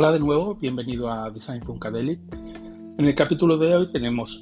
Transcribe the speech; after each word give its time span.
Hola 0.00 0.12
de 0.12 0.20
nuevo, 0.20 0.54
bienvenido 0.54 1.10
a 1.10 1.28
Design 1.28 1.60
Funkadelic. 1.64 2.20
En 2.32 3.04
el 3.04 3.16
capítulo 3.16 3.58
de 3.58 3.74
hoy 3.74 3.90
tenemos 3.90 4.40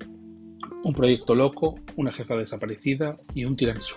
un 0.85 0.93
proyecto 0.93 1.35
loco, 1.35 1.77
una 1.97 2.13
jefa 2.13 2.37
desaparecida 2.37 3.19
y 3.35 3.47
un 3.47 3.57
tiramisú. 3.57 3.95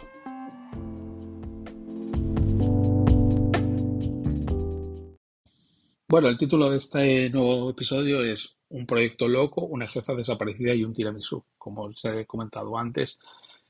Bueno, 6.07 6.29
el 6.29 6.37
título 6.37 6.69
de 6.69 6.77
este 6.77 7.29
nuevo 7.29 7.71
episodio 7.71 8.23
es 8.23 8.55
Un 8.69 8.85
proyecto 8.85 9.27
loco, 9.27 9.65
una 9.65 9.85
jefa 9.85 10.15
desaparecida 10.15 10.73
y 10.73 10.85
un 10.85 10.93
tiramisú, 10.93 11.43
como 11.57 11.83
os 11.83 12.05
he 12.05 12.25
comentado 12.25 12.77
antes. 12.77 13.19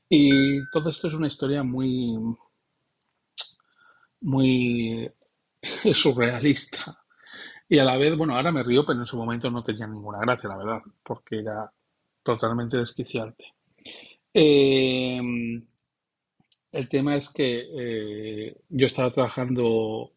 Y 0.08 0.64
todo 0.70 0.90
esto 0.90 1.08
es 1.08 1.14
una 1.14 1.26
historia 1.26 1.64
muy, 1.64 2.16
muy 4.20 5.10
surrealista 5.92 6.99
y 7.70 7.78
a 7.78 7.84
la 7.84 7.96
vez, 7.96 8.16
bueno, 8.16 8.34
ahora 8.34 8.50
me 8.50 8.64
río, 8.64 8.84
pero 8.84 8.98
en 8.98 9.06
su 9.06 9.16
momento 9.16 9.48
no 9.48 9.62
tenía 9.62 9.86
ninguna 9.86 10.18
gracia, 10.18 10.48
la 10.48 10.56
verdad, 10.56 10.82
porque 11.04 11.38
era 11.38 11.72
totalmente 12.24 12.76
desquiciante. 12.78 13.44
Eh, 14.34 15.20
el 16.72 16.88
tema 16.88 17.14
es 17.14 17.28
que 17.28 17.68
eh, 17.72 18.56
yo 18.68 18.86
estaba 18.86 19.12
trabajando 19.12 20.10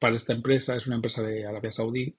para 0.00 0.16
esta 0.16 0.32
empresa, 0.32 0.74
es 0.74 0.88
una 0.88 0.96
empresa 0.96 1.22
de 1.22 1.46
Arabia 1.46 1.70
Saudí, 1.70 2.12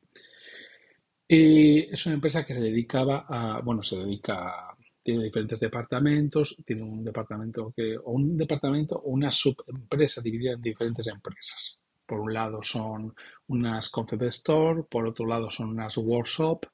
y 1.28 1.80
es 1.80 2.06
una 2.06 2.16
empresa 2.16 2.46
que 2.46 2.54
se 2.54 2.62
dedicaba 2.62 3.26
a, 3.28 3.60
bueno, 3.60 3.84
se 3.84 3.98
dedica, 3.98 4.74
tiene 5.04 5.26
diferentes 5.26 5.60
departamentos, 5.60 6.56
tiene 6.66 6.84
un 6.84 7.04
departamento 7.04 7.74
que, 7.76 7.98
o 7.98 8.12
un 8.12 8.38
departamento 8.38 8.96
o 8.96 9.10
una 9.10 9.32
subempresa 9.32 10.22
dividida 10.22 10.54
en 10.54 10.62
diferentes 10.62 11.08
empresas. 11.08 11.78
Por 12.08 12.22
un 12.22 12.34
lado 12.34 12.64
son 12.64 13.14
unas 13.48 13.90
concept 13.90 14.24
store, 14.24 14.84
por 14.90 15.06
otro 15.06 15.26
lado 15.26 15.50
son 15.52 15.70
unas 15.70 15.98
workshop 15.98 16.66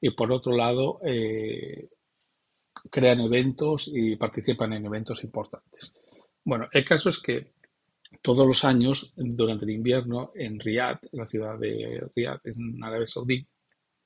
y 0.00 0.10
por 0.10 0.32
otro 0.32 0.56
lado 0.56 1.00
eh, 1.04 1.88
crean 2.90 3.20
eventos 3.20 3.90
y 3.92 4.16
participan 4.16 4.72
en 4.72 4.86
eventos 4.86 5.22
importantes. 5.22 5.92
Bueno, 6.44 6.68
el 6.72 6.84
caso 6.84 7.10
es 7.10 7.18
que 7.18 7.52
todos 8.22 8.46
los 8.46 8.64
años, 8.64 9.12
durante 9.16 9.66
el 9.66 9.72
invierno, 9.72 10.32
en 10.34 10.58
Riyadh, 10.58 11.00
la 11.12 11.26
ciudad 11.26 11.58
de 11.58 12.08
Riyadh, 12.16 12.40
en 12.44 12.82
Arabia 12.82 13.06
Saudí, 13.06 13.46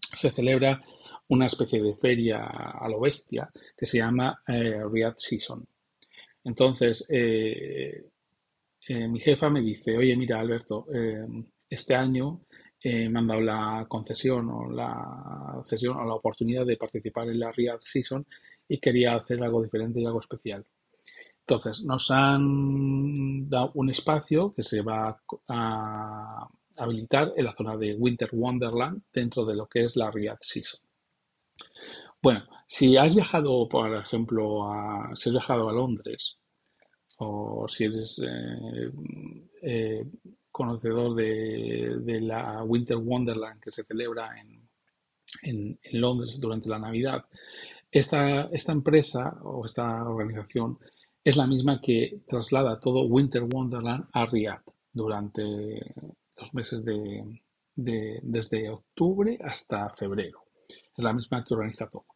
se 0.01 0.31
celebra 0.31 0.83
una 1.29 1.47
especie 1.47 1.81
de 1.81 1.95
feria 1.95 2.45
a 2.45 2.89
lo 2.89 3.01
bestia 3.01 3.49
que 3.77 3.87
se 3.87 3.99
llama 3.99 4.43
eh, 4.47 4.83
Riyadh 4.91 5.17
Season. 5.17 5.65
Entonces, 6.45 7.07
eh, 7.09 8.11
eh, 8.89 9.09
mi 9.09 9.21
jefa 9.21 9.49
me 9.49 9.61
dice, 9.61 9.97
oye, 9.97 10.17
mira, 10.17 10.41
Alberto, 10.41 10.87
eh, 10.93 11.25
este 11.69 11.95
año 11.95 12.43
eh, 12.83 13.09
me 13.09 13.21
han 13.21 13.27
dado 13.29 13.41
la 13.41 13.87
concesión 13.89 14.49
o 14.51 14.71
la 14.71 15.63
cesión 15.65 15.97
o 15.97 16.05
la 16.05 16.15
oportunidad 16.15 16.67
de 16.67 16.77
participar 16.77 17.29
en 17.29 17.39
la 17.39 17.53
Real 17.53 17.79
Season 17.81 18.27
y 18.69 18.79
quería 18.79 19.15
hacer 19.15 19.43
algo 19.43 19.63
diferente 19.63 20.01
y 20.01 20.07
algo 20.07 20.21
especial. 20.21 20.67
Entonces, 21.41 21.85
nos 21.85 22.11
han 22.11 23.49
dado 23.49 23.73
un 23.75 23.91
espacio 23.91 24.53
que 24.55 24.63
se 24.63 24.81
va 24.81 25.21
a 25.49 26.49
habilitar 26.77 27.33
en 27.37 27.45
la 27.45 27.53
zona 27.53 27.77
de 27.77 27.95
Winter 27.95 28.31
Wonderland 28.33 29.03
dentro 29.13 29.45
de 29.45 29.55
lo 29.55 29.67
que 29.67 29.85
es 29.85 29.97
la 29.97 30.11
Real 30.11 30.39
Season. 30.41 30.81
Bueno, 32.21 32.45
si 32.69 32.97
has 32.97 33.15
viajado, 33.15 33.69
por 33.69 33.95
ejemplo, 33.97 34.65
a, 34.73 35.11
si 35.15 35.29
has 35.29 35.35
viajado 35.35 35.69
a 35.69 35.73
Londres 35.73 36.39
o 37.23 37.69
si 37.69 37.85
eres 37.85 38.21
eh, 38.23 38.91
eh, 39.63 40.05
conocedor 40.51 41.15
de, 41.15 42.21
la 42.21 42.63
Winter 42.63 42.97
Wonderland 42.97 43.61
que 43.61 43.71
se 43.71 43.85
celebra 43.85 44.31
en, 44.39 44.61
Londres 45.93 46.39
durante 46.39 46.69
la 46.69 46.79
Navidad, 46.79 47.25
esta, 47.91 48.51
empresa 48.69 49.39
o 49.43 49.65
esta 49.65 50.05
organización 50.07 50.79
es 51.25 51.37
la 51.37 51.47
misma 51.47 51.81
que 51.81 52.21
traslada 52.27 52.81
todo 52.81 53.07
Winter 53.07 53.45
Wonderland 53.45 54.09
a 54.13 54.27
Riyadh 54.27 54.65
durante 54.93 55.95
los 56.37 56.55
meses 56.55 56.85
de, 56.85 57.41
desde 57.75 58.69
octubre 58.69 59.39
hasta 59.43 59.91
febrero. 59.95 60.45
Es 60.97 61.03
la 61.03 61.15
misma 61.15 61.45
que 61.45 61.55
organiza 61.55 61.89
todo. 61.89 62.07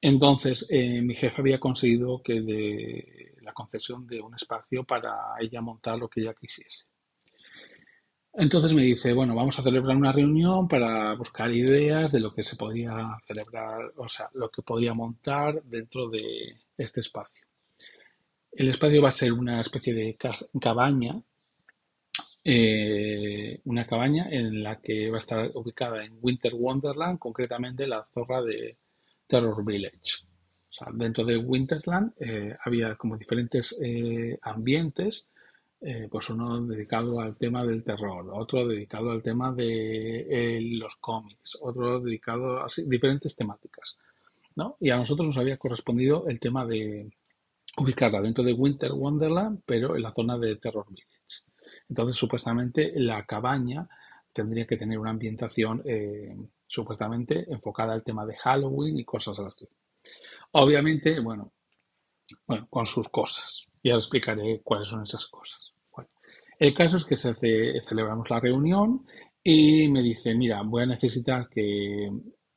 Entonces, 0.00 0.66
eh, 0.70 1.02
mi 1.02 1.14
jefe 1.14 1.42
había 1.42 1.60
conseguido 1.60 2.22
que 2.22 2.40
de, 2.40 3.29
concesión 3.52 4.06
de 4.06 4.20
un 4.20 4.34
espacio 4.34 4.84
para 4.84 5.16
ella 5.40 5.60
montar 5.60 5.98
lo 5.98 6.08
que 6.08 6.20
ella 6.20 6.34
quisiese. 6.34 6.86
Entonces 8.32 8.72
me 8.72 8.82
dice, 8.82 9.12
bueno, 9.12 9.34
vamos 9.34 9.58
a 9.58 9.62
celebrar 9.62 9.96
una 9.96 10.12
reunión 10.12 10.68
para 10.68 11.14
buscar 11.16 11.50
ideas 11.52 12.12
de 12.12 12.20
lo 12.20 12.32
que 12.32 12.44
se 12.44 12.56
podría 12.56 13.18
celebrar, 13.22 13.92
o 13.96 14.06
sea, 14.06 14.30
lo 14.34 14.50
que 14.50 14.62
podría 14.62 14.94
montar 14.94 15.62
dentro 15.64 16.08
de 16.08 16.56
este 16.78 17.00
espacio. 17.00 17.44
El 18.52 18.68
espacio 18.68 19.02
va 19.02 19.08
a 19.08 19.12
ser 19.12 19.32
una 19.32 19.60
especie 19.60 19.94
de 19.94 20.16
cabaña, 20.60 21.20
eh, 22.44 23.60
una 23.64 23.86
cabaña 23.86 24.28
en 24.30 24.62
la 24.62 24.80
que 24.80 25.10
va 25.10 25.16
a 25.16 25.18
estar 25.18 25.50
ubicada 25.54 26.04
en 26.04 26.18
Winter 26.20 26.54
Wonderland, 26.54 27.18
concretamente 27.18 27.86
la 27.86 28.04
zorra 28.04 28.42
de 28.42 28.76
Terror 29.26 29.64
Village 29.64 30.29
dentro 30.92 31.24
de 31.24 31.36
Winterland 31.36 32.12
eh, 32.18 32.56
había 32.64 32.94
como 32.96 33.16
diferentes 33.16 33.76
eh, 33.82 34.38
ambientes, 34.42 35.28
eh, 35.80 36.08
pues 36.10 36.30
uno 36.30 36.60
dedicado 36.60 37.20
al 37.20 37.36
tema 37.36 37.64
del 37.64 37.82
terror, 37.82 38.30
otro 38.32 38.66
dedicado 38.66 39.10
al 39.10 39.22
tema 39.22 39.52
de 39.52 40.58
los 40.78 40.96
cómics, 40.96 41.58
otro 41.60 42.00
dedicado 42.00 42.60
a 42.60 42.66
diferentes 42.86 43.34
temáticas. 43.34 43.98
¿no? 44.56 44.76
Y 44.80 44.90
a 44.90 44.96
nosotros 44.96 45.26
nos 45.26 45.38
había 45.38 45.56
correspondido 45.56 46.28
el 46.28 46.38
tema 46.38 46.66
de 46.66 47.10
ubicarla 47.76 48.20
dentro 48.20 48.44
de 48.44 48.52
Winter 48.52 48.92
Wonderland, 48.92 49.62
pero 49.64 49.96
en 49.96 50.02
la 50.02 50.12
zona 50.12 50.36
de 50.38 50.56
Terror 50.56 50.86
Village. 50.88 51.08
Entonces, 51.88 52.16
supuestamente, 52.16 52.92
la 52.96 53.24
cabaña 53.24 53.88
tendría 54.32 54.66
que 54.66 54.76
tener 54.76 54.98
una 54.98 55.10
ambientación 55.10 55.82
supuestamente 56.66 57.52
enfocada 57.52 57.92
al 57.92 58.04
tema 58.04 58.26
de 58.26 58.36
Halloween 58.36 58.98
y 58.98 59.04
cosas 59.04 59.38
así. 59.40 59.66
Obviamente, 60.52 61.20
bueno, 61.20 61.52
bueno, 62.46 62.66
con 62.68 62.86
sus 62.86 63.08
cosas. 63.08 63.66
Ya 63.82 63.96
os 63.96 64.04
explicaré 64.04 64.60
cuáles 64.62 64.88
son 64.88 65.02
esas 65.02 65.26
cosas. 65.26 65.72
el 66.58 66.74
caso 66.74 66.98
es 66.98 67.04
que 67.04 67.16
se 67.16 67.34
celebramos 67.82 68.28
la 68.28 68.40
reunión 68.40 69.06
y 69.42 69.88
me 69.88 70.02
dice, 70.02 70.34
mira, 70.34 70.60
voy 70.62 70.82
a 70.82 70.86
necesitar 70.86 71.48
que, 71.48 72.10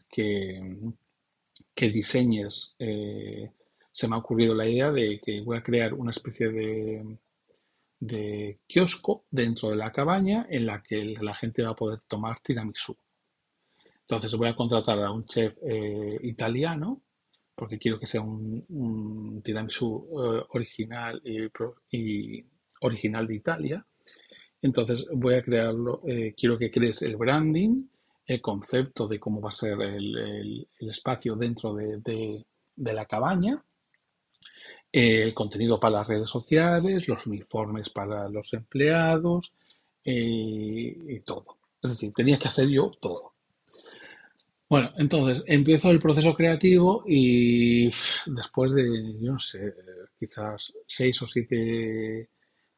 que, 0.09 1.89
diseñes. 1.89 2.75
Eh, 2.79 3.51
se 3.91 4.07
me 4.07 4.15
ha 4.15 4.19
ocurrido 4.19 4.53
la 4.55 4.67
idea 4.67 4.91
de 4.91 5.19
que 5.23 5.41
voy 5.41 5.57
a 5.57 5.63
crear 5.63 5.93
una 5.93 6.11
especie 6.11 6.49
de, 6.49 7.17
de 7.99 8.59
kiosco 8.67 9.25
dentro 9.29 9.69
de 9.69 9.77
la 9.77 9.91
cabaña 9.91 10.47
en 10.49 10.65
la 10.65 10.81
que 10.81 11.15
la 11.21 11.35
gente 11.35 11.63
va 11.63 11.71
a 11.71 11.75
poder 11.75 12.01
tomar 12.07 12.39
tiramisú. 12.41 12.97
Entonces 14.01 14.35
voy 14.35 14.49
a 14.49 14.55
contratar 14.55 14.99
a 14.99 15.11
un 15.11 15.25
chef 15.25 15.55
eh, 15.61 16.19
italiano 16.23 17.01
porque 17.55 17.77
quiero 17.77 17.99
que 17.99 18.07
sea 18.07 18.21
un, 18.21 19.41
tiramisú 19.43 20.07
eh, 20.11 20.45
original 20.49 21.21
y, 21.91 22.45
original 22.81 23.27
de 23.27 23.35
Italia. 23.35 23.85
Entonces 24.61 25.05
voy 25.11 25.35
a 25.35 25.43
crearlo, 25.43 26.01
eh, 26.07 26.33
quiero 26.37 26.57
que 26.57 26.71
crees 26.71 27.01
el 27.01 27.17
branding, 27.17 27.85
el 28.25 28.41
concepto 28.41 29.07
de 29.07 29.19
cómo 29.19 29.41
va 29.41 29.49
a 29.49 29.51
ser 29.51 29.81
el, 29.81 30.67
espacio 30.79 31.35
dentro 31.35 31.73
de, 31.73 32.45
la 32.77 33.05
cabaña, 33.05 33.63
el 34.91 35.33
contenido 35.33 35.79
para 35.79 35.97
las 35.99 36.07
redes 36.07 36.29
sociales, 36.29 37.07
los 37.07 37.27
uniformes 37.27 37.89
para 37.89 38.29
los 38.29 38.53
empleados 38.53 39.53
eh, 40.05 40.95
y 41.07 41.19
todo. 41.21 41.57
Es 41.81 41.91
decir, 41.91 42.13
tenía 42.13 42.39
que 42.39 42.47
hacer 42.47 42.69
yo 42.69 42.91
todo. 43.01 43.32
Bueno, 44.73 44.89
entonces 44.97 45.43
empiezo 45.45 45.91
el 45.91 45.99
proceso 45.99 46.33
creativo 46.33 47.03
y 47.05 47.91
después 48.25 48.73
de, 48.73 49.13
yo 49.21 49.33
no 49.33 49.37
sé, 49.37 49.71
quizás 50.19 50.73
seis 50.87 51.21
o 51.21 51.27
siete 51.27 52.27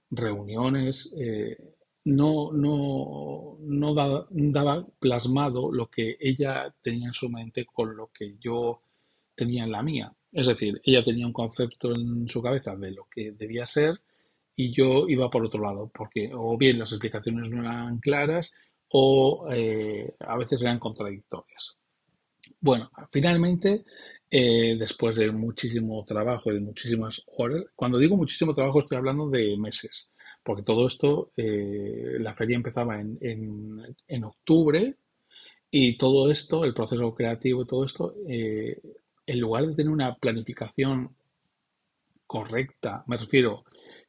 reuniones, 0.10 1.14
eh, 1.18 1.56
no, 2.04 2.52
no, 2.52 3.58
no 3.62 3.94
daba 3.94 4.86
plasmado 5.00 5.72
lo 5.72 5.90
que 5.90 6.18
ella 6.20 6.76
tenía 6.82 7.08
en 7.08 7.14
su 7.14 7.30
mente 7.30 7.66
con 7.66 7.96
lo 7.96 8.12
que 8.12 8.36
yo 8.42 8.82
tenía 9.34 9.64
en 9.64 9.72
la 9.72 9.82
mía. 9.82 10.14
Es 10.34 10.48
decir, 10.48 10.82
ella 10.84 11.02
tenía 11.02 11.26
un 11.26 11.32
concepto 11.32 11.96
en 11.96 12.28
su 12.28 12.42
cabeza 12.42 12.76
de 12.76 12.92
lo 12.92 13.08
que 13.10 13.32
debía 13.32 13.66
ser 13.66 14.02
y 14.54 14.74
yo 14.74 15.08
iba 15.08 15.30
por 15.30 15.46
otro 15.46 15.62
lado, 15.62 15.90
porque 15.94 16.30
o 16.34 16.58
bien 16.58 16.78
las 16.78 16.92
explicaciones 16.92 17.50
no 17.50 17.62
eran 17.62 18.00
claras 18.00 18.54
o 18.90 19.48
eh, 19.50 20.14
a 20.20 20.38
veces 20.38 20.62
eran 20.62 20.80
contradictorias. 20.80 21.78
Bueno, 22.68 22.90
finalmente, 23.12 23.86
eh, 24.30 24.76
después 24.80 25.16
de 25.18 25.32
muchísimo 25.32 26.04
trabajo 26.04 26.52
y 26.52 26.56
de 26.56 26.62
muchísimas 26.62 27.22
horas, 27.38 27.64
cuando 27.76 28.00
digo 28.00 28.18
muchísimo 28.18 28.56
trabajo 28.56 28.80
estoy 28.80 28.98
hablando 28.98 29.30
de 29.30 29.56
meses, 29.58 30.12
porque 30.44 30.64
todo 30.64 30.88
esto, 30.88 31.32
eh, 31.38 32.18
la 32.20 32.34
feria 32.34 32.56
empezaba 32.56 33.00
en, 33.00 33.20
en, 34.08 34.24
octubre 34.24 34.96
Y 35.72 35.98
todo 35.98 36.32
esto, 36.32 36.66
el 36.66 36.74
proceso 36.74 37.14
creativo 37.16 37.64
y 37.64 37.68
todo 37.68 37.86
esto, 37.86 38.16
eh, 38.30 38.82
en 39.28 39.40
lugar 39.40 39.68
de 39.68 39.76
tener 39.76 39.92
una 39.92 40.16
planificación 40.16 41.16
correcta, 42.28 43.04
me 43.08 43.18
refiero 43.18 43.64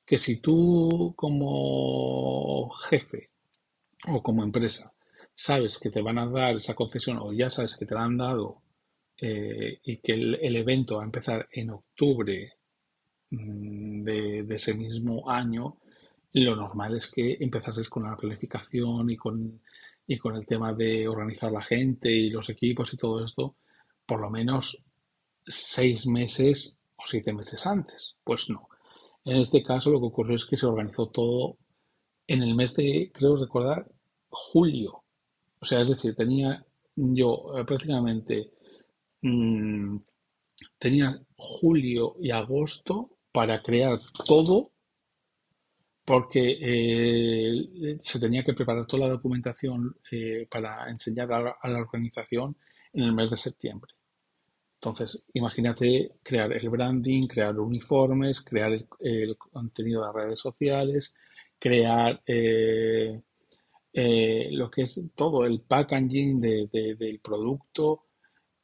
que 0.04 0.18
si 0.18 0.40
tú 0.40 1.14
como 1.16 2.70
jefe 2.88 3.30
o 4.08 4.22
como 4.22 4.44
empresa 4.44 4.92
sabes 5.36 5.78
que 5.78 5.90
te 5.90 6.00
van 6.00 6.18
a 6.18 6.26
dar 6.26 6.56
esa 6.56 6.74
concesión 6.74 7.18
o 7.18 7.32
ya 7.32 7.50
sabes 7.50 7.76
que 7.76 7.84
te 7.86 7.94
la 7.94 8.04
han 8.04 8.16
dado 8.16 8.62
eh, 9.18 9.80
y 9.84 9.98
que 9.98 10.12
el, 10.14 10.56
evento 10.56 10.96
va 10.96 11.02
a 11.02 11.06
empezar 11.06 11.46
en 11.52 11.70
octubre 11.70 12.54
mm, 13.30 14.02
de, 14.02 14.46
ese 14.50 14.74
mismo 14.74 15.30
año, 15.30 15.78
lo 16.32 16.56
normal 16.56 16.96
es 16.96 17.10
que 17.10 17.36
empezases 17.40 17.88
con 17.88 18.04
la 18.04 18.16
planificación 18.16 19.10
y 19.10 19.16
con, 19.16 19.60
y 20.06 20.18
con 20.18 20.36
el 20.36 20.46
tema 20.46 20.72
de 20.72 21.06
organizar 21.06 21.52
la 21.52 21.62
gente 21.62 22.10
y 22.10 22.30
los 22.30 22.48
equipos 22.48 22.92
y 22.94 22.96
todo 22.96 23.24
esto, 23.24 23.56
por 24.06 24.20
lo 24.20 24.30
menos 24.30 24.82
seis 25.46 26.06
meses 26.06 26.76
o 26.96 27.02
siete 27.06 27.32
meses 27.32 27.66
antes. 27.66 28.16
Pues 28.24 28.48
no. 28.48 28.68
En 29.24 29.36
este 29.36 29.62
caso 29.62 29.90
lo 29.90 30.00
que 30.00 30.06
ocurrió 30.06 30.36
es 30.36 30.46
que 30.46 30.56
se 30.56 30.66
organizó 30.66 31.08
todo 31.08 31.58
en 32.26 32.42
el 32.42 32.54
mes 32.54 32.74
de, 32.74 33.10
creo 33.12 33.36
recordar, 33.36 33.86
julio. 34.28 35.02
O 35.66 35.68
sea, 35.68 35.80
es 35.80 35.88
decir, 35.88 36.14
tenía 36.14 36.64
yo 36.94 37.58
eh, 37.58 37.64
prácticamente 37.64 38.52
mm, 39.20 39.96
tenía 40.78 41.20
julio 41.36 42.14
y 42.20 42.30
agosto 42.30 43.18
para 43.32 43.60
crear 43.60 43.98
todo 44.24 44.70
porque 46.04 46.56
eh, 46.60 47.96
se 47.98 48.20
tenía 48.20 48.44
que 48.44 48.54
preparar 48.54 48.86
toda 48.86 49.08
la 49.08 49.14
documentación 49.14 49.96
eh, 50.12 50.46
para 50.48 50.88
enseñar 50.88 51.32
a 51.32 51.68
la, 51.68 51.80
organización 51.80 52.56
en 52.92 53.02
el 53.02 53.12
mes 53.12 53.30
de 53.30 53.36
septiembre. 53.36 53.92
Entonces, 54.74 55.24
imagínate 55.34 56.12
crear 56.22 56.52
el 56.52 56.68
branding, 56.68 57.26
crear 57.26 57.58
uniformes, 57.58 58.40
crear 58.40 58.72
el, 59.00 59.36
contenido 59.36 60.02
de 60.02 60.06
las 60.06 60.14
redes 60.14 60.38
sociales, 60.38 61.12
crear 61.58 62.22
lo 63.96 64.70
que 64.70 64.82
es 64.82 65.02
todo 65.14 65.44
el 65.44 65.60
packaging 65.60 66.40
del 66.40 67.20
producto 67.22 68.02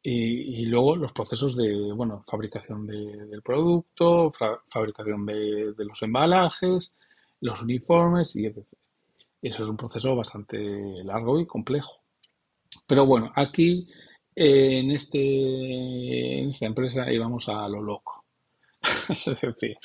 y, 0.03 0.67
luego 0.67 0.97
los 0.97 1.13
procesos 1.13 1.57
de 1.57 1.93
bueno, 1.93 2.25
fabricación 2.27 2.87
del 2.87 3.43
producto, 3.43 4.33
fabricación 4.69 5.25
de, 5.27 5.73
de 5.73 5.85
los 5.85 6.03
embalajes, 6.03 6.93
los 7.41 7.63
uniformes 7.63 8.37
y 8.37 8.47
etc. 8.47 8.67
Eso 9.41 9.63
es 9.63 9.69
un 9.69 9.77
proceso 9.77 10.15
bastante 10.15 10.59
largo 11.05 11.41
y 11.41 11.47
complejo. 11.47 12.01
Pero 12.87 13.07
bueno, 13.07 13.33
aquí 13.35 13.89
en, 14.35 14.91
este, 14.93 16.41
en 16.41 16.49
esta 16.49 16.67
empresa 16.67 17.13
íbamos 17.13 17.49
a 17.49 17.69
lo 17.69 17.83
loco. 17.83 18.25
es 19.09 19.25
decir, 19.41 19.77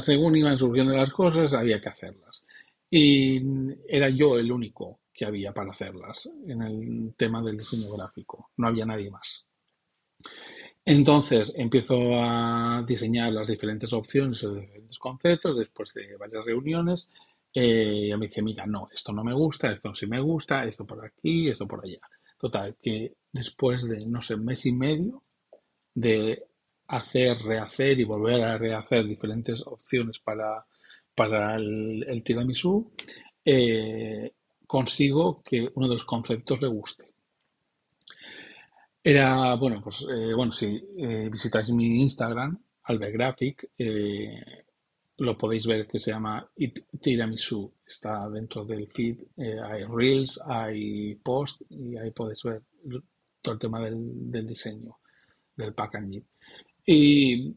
según 0.00 0.36
iban 0.36 0.56
surgiendo 0.56 0.94
las 0.94 1.10
cosas, 1.10 1.52
había 1.54 1.80
que 1.80 1.88
hacerlas. 1.88 2.46
Y 2.90 3.40
era 3.88 4.08
yo 4.10 4.38
el 4.38 4.50
único 4.50 5.00
que 5.12 5.24
había 5.24 5.52
para 5.52 5.70
hacerlas 5.70 6.28
en 6.46 6.62
el 6.62 7.14
tema 7.16 7.42
del 7.42 7.58
diseño 7.58 7.90
gráfico. 7.92 8.50
No 8.56 8.68
había 8.68 8.86
nadie 8.86 9.10
más. 9.10 9.46
Entonces 10.84 11.52
empiezo 11.56 11.96
a 12.14 12.82
diseñar 12.86 13.32
las 13.32 13.48
diferentes 13.48 13.92
opciones, 13.92 14.42
los 14.42 14.60
diferentes 14.60 14.98
conceptos, 14.98 15.58
después 15.58 15.92
de 15.94 16.16
varias 16.16 16.44
reuniones. 16.44 17.10
Eh, 17.54 18.10
y 18.12 18.16
me 18.16 18.26
dice, 18.26 18.42
mira, 18.42 18.66
no, 18.66 18.88
esto 18.92 19.12
no 19.12 19.24
me 19.24 19.34
gusta, 19.34 19.72
esto 19.72 19.94
sí 19.94 20.06
me 20.06 20.20
gusta, 20.20 20.64
esto 20.64 20.86
por 20.86 21.04
aquí, 21.04 21.48
esto 21.48 21.66
por 21.66 21.84
allá. 21.84 22.00
Total, 22.38 22.76
que 22.80 23.14
después 23.32 23.86
de, 23.88 24.06
no 24.06 24.22
sé, 24.22 24.36
mes 24.36 24.64
y 24.66 24.72
medio 24.72 25.22
de 25.94 26.44
hacer, 26.88 27.38
rehacer 27.38 28.00
y 28.00 28.04
volver 28.04 28.42
a 28.42 28.58
rehacer 28.58 29.06
diferentes 29.06 29.62
opciones 29.66 30.18
para, 30.18 30.64
para 31.14 31.56
el, 31.56 32.22
tiramisú, 32.24 32.92
eh, 33.44 34.32
consigo 34.66 35.42
que 35.42 35.68
uno 35.74 35.88
de 35.88 35.94
los 35.94 36.04
conceptos 36.04 36.60
le 36.60 36.68
guste. 36.68 37.10
Era, 39.02 39.54
bueno, 39.54 39.80
pues, 39.82 40.02
eh, 40.02 40.34
bueno, 40.34 40.52
si 40.52 40.66
eh, 40.98 41.28
visitáis 41.30 41.70
mi 41.70 42.02
Instagram, 42.02 42.58
Albegraphic, 42.84 43.70
eh, 43.78 44.64
lo 45.18 45.38
podéis 45.38 45.66
ver 45.66 45.86
que 45.86 45.98
se 45.98 46.10
llama 46.10 46.46
It 46.56 46.86
Tiramisu. 47.00 47.72
Está 47.86 48.28
dentro 48.28 48.64
del 48.64 48.88
feed. 48.88 49.22
hay 49.64 49.84
Reels, 49.84 50.40
hay 50.46 51.14
Post 51.16 51.62
y 51.70 51.96
ahí 51.96 52.10
podéis 52.10 52.42
ver 52.42 52.62
todo 53.40 53.54
el 53.54 53.60
tema 53.60 53.80
del, 53.80 54.30
del 54.30 54.46
diseño, 54.46 54.98
del 55.56 55.74
packaging. 55.74 56.24
Y 56.86 57.54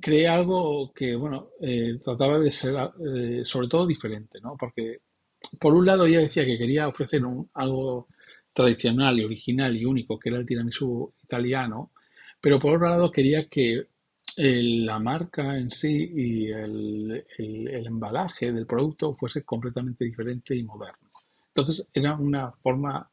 creé 0.00 0.28
algo 0.28 0.92
que, 0.92 1.14
bueno, 1.14 1.50
trataba 2.02 2.38
de 2.38 2.50
ser 2.50 2.74
sobre 3.44 3.68
todo 3.68 3.86
diferente, 3.86 4.40
¿no? 4.40 4.56
Porque, 4.58 5.00
por 5.60 5.74
un 5.74 5.86
lado, 5.86 6.06
ya 6.06 6.20
decía 6.20 6.44
que 6.44 6.58
quería 6.58 6.88
ofrecer 6.88 7.24
un, 7.24 7.50
algo 7.54 8.08
tradicional 8.52 9.18
y 9.18 9.24
original 9.24 9.76
y 9.76 9.84
único 9.84 10.18
que 10.18 10.28
era 10.28 10.38
el 10.38 10.46
tiramisú 10.46 11.12
italiano, 11.22 11.92
pero 12.40 12.58
por 12.58 12.74
otro 12.74 12.88
lado 12.88 13.10
quería 13.10 13.48
que 13.48 13.86
la 14.36 14.98
marca 14.98 15.56
en 15.58 15.70
sí 15.70 16.10
y 16.14 16.50
el, 16.50 17.24
embalaje 17.38 18.52
del 18.52 18.66
producto 18.66 19.14
fuese 19.14 19.44
completamente 19.44 20.04
diferente 20.04 20.56
y 20.56 20.62
moderno. 20.62 21.10
Entonces 21.48 21.86
era 21.92 22.14
una 22.14 22.50
forma 22.50 23.08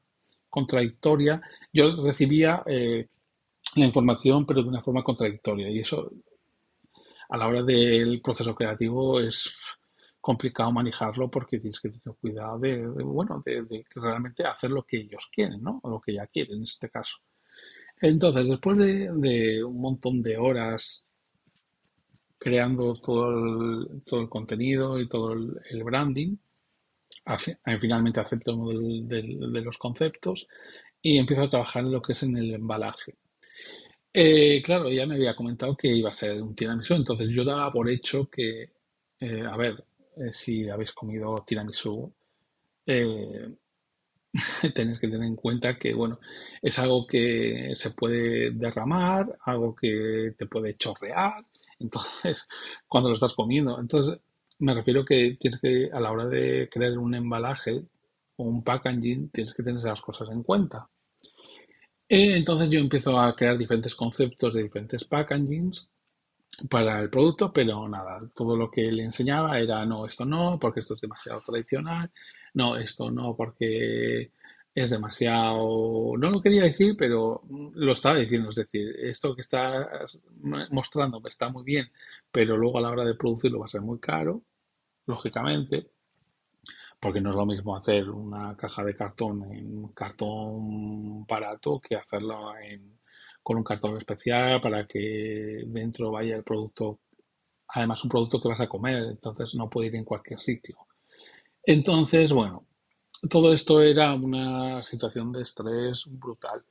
contradictoria. 0.49 1.41
Yo 1.73 2.03
recibía 2.03 2.63
eh, 2.65 3.07
la 3.75 3.85
información, 3.85 4.45
pero 4.45 4.63
de 4.63 4.69
una 4.69 4.81
forma 4.81 5.03
contradictoria. 5.03 5.69
Y 5.69 5.79
eso, 5.79 6.11
a 7.29 7.37
la 7.37 7.47
hora 7.47 7.63
del 7.63 8.21
proceso 8.21 8.55
creativo, 8.55 9.19
es 9.19 9.51
complicado 10.19 10.71
manejarlo 10.71 11.29
porque 11.29 11.59
tienes 11.59 11.79
que 11.79 11.89
tener 11.89 12.17
cuidado 12.19 12.59
de, 12.59 12.85
bueno, 12.87 13.41
de, 13.45 13.85
realmente 13.95 14.43
hacer 14.45 14.71
lo 14.71 14.83
que 14.83 14.97
ellos 14.97 15.29
quieren, 15.31 15.61
¿no? 15.63 15.79
O 15.83 15.89
lo 15.89 16.01
que 16.01 16.13
ya 16.13 16.27
quieren 16.27 16.57
en 16.57 16.63
este 16.63 16.89
caso. 16.89 17.17
Entonces, 18.01 18.49
después 18.49 18.77
de, 18.77 19.63
un 19.63 19.79
montón 19.79 20.21
de 20.21 20.37
horas 20.37 21.05
creando 22.37 22.95
todo 22.95 23.29
el, 23.31 24.03
todo 24.03 24.21
el 24.21 24.29
contenido 24.29 24.99
y 24.99 25.07
todo 25.07 25.33
el, 25.33 25.83
branding, 25.83 26.37
eh, 27.65 27.77
finalmente 27.79 28.19
acepto 28.19 28.55
uno 28.55 29.07
de 29.07 29.61
los 29.61 29.77
conceptos 29.77 30.47
y 31.01 31.17
empiezo 31.17 31.43
a 31.43 31.49
trabajar 31.49 31.83
en 31.83 31.91
lo 31.91 32.01
que 32.01 32.13
es 32.13 32.23
en 32.23 32.37
el 32.37 32.53
embalaje. 32.53 33.17
Eh, 34.13 34.61
claro, 34.63 34.89
ya 34.89 35.05
me 35.05 35.15
había 35.15 35.35
comentado 35.35 35.75
que 35.77 35.87
iba 35.87 36.09
a 36.09 36.13
ser 36.13 36.41
un 36.41 36.55
tiramisú, 36.55 36.95
entonces 36.95 37.29
yo 37.29 37.43
daba 37.43 37.71
por 37.71 37.89
hecho 37.89 38.27
que, 38.29 38.71
eh, 39.19 39.41
a 39.41 39.55
ver, 39.57 39.83
eh, 40.17 40.33
si 40.33 40.67
habéis 40.69 40.91
comido 40.93 41.43
tiramisú, 41.45 42.11
eh, 42.87 43.49
tenéis 44.75 44.99
que 44.99 45.07
tener 45.07 45.27
en 45.27 45.35
cuenta 45.35 45.77
que, 45.77 45.93
bueno, 45.93 46.19
es 46.61 46.77
algo 46.79 47.05
que 47.07 47.71
se 47.75 47.91
puede 47.91 48.51
derramar, 48.51 49.37
algo 49.43 49.75
que 49.75 50.33
te 50.37 50.45
puede 50.47 50.75
chorrear, 50.77 51.45
entonces, 51.79 52.47
cuando 52.87 53.09
lo 53.09 53.15
estás 53.15 53.33
comiendo. 53.33 53.79
Entonces, 53.79 54.19
me 54.59 54.73
refiero 54.73 55.05
que 55.05 55.37
tienes 55.39 55.59
que, 55.61 55.89
a 55.91 55.99
la 55.99 56.11
hora 56.11 56.25
de 56.27 56.69
crear 56.71 56.97
un 56.97 57.15
embalaje 57.15 57.83
o 58.37 58.43
un 58.43 58.63
packaging, 58.63 59.29
tienes 59.29 59.53
que 59.53 59.63
tener 59.63 59.79
esas 59.79 60.01
cosas 60.01 60.29
en 60.31 60.43
cuenta. 60.43 60.89
Eh, 62.09 62.35
entonces 62.37 62.69
yo 62.69 62.79
empiezo 62.79 63.19
a 63.19 63.35
crear 63.35 63.57
diferentes 63.57 63.95
conceptos 63.95 64.53
de 64.53 64.63
diferentes 64.63 65.03
packagings 65.05 65.89
para 66.69 67.01
el 67.01 67.09
producto, 67.09 67.53
pero 67.53 67.87
nada, 67.89 68.19
todo 68.35 68.57
lo 68.57 68.71
que 68.71 68.83
le 68.91 69.03
enseñaba 69.05 69.59
era 69.59 69.85
no, 69.85 70.05
esto 70.07 70.25
no, 70.25 70.59
porque 70.59 70.81
esto 70.81 70.95
es 70.95 71.01
demasiado 71.01 71.41
tradicional, 71.45 72.11
no, 72.55 72.77
esto 72.77 73.11
no, 73.11 73.35
porque 73.35 74.31
es 74.75 74.89
demasiado, 74.91 76.15
no 76.17 76.31
lo 76.31 76.41
quería 76.41 76.63
decir, 76.63 76.95
pero 76.97 77.43
lo 77.75 77.93
estaba 77.93 78.17
diciendo, 78.19 78.49
es 78.49 78.55
decir, 78.57 78.95
esto 79.01 79.35
que 79.35 79.41
estás 79.41 80.21
mostrando 80.71 81.21
está 81.27 81.49
muy 81.49 81.63
bien, 81.63 81.91
pero 82.31 82.57
luego 82.57 82.79
a 82.79 82.81
la 82.81 82.91
hora 82.91 83.05
de 83.05 83.15
producirlo 83.15 83.59
va 83.59 83.65
a 83.65 83.69
ser 83.69 83.81
muy 83.81 83.99
caro, 83.99 84.43
lógicamente, 85.07 85.91
porque 86.99 87.21
no 87.21 87.29
es 87.29 87.35
lo 87.35 87.45
mismo 87.45 87.75
hacer 87.75 88.09
una 88.09 88.55
caja 88.57 88.83
de 88.83 88.95
cartón 88.95 89.43
en 89.53 89.87
cartón 89.89 91.25
barato 91.25 91.79
que 91.79 91.95
hacerlo 91.95 92.57
en 92.57 92.99
con 93.43 93.57
un 93.57 93.63
cartón 93.63 93.97
especial 93.97 94.61
para 94.61 94.85
que 94.85 95.63
dentro 95.67 96.11
vaya 96.11 96.35
el 96.35 96.43
producto, 96.43 96.99
además 97.69 98.03
un 98.03 98.09
producto 98.09 98.41
que 98.41 98.49
vas 98.49 98.61
a 98.61 98.67
comer, 98.67 99.03
entonces 99.05 99.55
no 99.55 99.69
puede 99.69 99.87
ir 99.87 99.95
en 99.95 100.05
cualquier 100.05 100.39
sitio. 100.39 100.77
Entonces, 101.63 102.31
bueno, 102.31 102.65
todo 103.29 103.53
esto 103.53 103.81
era 103.81 104.13
una 104.13 104.81
situación 104.83 105.31
de 105.31 105.41
estrés 105.41 106.05
brutal 106.07 106.63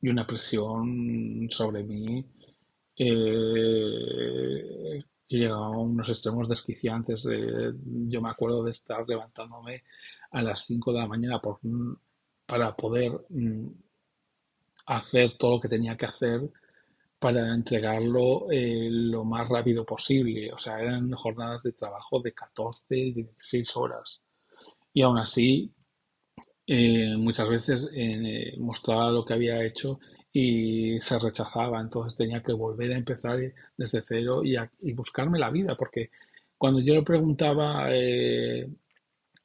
y 0.00 0.08
una 0.08 0.26
presión 0.26 1.48
sobre 1.50 1.82
mí 1.84 2.24
eh, 2.96 5.04
que 5.28 5.36
llegaba 5.36 5.66
a 5.66 5.70
unos 5.70 6.08
extremos 6.08 6.48
desquiciantes. 6.48 7.26
yo 8.08 8.22
me 8.22 8.30
acuerdo 8.30 8.64
de 8.64 8.70
estar 8.70 9.06
levantándome 9.06 9.84
a 10.30 10.42
las 10.42 10.64
5 10.66 10.92
de 10.92 10.98
la 10.98 11.06
mañana 11.06 11.40
por 11.40 11.60
para 12.46 12.74
poder 12.74 13.12
mm, 13.28 13.66
hacer 14.86 15.36
todo 15.38 15.56
lo 15.56 15.60
que 15.60 15.68
tenía 15.68 15.96
que 15.96 16.06
hacer 16.06 16.50
para 17.18 17.54
entregarlo 17.54 18.50
eh, 18.50 18.88
lo 18.90 19.24
más 19.24 19.48
rápido 19.48 19.84
posible. 19.84 20.52
O 20.52 20.58
sea, 20.58 20.80
eran 20.80 21.10
jornadas 21.12 21.62
de 21.62 21.72
trabajo 21.72 22.20
de 22.20 22.32
14, 22.32 22.94
16 22.94 23.76
horas. 23.76 24.22
Y 24.94 25.02
aún 25.02 25.18
así, 25.18 25.70
eh, 26.66 27.16
muchas 27.18 27.48
veces 27.48 27.90
eh, 27.94 28.54
mostraba 28.58 29.10
lo 29.10 29.24
que 29.24 29.34
había 29.34 29.62
hecho 29.64 30.00
y 30.32 31.00
se 31.00 31.18
rechazaba. 31.18 31.80
Entonces 31.80 32.16
tenía 32.16 32.42
que 32.42 32.52
volver 32.52 32.92
a 32.92 32.98
empezar 32.98 33.38
desde 33.76 34.02
cero 34.06 34.42
y, 34.44 34.56
y 34.80 34.92
buscarme 34.94 35.38
la 35.38 35.50
vida, 35.50 35.76
porque 35.76 36.10
cuando 36.58 36.80
yo 36.80 36.94
le 36.94 37.02
preguntaba 37.02 37.88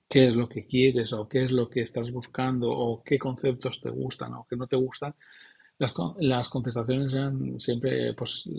qué 0.09 0.27
es 0.27 0.35
lo 0.35 0.47
que 0.47 0.65
quieres 0.65 1.11
o 1.13 1.27
qué 1.27 1.43
es 1.43 1.51
lo 1.51 1.69
que 1.69 1.81
estás 1.81 2.11
buscando 2.11 2.71
o 2.71 3.03
qué 3.03 3.17
conceptos 3.19 3.81
te 3.81 3.89
gustan 3.89 4.33
o 4.33 4.45
qué 4.49 4.55
no 4.55 4.67
te 4.67 4.75
gustan, 4.77 5.13
las, 5.79 5.93
las 6.19 6.49
contestaciones 6.49 7.13
eran 7.13 7.59
siempre 7.59 8.13
pues, 8.15 8.49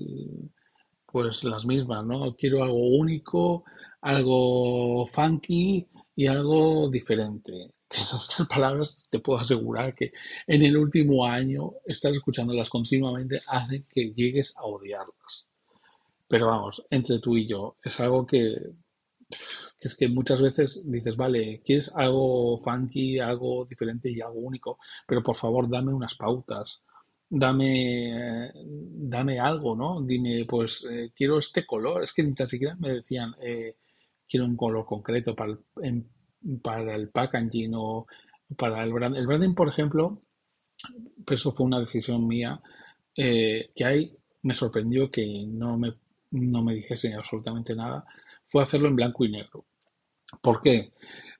pues 1.07 1.45
las 1.45 1.65
mismas, 1.65 2.05
¿no? 2.05 2.35
Quiero 2.37 2.63
algo 2.63 2.89
único, 2.99 3.65
algo 4.03 5.07
funky 5.07 5.87
y 6.17 6.27
algo 6.27 6.91
diferente. 6.91 7.71
Esas 7.91 8.29
tres 8.37 8.49
palabras 8.49 9.07
te 9.11 9.19
puedo 9.19 9.39
asegurar 9.39 9.95
que 9.95 10.13
en 10.47 10.63
el 10.63 10.77
último 10.77 11.27
año 11.27 11.73
estar 11.87 12.13
escuchándolas 12.13 12.69
continuamente 12.71 13.41
hacen 13.47 13.87
que 13.89 14.13
llegues 14.13 14.57
a 14.57 14.65
odiarlas. 14.65 15.47
Pero 16.29 16.47
vamos, 16.49 16.85
entre 16.91 17.19
tú 17.21 17.37
y 17.37 17.47
yo, 17.47 17.77
es 17.83 18.01
algo 18.01 18.27
que, 18.27 18.57
que 19.79 19.89
es 19.89 19.97
que 19.97 20.09
muchas 20.09 20.41
veces 20.41 20.91
dices, 20.91 21.17
vale, 21.17 21.63
quieres 21.65 21.91
algo 21.95 22.59
funky, 22.59 23.19
algo 23.19 23.67
diferente 23.67 24.11
y 24.11 24.21
algo 24.21 24.41
único, 24.41 24.79
pero 25.07 25.23
por 25.23 25.37
favor 25.37 25.69
dame 25.69 25.93
unas 25.93 26.15
pautas, 26.15 26.83
dame, 27.29 28.51
dame 28.55 29.41
algo, 29.41 29.75
¿no? 29.77 30.01
Dime, 30.03 30.45
pues 30.47 30.87
eh, 30.91 31.13
quiero 31.15 31.39
este 31.39 31.67
color. 31.67 32.05
Es 32.05 32.13
que 32.13 32.23
ni 32.23 32.35
tan 32.35 32.49
siquiera 32.49 32.77
me 32.77 32.91
decían, 32.91 33.35
eh, 33.43 33.77
quiero 34.29 34.47
un 34.47 34.57
color 34.57 34.85
concreto 34.87 35.35
para 35.35 35.57
el, 35.83 36.05
para 36.63 36.95
el 36.95 37.09
packaging 37.09 37.73
o 37.75 38.07
para 38.57 38.83
el 38.83 38.93
branding. 38.93 39.21
El 39.21 39.27
branding, 39.27 39.55
por 39.55 39.69
ejemplo, 39.69 40.23
pues 41.25 41.41
eso 41.41 41.53
fue 41.53 41.67
una 41.67 41.81
decisión 41.81 42.27
mía, 42.27 42.61
eh, 43.17 43.71
que 43.75 43.85
ahí 43.85 44.17
me 44.43 44.55
sorprendió 44.55 45.11
que 45.11 45.45
no 45.47 45.79
me, 45.79 45.95
no 46.33 46.63
me 46.63 46.75
dijesen 46.75 47.15
absolutamente 47.15 47.75
nada, 47.75 48.05
fue 48.49 48.63
hacerlo 48.63 48.89
en 48.89 48.97
blanco 48.97 49.25
y 49.25 49.31
negro. 49.31 49.65
¿Por 50.43 50.63
qué? 50.63 50.93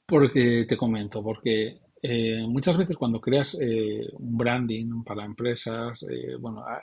Porque 0.07 0.67
te 0.69 0.77
comento, 0.77 1.23
porque 1.23 1.81
eh, 2.03 2.45
muchas 2.47 2.77
veces 2.77 2.97
cuando 2.97 3.21
creas 3.21 3.57
eh, 3.61 4.09
un 4.15 4.37
branding 4.37 5.03
para 5.05 5.25
empresas, 5.25 6.05
bueno, 6.39 6.63
ah, 6.67 6.83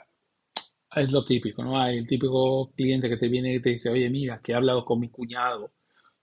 es 0.94 1.10
lo 1.10 1.24
típico, 1.24 1.64
¿no? 1.64 1.80
Hay 1.80 1.98
el 1.98 2.06
típico 2.06 2.70
cliente 2.76 3.08
que 3.08 3.16
te 3.16 3.28
viene 3.28 3.54
y 3.54 3.62
te 3.62 3.70
dice, 3.70 3.90
oye, 3.90 4.10
mira, 4.10 4.40
que 4.42 4.52
he 4.52 4.54
hablado 4.54 4.84
con 4.84 5.00
mi 5.00 5.08
cuñado, 5.08 5.72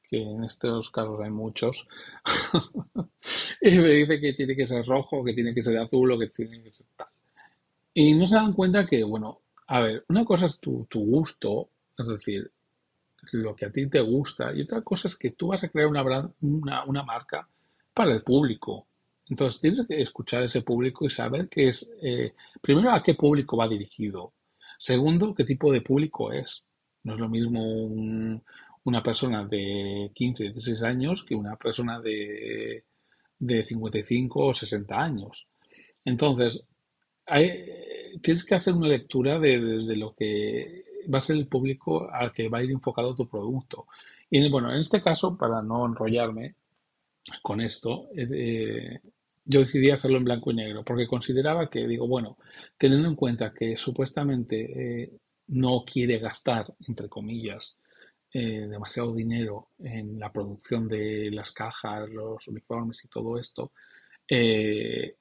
que 0.10 0.22
en 0.22 0.44
estos 0.44 0.90
casos 0.90 1.20
hay 1.22 1.30
muchos, 1.30 1.88
y 3.62 3.72
me 3.78 3.90
dice 3.90 4.20
que 4.20 4.34
tiene 4.34 4.56
que 4.56 4.66
ser 4.66 4.86
rojo, 4.86 5.24
que 5.24 5.34
tiene 5.34 5.54
que 5.54 5.62
ser 5.62 5.78
azul 5.78 6.12
o 6.12 6.20
que 6.20 6.28
tiene 6.28 6.64
que 6.64 6.74
ser 6.74 6.88
tal. 6.96 7.08
Y 7.94 8.14
no 8.14 8.26
se 8.26 8.36
dan 8.36 8.54
cuenta 8.54 8.88
que, 8.88 9.04
bueno, 9.04 9.42
a 9.68 9.82
ver, 9.82 10.06
una 10.10 10.26
cosa 10.26 10.48
es 10.48 10.60
tu, 10.60 10.86
tu 10.90 11.00
gusto, 11.02 11.70
es 11.98 12.08
decir, 12.08 12.52
lo 13.34 13.56
que 13.56 13.66
a 13.66 13.72
ti 13.72 13.88
te 13.88 14.02
gusta, 14.02 14.54
y 14.54 14.62
otra 14.62 14.82
cosa 14.82 15.08
es 15.08 15.16
que 15.16 15.32
tú 15.32 15.50
vas 15.50 15.64
a 15.64 15.70
crear 15.70 15.88
una, 15.88 16.32
una, 16.42 16.84
una 16.86 17.04
marca 17.04 17.48
para 17.94 18.14
el 18.14 18.24
público. 18.24 18.88
Entonces 19.30 19.62
tienes 19.62 19.86
que 19.86 20.02
escuchar 20.02 20.42
a 20.42 20.46
ese 20.46 20.64
público 20.64 21.06
y 21.06 21.12
saber 21.12 21.50
qué 21.50 21.70
es, 21.70 21.88
eh, 22.02 22.34
primero, 22.62 22.92
a 22.92 23.04
qué 23.04 23.14
público 23.14 23.58
va 23.58 23.68
dirigido. 23.68 24.34
Segundo, 24.80 25.36
qué 25.36 25.44
tipo 25.44 25.72
de 25.72 25.82
público 25.82 26.32
es. 26.32 26.64
No 27.04 27.14
es 27.14 27.20
lo 27.20 27.30
mismo 27.30 28.42
una 28.84 29.04
persona 29.04 29.46
de 29.46 30.12
15, 30.14 30.44
16 30.52 30.84
años 30.84 31.24
que 31.24 31.36
una 31.36 31.56
persona 31.56 32.00
de, 32.00 32.84
de 33.38 33.64
55 33.64 34.46
o 34.46 34.54
60 34.54 34.96
años. 34.96 35.48
Entonces, 36.06 36.64
tienes 38.22 38.44
que 38.44 38.56
hacer 38.56 38.74
una 38.74 38.88
lectura 38.88 39.40
de, 39.40 39.60
de, 39.60 39.96
lo 39.96 40.16
que 40.16 40.86
va 41.14 41.20
a 41.20 41.22
ser 41.22 41.36
el 41.36 41.48
público 41.48 42.10
al 42.12 42.34
que 42.34 42.50
va 42.50 42.60
a 42.60 42.64
ir 42.64 42.72
enfocado 42.72 43.16
tu 43.16 43.28
producto. 43.28 43.88
Y 44.30 44.50
bueno, 44.50 44.72
en 44.72 44.80
este 44.80 45.02
caso, 45.02 45.38
para 45.38 45.62
no 45.62 45.86
enrollarme 45.86 46.56
con 47.42 47.62
esto, 47.62 48.10
eh, 48.16 49.00
yo 49.46 49.62
decidí 49.62 49.90
hacerlo 49.90 50.18
en 50.18 50.26
blanco 50.26 50.52
y 50.52 50.56
negro, 50.56 50.84
porque 50.84 51.08
consideraba 51.08 51.70
que, 51.70 51.88
digo, 51.88 52.08
bueno, 52.08 52.38
teniendo 52.78 53.08
en 53.08 53.16
cuenta 53.16 53.54
que 53.54 53.78
supuestamente 53.78 55.04
eh, 55.04 55.12
no 55.48 55.84
quiere 55.86 56.20
gastar, 56.20 56.74
entre 56.88 57.10
comillas, 57.10 57.78
eh, 58.34 58.68
demasiado 58.70 59.14
dinero 59.14 59.70
en 59.80 60.20
la 60.20 60.32
producción 60.32 60.88
de 60.88 61.32
las 61.32 61.52
cajas, 61.52 62.10
los 62.10 62.48
uniformes 62.48 63.04
y 63.06 63.08
todo 63.08 63.38
esto, 63.38 63.72
eh, 64.28 65.16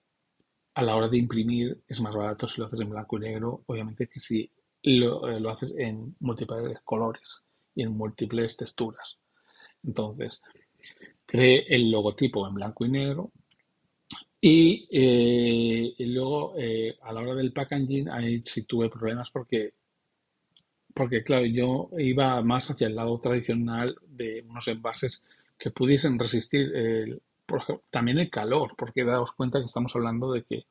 a 0.74 0.82
la 0.82 0.96
hora 0.96 1.08
de 1.08 1.18
imprimir 1.18 1.82
es 1.88 2.00
más 2.00 2.14
barato 2.14 2.46
si 2.48 2.60
lo 2.60 2.66
haces 2.66 2.80
en 2.80 2.90
blanco 2.90 3.16
y 3.16 3.20
negro, 3.20 3.62
obviamente 3.66 4.08
que 4.08 4.20
si 4.20 4.50
lo, 4.82 5.38
lo 5.40 5.50
haces 5.50 5.74
en 5.76 6.14
múltiples 6.20 6.80
colores 6.84 7.42
y 7.74 7.82
en 7.82 7.96
múltiples 7.96 8.56
texturas. 8.56 9.18
Entonces, 9.82 10.40
creé 11.26 11.66
el 11.68 11.90
logotipo 11.90 12.46
en 12.46 12.54
blanco 12.54 12.84
y 12.84 12.90
negro, 12.90 13.32
eh, 14.40 15.94
y, 15.98 16.06
luego, 16.06 16.54
eh, 16.56 16.96
a 17.02 17.12
la 17.12 17.20
hora 17.20 17.34
del 17.34 17.52
packaging, 17.52 18.08
ahí 18.08 18.40
sí 18.42 18.62
tuve 18.62 18.88
problemas 18.88 19.30
porque, 19.30 19.74
porque, 20.98 21.22
claro, 21.22 21.46
yo 21.46 21.90
iba 21.96 22.42
más 22.42 22.72
hacia 22.72 22.88
el 22.88 22.96
lado 22.96 23.20
tradicional 23.20 23.96
de 24.08 24.44
unos 24.48 24.66
envases 24.66 25.24
que 25.56 25.70
pudiesen 25.70 26.18
resistir 26.18 26.74
el, 26.74 27.22
por 27.46 27.60
ejemplo, 27.60 27.84
también 27.92 28.18
el 28.18 28.28
calor, 28.28 28.74
porque 28.76 29.04
daos 29.04 29.30
cuenta 29.30 29.60
que 29.60 29.66
estamos 29.66 29.94
hablando 29.94 30.32
de 30.32 30.42
que 30.42 30.66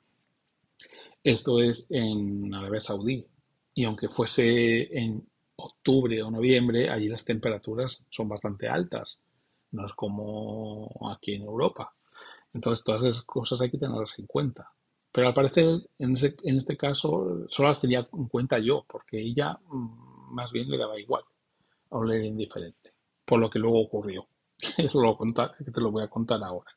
esto 1.23 1.61
es 1.61 1.87
en 1.89 2.53
Arabia 2.53 2.81
Saudí. 2.81 3.25
Y 3.73 3.85
aunque 3.85 4.09
fuese 4.09 4.97
en 4.99 5.25
octubre 5.55 6.21
o 6.21 6.29
noviembre, 6.29 6.89
allí 6.89 7.07
las 7.07 7.23
temperaturas 7.23 8.03
son 8.09 8.27
bastante 8.27 8.67
altas. 8.67 9.21
No 9.71 9.85
es 9.85 9.93
como 9.93 10.91
aquí 11.09 11.35
en 11.35 11.43
Europa. 11.43 11.93
Entonces, 12.53 12.83
todas 12.83 13.05
esas 13.05 13.23
cosas 13.23 13.61
hay 13.61 13.71
que 13.71 13.77
tenerlas 13.77 14.19
en 14.19 14.25
cuenta. 14.25 14.71
Pero 15.13 15.29
al 15.29 15.33
parecer, 15.33 15.87
en, 15.99 16.17
este 16.57 16.75
caso, 16.75 17.45
solo 17.47 17.69
las 17.69 17.79
tenía 17.79 18.07
en 18.11 18.27
cuenta 18.27 18.59
yo, 18.59 18.83
porque 18.87 19.21
ella 19.21 19.57
mm, 19.69 20.06
más 20.27 20.51
bien 20.51 20.69
le 20.69 20.77
daba 20.77 20.99
igual, 20.99 21.23
o 21.89 22.03
le 22.03 22.17
era 22.17 22.25
indiferente, 22.25 22.93
por 23.25 23.39
lo 23.39 23.49
que 23.49 23.59
luego 23.59 23.81
ocurrió. 23.81 24.27
Que 24.77 25.71
te 25.71 25.81
lo 25.81 25.91
voy 25.91 26.03
a 26.03 26.09
contar 26.09 26.43
ahora. 26.43 26.71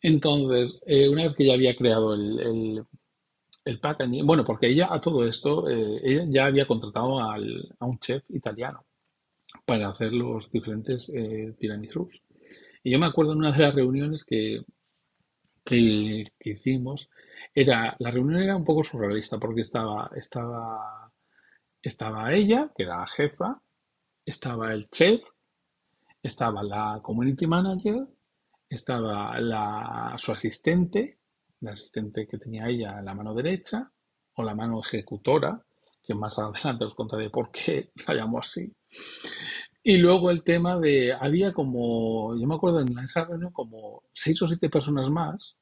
Entonces, 0.00 0.78
eh, 0.86 1.08
una 1.08 1.24
vez 1.24 1.34
que 1.36 1.46
ya 1.46 1.54
había 1.54 1.76
creado 1.76 2.14
el, 2.14 2.84
el, 3.64 3.80
packaging, 3.80 4.26
bueno, 4.26 4.44
porque 4.44 4.68
ella 4.68 4.88
a 4.90 5.00
todo 5.00 5.26
esto, 5.26 5.68
eh, 5.68 6.00
ella 6.04 6.24
ya 6.28 6.46
había 6.46 6.66
contratado 6.66 7.20
a 7.20 7.36
un 7.80 7.98
chef 7.98 8.24
italiano 8.30 8.84
para 9.64 9.88
hacer 9.88 10.12
los 10.12 10.50
diferentes 10.50 11.10
eh. 11.14 11.54
Y 12.82 12.90
yo 12.90 12.98
me 12.98 13.06
acuerdo 13.06 13.32
en 13.32 13.38
una 13.38 13.52
de 13.52 13.62
las 13.62 13.74
reuniones 13.74 14.24
que, 14.24 14.62
que, 15.64 16.24
hicimos, 16.40 17.08
era, 17.54 17.96
la 17.98 18.10
reunión 18.10 18.42
era 18.42 18.56
un 18.56 18.64
poco 18.64 18.84
surrealista 18.84 19.38
porque 19.38 19.62
estaba, 19.62 20.10
estaba, 20.14 21.05
estaba 21.88 22.32
ella, 22.32 22.70
que 22.74 22.84
era 22.84 22.98
la 22.98 23.06
jefa, 23.06 23.62
estaba 24.24 24.72
el 24.72 24.88
chef, 24.90 25.22
estaba 26.22 26.62
la 26.62 27.00
community 27.02 27.46
manager, 27.46 28.06
estaba 28.68 29.38
la, 29.40 30.14
su 30.18 30.32
asistente, 30.32 31.20
la 31.60 31.72
asistente 31.72 32.26
que 32.26 32.38
tenía 32.38 32.68
ella 32.68 32.98
en 32.98 33.04
la 33.04 33.14
mano 33.14 33.34
derecha, 33.34 33.90
o 34.34 34.42
la 34.42 34.54
mano 34.54 34.80
ejecutora, 34.80 35.64
que 36.02 36.14
más 36.14 36.38
adelante 36.38 36.84
os 36.84 36.94
contaré 36.94 37.30
por 37.30 37.50
qué 37.50 37.90
la 38.06 38.14
llamo 38.14 38.38
así. 38.38 38.72
Y 39.82 39.98
luego 39.98 40.32
el 40.32 40.42
tema 40.42 40.78
de, 40.78 41.12
había 41.12 41.52
como, 41.52 42.36
yo 42.36 42.46
me 42.46 42.56
acuerdo 42.56 42.80
en 42.80 42.98
esa 42.98 43.24
reunión 43.24 43.52
como 43.52 44.02
seis 44.12 44.42
o 44.42 44.48
siete 44.48 44.68
personas 44.68 45.08
más, 45.08 45.56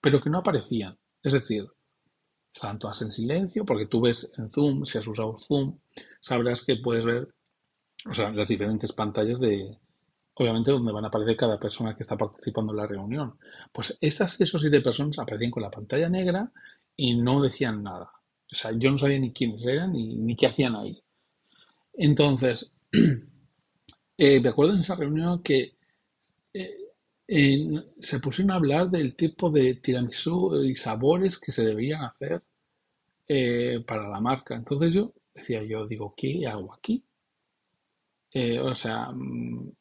pero 0.00 0.20
que 0.20 0.30
no 0.30 0.38
aparecían. 0.38 0.98
Es 1.22 1.32
decir, 1.32 1.64
estaban 2.58 2.78
todas 2.78 3.00
en 3.02 3.12
silencio, 3.12 3.64
porque 3.64 3.86
tú 3.86 4.00
ves 4.00 4.32
en 4.38 4.48
Zoom, 4.50 4.84
si 4.84 4.98
has 4.98 5.06
usado 5.06 5.38
Zoom, 5.40 5.78
sabrás 6.20 6.64
que 6.64 6.76
puedes 6.76 7.04
ver, 7.04 7.28
o 8.08 8.14
sea, 8.14 8.30
las 8.30 8.48
diferentes 8.48 8.92
pantallas 8.92 9.40
de, 9.40 9.78
obviamente, 10.34 10.70
donde 10.70 10.92
van 10.92 11.04
a 11.04 11.08
aparecer 11.08 11.36
cada 11.36 11.58
persona 11.58 11.96
que 11.96 12.02
está 12.02 12.16
participando 12.16 12.72
en 12.72 12.78
la 12.78 12.86
reunión. 12.86 13.38
Pues 13.72 13.96
estas 14.00 14.40
o 14.54 14.58
siete 14.58 14.80
personas 14.80 15.18
aparecían 15.18 15.50
con 15.50 15.62
la 15.62 15.70
pantalla 15.70 16.08
negra 16.08 16.50
y 16.96 17.16
no 17.16 17.40
decían 17.42 17.82
nada. 17.82 18.12
O 18.50 18.54
sea, 18.54 18.72
yo 18.72 18.90
no 18.90 18.98
sabía 18.98 19.18
ni 19.18 19.32
quiénes 19.32 19.66
eran 19.66 19.92
ni, 19.92 20.16
ni 20.16 20.36
qué 20.36 20.46
hacían 20.46 20.76
ahí. 20.76 21.02
Entonces, 21.94 22.70
Eh, 24.18 24.40
me 24.40 24.48
acuerdo 24.48 24.74
en 24.74 24.80
esa 24.80 24.96
reunión 24.96 25.42
que 25.44 25.76
eh, 26.52 27.84
se 28.00 28.20
pusieron 28.20 28.50
a 28.50 28.56
hablar 28.56 28.90
del 28.90 29.14
tipo 29.14 29.50
de 29.50 29.74
tiramisú 29.74 30.62
y 30.64 30.74
sabores 30.74 31.38
que 31.38 31.52
se 31.52 31.64
debían 31.64 32.02
hacer 32.02 32.42
eh, 33.28 33.84
para 33.86 34.08
la 34.08 34.20
marca. 34.20 34.54
Entonces 34.56 34.92
yo 34.92 35.12
decía, 35.34 35.62
yo 35.62 35.86
digo, 35.86 36.14
¿qué 36.16 36.46
hago 36.46 36.72
aquí? 36.74 37.04
Eh, 38.32 38.58
o 38.60 38.74
sea, 38.74 39.10
mm, 39.12 39.72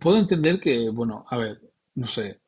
puedo 0.00 0.18
entender 0.18 0.60
que, 0.60 0.88
bueno, 0.90 1.24
a 1.28 1.36
ver, 1.38 1.60
no 1.94 2.06
sé, 2.06 2.40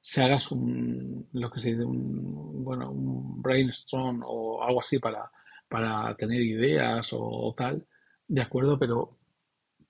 si 0.00 0.20
hagas 0.20 0.52
un, 0.52 1.28
lo 1.32 1.50
que 1.50 1.60
se 1.60 1.70
dice, 1.72 1.84
un, 1.84 2.64
bueno, 2.64 2.90
un 2.92 3.42
brainstorm 3.42 4.22
o 4.26 4.62
algo 4.62 4.80
así 4.80 4.98
para, 4.98 5.30
para 5.68 6.14
tener 6.16 6.42
ideas 6.42 7.10
o, 7.12 7.54
tal, 7.56 7.86
de 8.28 8.42
acuerdo, 8.42 8.78
pero 8.78 9.18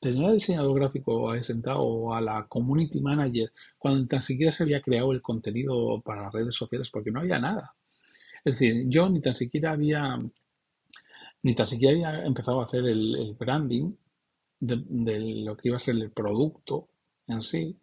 tenía 0.00 0.28
al 0.28 0.35
diseñador 0.35 0.75
gráfico 0.80 1.30
ahí 1.30 1.42
sentado 1.44 1.80
o 1.83 2.14
a 2.14 2.21
la 2.21 2.47
community 2.49 3.00
manager 3.00 3.52
cuando 3.78 4.06
tan 4.06 4.23
siquiera 4.23 4.52
se 4.52 4.64
había 4.64 4.83
creado 4.83 5.12
el 5.12 5.23
contenido 5.23 6.00
para 6.02 6.30
redes 6.30 6.56
sociales 6.56 6.90
porque 6.90 7.11
no 7.11 7.21
había 7.21 7.38
nada. 7.38 7.75
Es 8.45 8.59
decir, 8.59 8.85
yo 8.89 9.09
ni 9.09 9.21
tan 9.21 9.35
siquiera 9.35 9.73
había, 9.73 10.21
ni 11.43 11.55
tan 11.55 11.67
siquiera 11.67 12.09
había 12.09 12.27
empezado 12.27 12.61
a 12.61 12.65
hacer 12.65 12.85
el, 12.85 13.35
branding 13.39 13.93
de, 14.61 15.45
lo 15.45 15.57
que 15.57 15.69
iba 15.69 15.77
a 15.77 15.81
ser 15.81 15.97
el 15.97 16.11
producto 16.11 16.89
en 17.27 17.43
sí. 17.43 17.77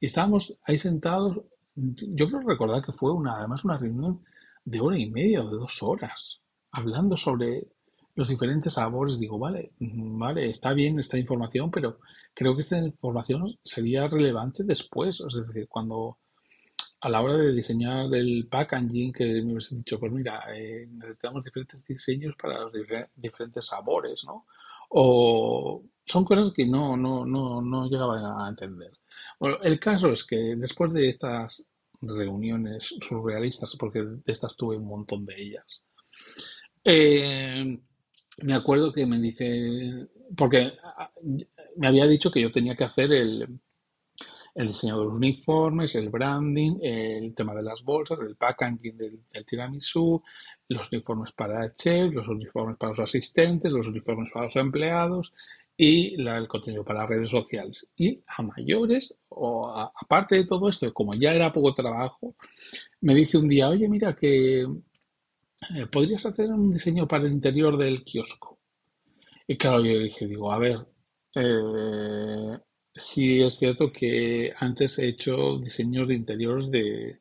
Y 0.00 0.06
estábamos 0.06 0.56
ahí 0.64 0.78
sentados, 0.78 1.40
yo 1.74 2.28
creo 2.28 2.40
recordar 2.40 2.84
que 2.84 2.92
fue 2.92 3.12
una, 3.12 3.36
además 3.38 3.64
una 3.64 3.78
reunión 3.78 4.24
de 4.64 4.80
hora 4.80 4.98
y 4.98 5.08
media 5.10 5.44
o 5.44 5.50
de 5.50 5.56
dos 5.56 5.82
horas, 5.82 6.40
hablando 6.72 7.16
sobre 7.16 7.68
los 8.16 8.28
diferentes 8.28 8.72
sabores. 8.74 9.20
Digo, 9.20 9.38
vale, 9.38 9.72
vale, 9.78 10.50
está 10.50 10.72
bien 10.72 10.98
esta 10.98 11.16
información, 11.16 11.70
pero 11.70 12.00
creo 12.34 12.56
que 12.56 12.62
esta 12.62 12.78
información 12.78 13.56
sería 13.64 14.08
relevante 14.08 14.64
después. 14.64 15.20
Es 15.20 15.34
decir, 15.34 15.68
cuando 15.68 16.18
a 17.00 17.08
la 17.08 17.20
hora 17.22 17.36
de 17.36 17.52
diseñar 17.52 18.12
el 18.14 18.46
packaging, 18.50 19.12
que 19.12 19.24
me 19.42 19.52
hubiese 19.52 19.76
dicho, 19.76 19.98
pues 20.00 20.12
mira, 20.12 20.42
eh, 20.54 20.86
necesitamos 20.90 21.44
diferentes 21.44 21.84
diseños 21.84 22.34
para 22.36 22.60
los 22.60 22.72
difer- 22.72 23.08
diferentes 23.16 23.66
sabores, 23.66 24.24
¿no? 24.24 24.46
O 24.90 25.82
son 26.04 26.24
cosas 26.24 26.52
que 26.52 26.66
no, 26.66 26.96
no, 26.96 27.24
no, 27.26 27.60
no 27.62 27.88
llegaba 27.88 28.44
a 28.46 28.48
entender. 28.48 28.92
Bueno, 29.38 29.58
el 29.62 29.78
caso 29.80 30.10
es 30.12 30.24
que 30.24 30.36
después 30.56 30.92
de 30.92 31.08
estas 31.08 31.64
reuniones 32.00 32.94
surrealistas, 33.00 33.76
porque 33.76 34.02
de 34.02 34.32
estas 34.32 34.56
tuve 34.56 34.76
un 34.76 34.86
montón 34.86 35.26
de 35.26 35.40
ellas, 35.40 35.82
eh, 36.84 37.78
me 38.42 38.54
acuerdo 38.54 38.92
que 38.92 39.06
me 39.06 39.18
dice, 39.18 40.08
porque 40.36 40.72
ah, 40.82 41.10
me 41.76 41.88
había 41.88 42.06
dicho 42.06 42.30
que 42.30 42.40
yo 42.40 42.52
tenía 42.52 42.76
que 42.76 42.84
hacer 42.84 43.12
el, 43.12 43.60
el 44.58 44.66
diseño 44.66 44.98
de 44.98 45.04
los 45.04 45.14
uniformes, 45.14 45.94
el 45.94 46.08
branding, 46.08 46.78
el 46.82 47.32
tema 47.32 47.54
de 47.54 47.62
las 47.62 47.84
bolsas, 47.84 48.18
el 48.20 48.34
packaging 48.34 48.96
del, 48.96 49.20
del 49.32 49.44
tiramisú, 49.46 50.20
los 50.68 50.90
uniformes 50.90 51.30
para 51.32 51.64
el 51.64 51.74
chef, 51.76 52.12
los 52.12 52.26
uniformes 52.26 52.76
para 52.76 52.90
los 52.90 52.98
asistentes, 52.98 53.70
los 53.70 53.86
uniformes 53.86 54.32
para 54.32 54.46
los 54.46 54.56
empleados 54.56 55.32
y 55.76 56.20
el 56.20 56.48
contenido 56.48 56.84
para 56.84 57.02
las 57.02 57.10
redes 57.10 57.30
sociales. 57.30 57.86
Y 57.96 58.20
a 58.26 58.42
mayores, 58.42 59.14
o 59.28 59.70
aparte 59.70 60.34
de 60.34 60.44
todo 60.44 60.68
esto, 60.68 60.92
como 60.92 61.14
ya 61.14 61.32
era 61.32 61.52
poco 61.52 61.72
trabajo, 61.72 62.34
me 63.00 63.14
dice 63.14 63.38
un 63.38 63.48
día, 63.48 63.68
oye, 63.68 63.88
mira 63.88 64.16
que 64.16 64.62
eh, 64.62 65.86
podrías 65.90 66.26
hacer 66.26 66.50
un 66.50 66.72
diseño 66.72 67.06
para 67.06 67.26
el 67.26 67.32
interior 67.32 67.76
del 67.76 68.02
kiosco. 68.02 68.58
Y 69.46 69.56
claro, 69.56 69.84
yo 69.84 70.00
dije, 70.00 70.26
digo, 70.26 70.50
a 70.50 70.58
ver, 70.58 70.84
eh, 71.36 72.58
sí 72.98 73.42
es 73.42 73.54
cierto 73.58 73.92
que 73.92 74.52
antes 74.58 74.98
he 74.98 75.08
hecho 75.08 75.58
diseños 75.58 76.08
de 76.08 76.14
interiores 76.14 76.70
de, 76.70 77.20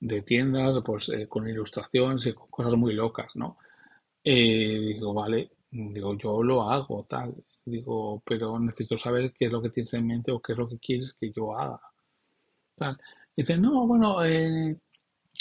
de 0.00 0.22
tiendas, 0.22 0.80
pues 0.84 1.08
eh, 1.10 1.28
con 1.28 1.48
ilustraciones 1.48 2.26
y 2.26 2.34
con 2.34 2.48
cosas 2.50 2.74
muy 2.76 2.94
locas, 2.94 3.34
¿no? 3.36 3.58
Eh, 4.24 4.80
digo, 4.94 5.14
vale, 5.14 5.50
digo, 5.70 6.16
yo 6.18 6.42
lo 6.42 6.62
hago, 6.70 7.06
tal. 7.08 7.34
Digo, 7.64 8.22
pero 8.26 8.58
necesito 8.60 8.98
saber 8.98 9.32
qué 9.34 9.46
es 9.46 9.52
lo 9.52 9.62
que 9.62 9.70
tienes 9.70 9.94
en 9.94 10.06
mente 10.08 10.32
o 10.32 10.40
qué 10.40 10.52
es 10.54 10.58
lo 10.58 10.68
que 10.68 10.78
quieres 10.78 11.14
que 11.20 11.32
yo 11.32 11.56
haga, 11.58 11.80
tal. 12.76 12.98
Dice, 13.36 13.56
no, 13.58 13.86
bueno, 13.86 14.24
eh, 14.24 14.76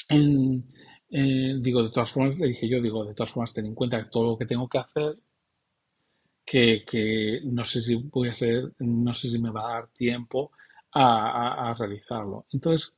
en- 0.09 0.65
eh, 1.12 1.55
digo, 1.62 1.83
de 1.83 1.91
todas 1.91 2.12
formas, 2.12 2.38
le 2.39 2.47
dije 2.49 2.69
yo, 2.69 2.81
digo, 2.81 3.05
de 3.05 3.13
todas 3.15 3.31
formas, 3.33 3.53
ten 3.53 3.65
en 3.67 3.75
cuenta 3.75 4.03
que 4.03 4.09
todo 4.12 4.25
lo 4.31 4.38
que 4.38 4.45
tengo 4.47 4.67
que 4.69 4.79
hacer 4.79 5.17
que, 6.45 6.84
que 6.86 7.41
no 7.45 7.65
sé 7.65 7.82
si 7.82 7.95
voy 7.95 8.29
a 8.29 8.34
ser, 8.34 8.73
no 8.79 9.13
sé 9.13 9.29
si 9.29 9.39
me 9.39 9.51
va 9.51 9.69
a 9.69 9.73
dar 9.73 9.88
tiempo 9.89 10.51
a, 10.93 11.75
realizarlo. 11.77 12.45
Entonces, 12.51 12.93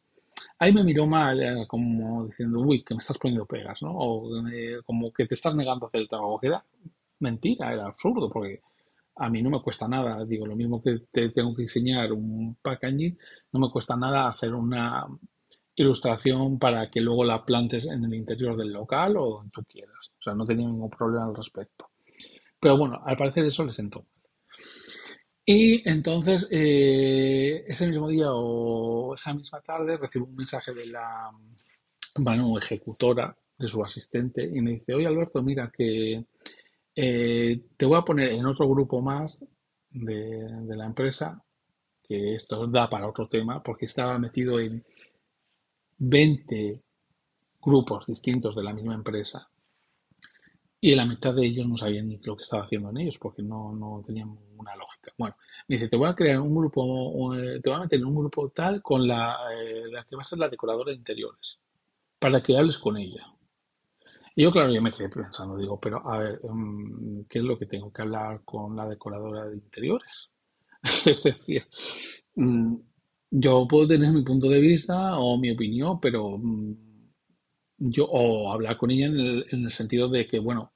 ahí 0.60 0.73
me 0.73 0.84
miró 0.84 1.08
mal, 1.08 1.41
eh, 1.41 1.65
como 1.67 2.25
diciendo, 2.25 2.60
uy, 2.60 2.84
que 2.84 2.93
me 2.93 2.99
estás 2.99 3.17
poniendo 3.17 3.45
pegas, 3.45 3.81
¿no? 3.81 3.91
O 3.91 4.47
eh, 4.49 4.81
como 4.86 5.12
que 5.13 5.25
te 5.27 5.36
estás 5.36 5.55
negando 5.55 5.86
a 5.86 5.88
hacer 5.89 6.01
el 6.01 6.10
trabajo, 6.10 6.39
que 6.39 6.47
era 6.47 6.63
mentira, 7.19 7.73
era 7.73 7.88
absurdo, 7.88 8.29
porque 8.29 8.62
a 9.17 9.29
mí 9.29 9.41
no 9.41 9.49
me 9.49 9.62
cuesta 9.62 9.88
nada, 9.88 10.25
digo, 10.25 10.45
lo 10.45 10.55
mismo 10.55 10.81
que 10.81 10.99
te 11.12 11.29
tengo 11.29 11.55
que 11.55 11.63
diseñar 11.63 12.12
un 12.12 12.55
packaging, 12.62 13.17
no 13.53 13.60
me 13.62 13.71
cuesta 13.71 13.95
nada 13.95 14.27
hacer 14.27 14.53
una 14.53 15.08
ilustración 15.75 16.60
para 16.60 16.89
que 16.89 17.01
luego 17.01 17.23
la 17.23 17.43
plantes 17.45 17.88
en 17.88 18.03
el 18.03 18.13
interior 18.13 18.58
del 18.58 18.71
local 18.71 19.17
o 19.17 19.29
donde 19.38 19.51
tú 19.51 19.63
quieras. 19.63 20.12
O 20.19 20.23
sea, 20.23 20.34
no 20.34 20.45
tenía 20.45 20.67
ningún 20.67 20.89
problema 20.89 21.25
al 21.25 21.36
respecto. 21.36 21.89
Pero 22.65 22.80
bueno, 22.80 22.99
al 23.06 23.15
parecer 23.15 23.45
eso 23.45 23.63
le 23.63 23.73
sentó. 23.73 24.08
Y 25.45 25.88
entonces, 25.88 26.47
eh, 26.49 27.63
ese 27.67 27.86
mismo 27.86 28.08
día 28.08 28.30
o 28.32 29.13
esa 29.13 29.36
misma 29.36 29.62
tarde, 29.62 29.97
recibo 29.97 30.25
un 30.25 30.36
mensaje 30.36 30.73
de 30.73 30.88
la 30.88 31.30
mano 32.15 32.58
ejecutora, 32.58 33.38
de 33.56 33.67
su 33.67 33.84
asistente, 33.84 34.43
y 34.51 34.62
me 34.62 34.71
dice, 34.71 34.95
oye 34.95 35.06
Alberto, 35.06 35.43
mira 35.43 35.71
que 35.71 36.25
eh, 36.95 37.62
te 37.78 37.86
voy 37.86 37.99
a 37.99 38.01
poner 38.01 38.32
en 38.32 38.47
otro 38.47 38.67
grupo 38.67 38.99
más 38.99 39.45
de, 39.91 40.49
la 40.75 40.88
empresa, 40.88 41.39
que 42.01 42.34
esto 42.34 42.65
da 42.65 42.89
para 42.89 43.08
otro 43.08 43.28
tema, 43.28 43.62
porque 43.62 43.86
estaba 43.86 44.17
metido 44.17 44.60
en 44.60 44.84
20 45.99 46.82
grupos 47.62 48.08
distintos 48.08 48.56
de 48.56 48.63
la 48.63 48.73
misma 48.73 48.95
empresa 48.95 49.51
Y 50.85 50.93
la 50.93 51.07
mitad 51.07 51.33
de 51.33 51.43
ellos 51.43 51.67
no 51.67 51.77
sabían 51.77 52.07
ni 52.07 52.19
lo 52.19 52.37
que 52.37 52.43
estaba 52.43 52.61
haciendo 52.61 52.91
en 52.91 52.97
ellos 52.97 53.17
porque 53.17 53.41
no, 53.41 53.73
no 53.73 54.03
tenían 54.05 54.37
una 54.55 54.75
lógica. 54.75 55.11
Bueno, 55.17 55.35
me 55.67 55.77
dice, 55.77 55.89
te 55.89 55.97
voy 55.97 56.07
a 56.07 56.13
crear 56.13 56.39
un 56.39 56.55
grupo, 56.55 57.33
eh, 57.33 57.59
te 57.59 57.71
voy 57.71 57.79
a 57.79 57.81
meter 57.81 57.97
en 57.97 58.05
un 58.05 58.15
grupo 58.15 58.49
tal 58.49 58.83
con 58.83 59.07
la, 59.07 59.35
eh, 59.51 59.85
la 59.91 60.03
que 60.03 60.15
va 60.15 60.21
a 60.21 60.25
ser 60.25 60.37
la 60.37 60.47
decoradora 60.47 60.91
de 60.91 60.97
interiores, 60.97 61.59
para 62.19 62.43
que 62.43 62.55
hables 62.55 62.77
con 62.77 62.97
ella. 62.97 63.25
Y 64.35 64.43
yo, 64.43 64.51
claro, 64.51 64.71
yo 64.71 64.79
me 64.79 64.91
quedé 64.91 65.09
pensando, 65.09 65.57
digo, 65.57 65.79
pero 65.79 66.07
a 66.07 66.19
ver, 66.19 66.39
mm, 66.43 67.23
¿qué 67.27 67.39
es 67.39 67.43
lo 67.43 67.57
que 67.57 67.65
tengo 67.65 67.91
que 67.91 68.03
hablar 68.03 68.41
con 68.45 68.75
la 68.75 68.87
decoradora 68.87 69.47
de 69.47 69.55
interiores? 69.55 70.29
Es 71.07 71.23
decir, 71.23 71.65
mm, 72.35 72.75
yo 73.31 73.67
puedo 73.67 73.87
tener 73.87 74.11
mi 74.13 74.21
punto 74.23 74.47
de 74.49 74.59
vista 74.61 75.17
o 75.17 75.35
mi 75.39 75.49
opinión, 75.49 75.99
pero 75.99 76.37
mm, 76.37 76.75
yo, 77.79 78.05
o 78.05 78.51
hablar 78.53 78.77
con 78.77 78.91
ella 78.91 79.07
en 79.07 79.19
el, 79.19 79.45
en 79.49 79.65
el 79.65 79.71
sentido 79.71 80.09
de 80.09 80.27
que, 80.27 80.37
bueno, 80.37 80.73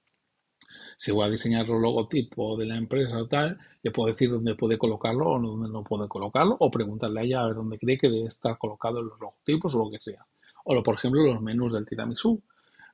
si 0.99 1.13
voy 1.13 1.25
a 1.25 1.29
diseñar 1.29 1.65
los 1.65 1.81
logotipos 1.81 2.59
de 2.59 2.65
la 2.65 2.75
empresa 2.75 3.17
o 3.17 3.25
tal, 3.25 3.57
le 3.81 3.89
puedo 3.89 4.07
decir 4.07 4.29
dónde 4.29 4.55
puede 4.55 4.77
colocarlo 4.77 5.29
o 5.29 5.39
dónde 5.39 5.69
no 5.69 5.81
puede 5.81 6.09
colocarlo, 6.09 6.57
o 6.59 6.69
preguntarle 6.69 7.21
a 7.21 7.23
ella 7.23 7.41
a 7.41 7.45
ver 7.45 7.55
dónde 7.55 7.79
cree 7.79 7.97
que 7.97 8.09
debe 8.09 8.27
estar 8.27 8.57
colocado 8.57 9.01
los 9.01 9.17
logotipos 9.17 9.73
o 9.75 9.79
lo 9.79 9.89
que 9.89 10.01
sea. 10.01 10.25
O, 10.65 10.75
lo, 10.75 10.83
por 10.83 10.95
ejemplo, 10.95 11.23
los 11.23 11.41
menús 11.41 11.71
del 11.71 11.85
tiramisú. 11.85 12.43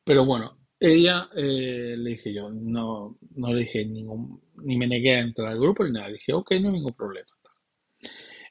Pero 0.03 0.23
bueno, 0.23 0.55
ella 0.79 1.29
eh, 1.35 1.95
le 1.97 2.11
dije 2.11 2.31
yo, 2.31 2.51
no, 2.51 3.17
no 3.37 3.53
le 3.53 3.61
dije 3.61 3.83
ningún, 3.83 4.39
ni 4.57 4.77
me 4.77 4.85
negué 4.85 5.15
a 5.15 5.21
entrar 5.21 5.47
al 5.47 5.59
grupo 5.59 5.83
ni 5.83 5.91
nada. 5.91 6.09
Dije, 6.09 6.31
ok, 6.31 6.51
no 6.61 6.67
hay 6.67 6.73
ningún 6.73 6.93
problema. 6.93 7.25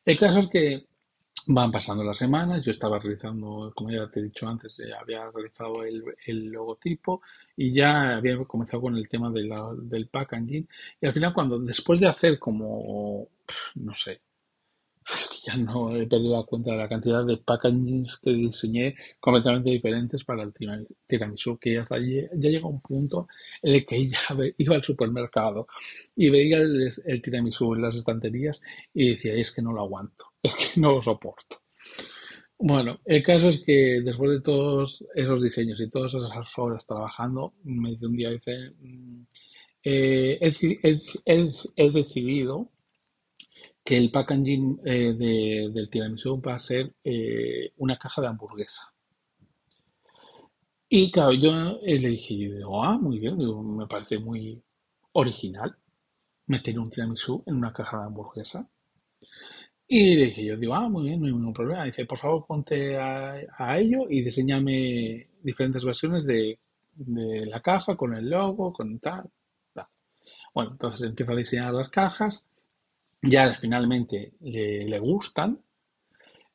El 0.04 0.18
caso 0.18 0.40
es 0.40 0.48
que 0.48 0.88
Van 1.48 1.70
pasando 1.70 2.02
las 2.04 2.18
semanas, 2.18 2.64
yo 2.64 2.70
estaba 2.72 2.98
realizando, 2.98 3.72
como 3.74 3.90
ya 3.90 4.08
te 4.10 4.20
he 4.20 4.22
dicho 4.24 4.46
antes, 4.48 4.76
ya 4.78 4.98
había 5.00 5.30
realizado 5.30 5.82
el, 5.84 6.02
el 6.26 6.46
logotipo 6.50 7.22
y 7.56 7.72
ya 7.72 8.16
había 8.16 8.36
comenzado 8.44 8.82
con 8.82 8.96
el 8.96 9.08
tema 9.08 9.30
de 9.30 9.42
del 9.82 10.08
packaging. 10.08 10.68
Y 11.00 11.06
al 11.06 11.12
final, 11.12 11.32
cuando 11.34 11.58
después 11.58 12.00
de 12.00 12.06
hacer 12.08 12.38
como, 12.38 13.28
no 13.76 13.94
sé, 13.94 14.20
ya 15.46 15.56
no 15.56 15.94
he 15.96 16.06
perdido 16.06 16.36
la 16.36 16.42
cuenta 16.44 16.70
de 16.72 16.76
la 16.78 16.88
cantidad 16.88 17.24
de 17.24 17.36
packagings 17.36 18.18
que 18.18 18.30
diseñé 18.30 18.94
completamente 19.20 19.70
diferentes 19.70 20.24
para 20.24 20.42
el 20.42 20.52
tira- 20.52 20.82
tiramisú, 21.06 21.58
que 21.58 21.74
ya, 21.74 21.80
hasta 21.82 21.96
allí- 21.96 22.26
ya 22.34 22.50
llega 22.50 22.66
un 22.68 22.80
punto 22.80 23.28
en 23.62 23.74
el 23.76 23.86
que 23.86 24.08
ya 24.08 24.18
iba 24.58 24.74
al 24.76 24.82
supermercado 24.84 25.66
y 26.16 26.30
veía 26.30 26.58
el, 26.58 26.90
el 27.06 27.22
tiramisú 27.22 27.74
en 27.74 27.82
las 27.82 27.96
estanterías 27.96 28.62
y 28.94 29.10
decía, 29.10 29.34
es 29.34 29.52
que 29.52 29.62
no 29.62 29.72
lo 29.72 29.80
aguanto, 29.82 30.26
es 30.44 30.54
que 30.56 30.80
no 30.80 30.92
lo 30.92 31.02
soporto. 31.02 31.58
Bueno, 32.58 33.00
el 33.04 33.22
caso 33.22 33.48
es 33.48 33.62
que 33.64 34.00
después 34.04 34.30
de 34.30 34.40
todos 34.40 35.04
esos 35.14 35.42
diseños 35.42 35.80
y 35.80 35.90
todas 35.90 36.14
esas 36.14 36.58
horas 36.58 36.86
trabajando, 36.86 37.54
me 37.64 37.90
dice 37.90 38.06
un 38.06 38.16
día, 38.16 38.30
dice, 38.30 38.70
mm, 38.80 39.22
eh, 39.84 40.38
he, 40.40 40.50
he- 40.82 40.98
he- 41.26 41.52
he 41.76 41.90
decidido 41.90 42.70
que 43.84 43.96
el 43.96 44.10
packaging 44.10 44.80
eh, 44.84 45.12
de- 45.20 45.70
del 45.74 45.88
tiramisú 45.88 46.40
va 46.42 46.54
a 46.54 46.58
ser 46.58 46.92
eh, 47.04 47.72
una 47.76 47.96
caja 47.98 48.20
de 48.22 48.28
hamburguesa. 48.28 48.82
Y 50.88 51.10
claro, 51.10 51.32
yo 51.34 51.52
le 51.82 51.98
dije, 52.08 52.38
yo 52.38 52.54
digo, 52.56 52.82
ah, 52.82 52.96
muy 52.98 53.18
bien, 53.18 53.36
me 53.76 53.86
parece 53.86 54.18
muy 54.18 54.62
original 55.12 55.76
meter 56.46 56.78
un 56.80 56.90
tiramisú 56.90 57.42
en 57.46 57.56
una 57.56 57.72
caja 57.72 57.98
de 58.00 58.04
hamburguesa. 58.06 58.70
Y 59.88 60.16
le 60.16 60.26
dije, 60.26 60.44
yo 60.44 60.56
digo, 60.58 60.74
ah, 60.74 60.88
muy 60.90 61.04
bien, 61.04 61.20
no 61.20 61.26
hay 61.26 61.32
ningún 61.32 61.52
problema. 61.54 61.84
Dice, 61.84 62.04
por 62.06 62.18
favor, 62.18 62.44
ponte 62.46 62.96
a, 62.98 63.34
a 63.56 63.78
ello 63.78 64.06
y 64.10 64.22
diseñame 64.22 65.28
diferentes 65.42 65.84
versiones 65.84 66.24
de, 66.26 66.58
de 66.94 67.46
la 67.46 67.60
caja 67.62 67.96
con 67.96 68.14
el 68.14 68.28
logo, 68.28 68.72
con 68.72 68.98
tal. 68.98 69.30
Bueno, 70.54 70.70
entonces 70.72 71.06
empiezo 71.06 71.32
a 71.32 71.36
diseñar 71.36 71.74
las 71.74 71.90
cajas, 71.90 72.44
ya 73.22 73.54
finalmente 73.56 74.34
le, 74.40 74.86
le 74.86 74.98
gustan 75.00 75.60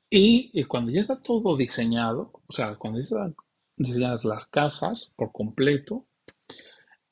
y, 0.10 0.52
y 0.54 0.64
cuando 0.66 0.92
ya 0.92 1.02
está 1.02 1.20
todo 1.22 1.56
diseñado, 1.58 2.32
o 2.48 2.52
sea, 2.54 2.76
cuando 2.76 3.00
ya 3.00 3.02
están 3.02 3.36
diseñadas 3.78 4.26
las 4.26 4.46
cajas 4.48 5.12
por 5.16 5.32
completo, 5.32 6.06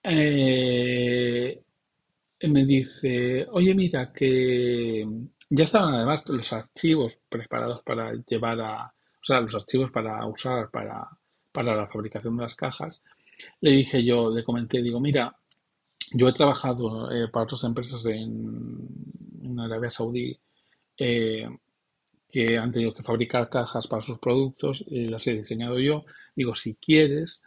eh, 0.04 1.62
me 2.50 2.66
dice, 2.66 3.46
oye, 3.52 3.74
mira, 3.76 4.12
que 4.14 5.06
ya 5.50 5.64
estaban 5.64 5.94
además 5.94 6.28
los 6.30 6.52
archivos 6.54 7.20
preparados 7.30 7.82
para 7.84 8.14
llevar 8.14 8.60
a, 8.62 8.86
o 8.86 9.24
sea, 9.24 9.42
los 9.42 9.56
archivos 9.56 9.92
para 9.92 10.26
usar 10.26 10.70
para, 10.70 11.08
para 11.52 11.76
la 11.76 11.88
fabricación 11.88 12.38
de 12.38 12.44
las 12.44 12.56
cajas. 12.56 13.02
Le 13.62 13.72
dije 13.72 14.04
yo, 14.04 14.32
le 14.34 14.44
comenté, 14.44 14.82
digo, 14.82 15.00
mira, 15.00 15.36
yo 16.14 16.28
he 16.28 16.34
trabajado 16.34 17.12
eh, 17.12 17.28
para 17.30 17.44
otras 17.44 17.64
empresas 17.64 18.06
en, 18.06 18.88
Arabia 19.60 19.90
Saudí 19.90 20.38
eh, 20.98 21.50
que 22.30 22.58
han 22.58 22.72
tenido 22.72 22.94
que 22.94 23.02
fabricar 23.02 23.50
cajas 23.50 23.88
para 23.88 24.04
sus 24.04 24.20
productos, 24.20 24.84
las 24.88 25.26
he 25.28 25.38
diseñado 25.38 25.80
yo. 25.80 26.06
Digo, 26.36 26.54
si 26.54 26.76
quieres, 26.76 27.42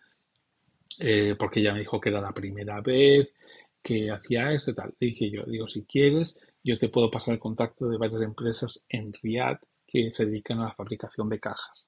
eh, 0.98 1.34
porque 1.38 1.60
ella 1.60 1.72
me 1.72 1.80
dijo 1.80 2.00
que 2.00 2.08
era 2.08 2.20
la 2.20 2.32
primera 2.32 2.80
vez 2.80 3.34
que 3.82 4.10
hacía 4.10 4.52
esto 4.52 4.72
y 4.72 4.74
tal. 4.74 4.94
Le 4.98 5.06
dije 5.08 5.30
yo, 5.30 5.44
digo, 5.44 5.68
si 5.68 5.82
quieres, 5.84 6.38
yo 6.64 6.78
te 6.78 6.88
puedo 6.88 7.10
pasar 7.10 7.34
el 7.34 7.40
contacto 7.40 7.88
de 7.88 7.98
varias 7.98 8.22
empresas 8.22 8.84
en 8.88 9.12
Riad 9.22 9.58
que 9.86 10.10
se 10.12 10.26
dedican 10.26 10.60
a 10.60 10.64
la 10.66 10.74
fabricación 10.74 11.28
de 11.28 11.40
cajas. 11.40 11.86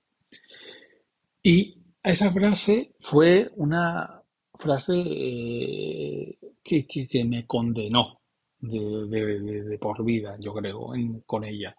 Y 1.43 1.77
esa 2.03 2.33
frase 2.33 2.93
fue 3.01 3.51
una 3.57 4.23
frase 4.55 4.95
eh, 4.97 6.39
que, 6.63 6.87
que- 6.87 7.25
me 7.25 7.47
condenó 7.47 8.21
de, 8.61 9.79
por 9.81 10.05
vida, 10.05 10.37
yo 10.41 10.53
creo, 10.55 10.93
con 11.27 11.45
ella. 11.45 11.77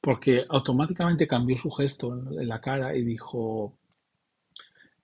Porque 0.00 0.44
automáticamente 0.48 1.26
cambió 1.26 1.56
su 1.56 1.70
gesto 1.70 2.14
en 2.14 2.40
en 2.40 2.48
la 2.48 2.60
cara 2.60 2.96
y 2.96 3.04
dijo, 3.04 3.74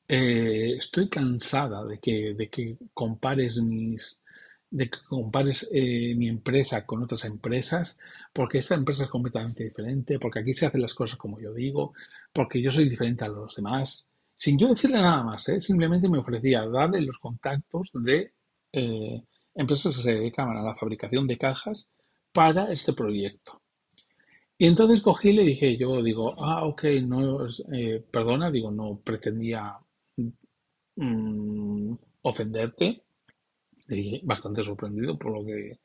eh, 0.08 0.74
estoy 0.78 1.08
cansada 1.08 1.84
de 1.84 1.98
que, 1.98 2.34
de 2.34 2.48
que 2.50 2.76
compares 2.94 3.62
mis, 3.62 4.22
de 4.70 4.88
que 4.88 4.98
compares 5.08 5.68
eh, 5.72 6.14
mi 6.16 6.28
empresa 6.28 6.86
con 6.86 7.02
otras 7.02 7.24
empresas, 7.24 7.98
porque 8.32 8.58
esta 8.58 8.74
empresa 8.76 9.04
es 9.04 9.10
completamente 9.10 9.64
diferente, 9.64 10.18
porque 10.18 10.40
aquí 10.40 10.54
se 10.54 10.66
hacen 10.66 10.82
las 10.82 10.94
cosas 10.94 11.18
como 11.18 11.40
yo 11.40 11.52
digo, 11.52 11.92
porque 12.32 12.62
yo 12.62 12.70
soy 12.70 12.88
diferente 12.88 13.24
a 13.24 13.28
los 13.28 13.56
demás. 13.56 14.08
Sin 14.36 14.58
yo 14.58 14.68
decirle 14.68 14.98
nada 14.98 15.22
más, 15.22 15.48
¿eh? 15.48 15.60
Simplemente 15.60 16.08
me 16.08 16.18
ofrecía 16.18 16.66
darle 16.66 17.00
los 17.02 17.18
contactos 17.18 17.90
de 17.94 18.32
eh, 18.72 19.22
empresas 19.54 19.96
que 19.96 20.02
se 20.02 20.14
dedican 20.14 20.48
a 20.56 20.62
la 20.62 20.76
fabricación 20.76 21.26
de 21.26 21.38
cajas 21.38 21.88
para 22.32 22.72
este 22.72 22.92
proyecto. 22.92 23.60
Y 24.56 24.66
entonces 24.66 25.00
cogí 25.02 25.30
y 25.30 25.32
le 25.32 25.42
dije, 25.44 25.76
yo 25.76 26.02
digo, 26.02 26.34
ah, 26.42 26.64
ok, 26.66 26.84
no, 27.02 27.46
perdona, 28.10 28.50
digo, 28.50 28.70
no 28.70 29.00
pretendía 29.02 29.78
mm, 30.96 31.94
ofenderte. 32.22 33.02
Dije, 33.96 34.20
bastante 34.24 34.62
sorprendido 34.64 35.18
por 35.18 35.32
lo 35.32 35.44
que, 35.44 35.78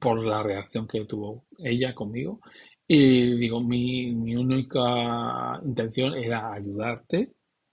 por 0.00 0.18
la 0.24 0.42
reacción 0.42 0.86
que 0.86 1.04
tuvo 1.04 1.44
ella 1.58 1.94
conmigo. 1.94 2.40
Y 2.86 3.36
digo, 3.36 3.60
mi, 3.62 4.12
mi 4.14 4.34
única 4.36 5.60
intención 5.64 6.14
era 6.14 6.52
ayudarte, 6.52 7.32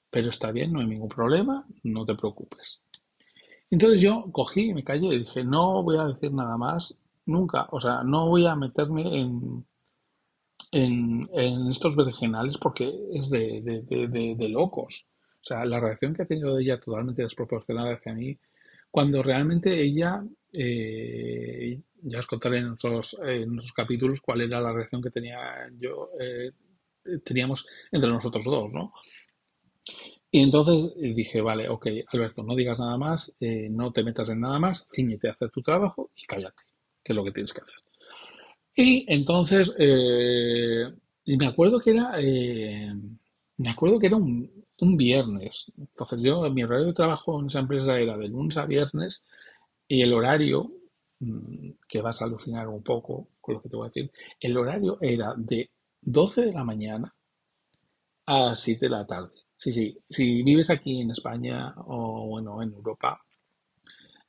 pero 0.10 0.30
está 0.30 0.52
bien, 0.52 0.74
no 0.74 0.80
hay 0.82 0.88
ningún 0.88 1.10
problema, 1.10 1.66
no 1.84 2.06
te 2.06 2.16
preocupes. 2.16 2.82
Entonces 3.72 4.02
yo 4.02 4.26
cogí, 4.32 4.74
me 4.74 4.84
callé 4.84 5.08
y 5.16 5.20
dije, 5.20 5.44
no 5.44 5.84
voy 5.84 5.98
a 5.98 6.06
decir 6.06 6.34
nada 6.34 6.58
más, 6.58 6.96
nunca, 7.26 7.68
o 7.72 7.80
sea, 7.80 8.04
no 8.04 8.30
voy 8.30 8.46
a 8.48 8.56
meterme 8.56 9.04
en, 9.22 9.66
en, 10.72 11.28
en 11.34 11.68
estos 11.72 11.96
berenjenales 11.96 12.58
porque 12.58 12.94
es 13.14 13.30
de, 13.30 13.62
de, 13.62 13.82
de- 14.08 14.36
de 14.36 14.50
locos. 14.50 15.06
O 15.42 15.46
sea, 15.48 15.66
la 15.66 15.80
reacción 15.80 16.14
que 16.14 16.24
ha 16.24 16.26
tenido 16.26 16.58
ella 16.60 16.80
totalmente 16.80 17.22
desproporcionada 17.24 17.94
hacia 17.96 18.14
mí, 18.14 18.38
cuando 18.96 19.22
realmente 19.22 19.84
ella, 19.84 20.24
eh, 20.54 21.82
ya 22.02 22.20
os 22.20 22.28
contaré 22.28 22.60
en 22.60 22.70
otros, 22.70 23.18
en 23.22 23.52
otros 23.60 23.74
capítulos 23.74 24.22
cuál 24.22 24.40
era 24.40 24.62
la 24.62 24.72
reacción 24.72 25.02
que 25.02 25.10
tenía 25.10 25.38
yo, 25.78 26.12
eh, 26.18 26.52
teníamos 27.22 27.68
entre 27.92 28.10
nosotros 28.10 28.46
dos, 28.46 28.72
¿no? 28.72 28.94
Y 30.32 30.40
entonces 30.40 30.94
dije, 31.14 31.42
vale, 31.42 31.68
ok, 31.68 31.88
Alberto, 32.08 32.42
no 32.42 32.56
digas 32.56 32.80
nada 32.80 32.98
más, 32.98 33.36
eh, 33.42 33.68
no 33.70 33.92
te 33.92 34.02
metas 34.02 34.30
en 34.30 34.40
nada 34.40 34.60
más, 34.60 34.88
cíñete 34.90 35.28
a 35.28 35.34
hacer 35.34 35.50
tu 35.50 35.62
trabajo 35.62 36.12
y 36.16 36.26
cállate, 36.26 36.64
que 37.04 37.12
es 37.12 37.16
lo 37.18 37.26
que 37.26 37.34
tienes 37.34 37.52
que 37.52 37.64
hacer. 37.64 37.80
Y 38.78 39.06
entonces, 39.14 39.76
eh, 39.78 40.86
me 41.26 41.48
acuerdo 41.48 41.82
que 41.82 41.92
era, 41.92 42.14
eh, 42.18 42.94
me 43.58 43.70
acuerdo 43.70 44.00
que 44.00 44.08
era 44.08 44.16
un, 44.16 44.65
un 44.80 44.98
viernes. 44.98 45.72
Entonces 45.78 46.20
yo, 46.22 46.50
mi 46.52 46.64
horario 46.64 46.88
de 46.88 46.94
trabajo 46.94 47.40
en 47.40 47.48
esa 47.48 47.60
empresa 47.60 48.00
era 48.00 48.18
de 48.18 48.28
lunes 48.30 48.58
a 48.58 48.66
viernes 48.66 49.24
y 49.88 50.02
el 50.02 50.14
horario, 50.14 50.72
mm, 51.20 51.72
que 51.90 52.02
vas 52.02 52.22
a 52.22 52.26
alucinar 52.26 52.68
un 52.70 52.84
poco 52.84 53.30
con 53.42 53.56
lo 53.56 53.62
que 53.62 53.70
te 53.70 53.76
voy 53.78 53.88
a 53.88 53.90
decir, 53.90 54.12
el 54.40 54.58
horario 54.58 54.98
era 55.02 55.34
de 55.38 55.72
12 56.02 56.42
de 56.46 56.54
la 56.54 56.64
mañana 56.64 57.16
a 58.28 58.54
7 58.56 58.86
de 58.86 58.92
la 58.92 59.06
tarde. 59.08 59.32
Sí, 59.56 59.72
sí, 59.72 59.98
si 60.10 60.44
vives 60.44 60.70
aquí 60.70 61.02
en 61.02 61.10
España 61.12 61.74
o 61.88 62.28
bueno, 62.28 62.62
en 62.62 62.72
Europa, 62.74 63.20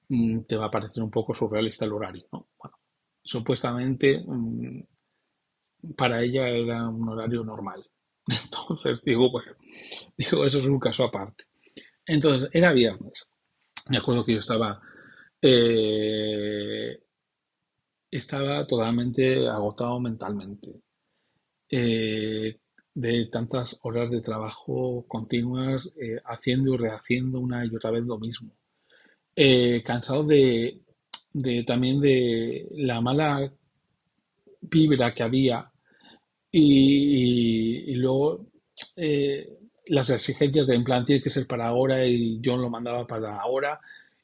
mm, 0.09 0.41
te 0.49 0.57
va 0.57 0.67
a 0.67 0.71
parecer 0.71 1.03
un 1.03 1.11
poco 1.11 1.35
surrealista 1.35 1.85
el 1.85 1.93
horario, 1.93 2.27
¿no? 2.33 2.49
Bueno, 2.59 2.77
supuestamente 3.23 4.23
mm, 4.27 4.81
para 5.97 6.23
ella 6.23 6.49
era 6.49 6.87
un 6.89 7.09
horario 7.09 7.43
normal. 7.43 7.83
Entonces 8.45 9.03
digo, 9.05 9.31
bueno, 9.31 9.53
digo, 10.17 10.45
eso 10.45 10.59
es 10.59 10.67
un 10.67 10.81
caso 10.81 11.05
aparte. 11.05 11.45
Entonces, 12.07 12.49
era 12.53 12.73
viernes. 12.73 13.25
Me 13.89 13.99
acuerdo 13.99 14.25
que 14.25 14.33
yo 14.35 14.41
estaba, 14.41 14.81
eh, 15.41 16.99
estaba 18.11 18.67
totalmente 18.67 19.49
agotado 19.49 20.01
mentalmente, 20.01 20.81
eh, 21.71 22.59
de 22.95 23.27
tantas 23.27 23.79
horas 23.83 24.11
de 24.11 24.23
trabajo 24.23 25.05
continuas, 25.07 25.93
eh, 26.01 26.21
haciendo 26.25 26.75
y 26.75 26.79
rehaciendo 26.79 27.41
una 27.41 27.65
y 27.65 27.75
otra 27.75 27.91
vez 27.91 28.05
lo 28.05 28.19
mismo. 28.19 28.57
Cansado 29.85 30.25
de, 30.25 30.81
de 31.33 31.63
también 31.65 32.01
de 32.01 32.67
la 32.73 33.01
mala 33.03 33.53
vibra 34.63 35.15
que 35.15 35.23
había 35.23 35.71
Y, 36.51 37.95
luego 37.97 38.47
eh, 38.97 39.59
las 39.87 40.11
exigencias 40.11 40.67
de 40.67 40.75
en 40.75 40.85
plan 40.85 41.05
tiene 41.05 41.23
que 41.23 41.31
ser 41.31 41.47
para 41.47 41.67
ahora 41.69 42.07
y 42.07 42.41
yo 42.41 42.57
lo 42.57 42.71
mandaba 42.71 43.07
para 43.07 43.37
ahora 43.41 43.81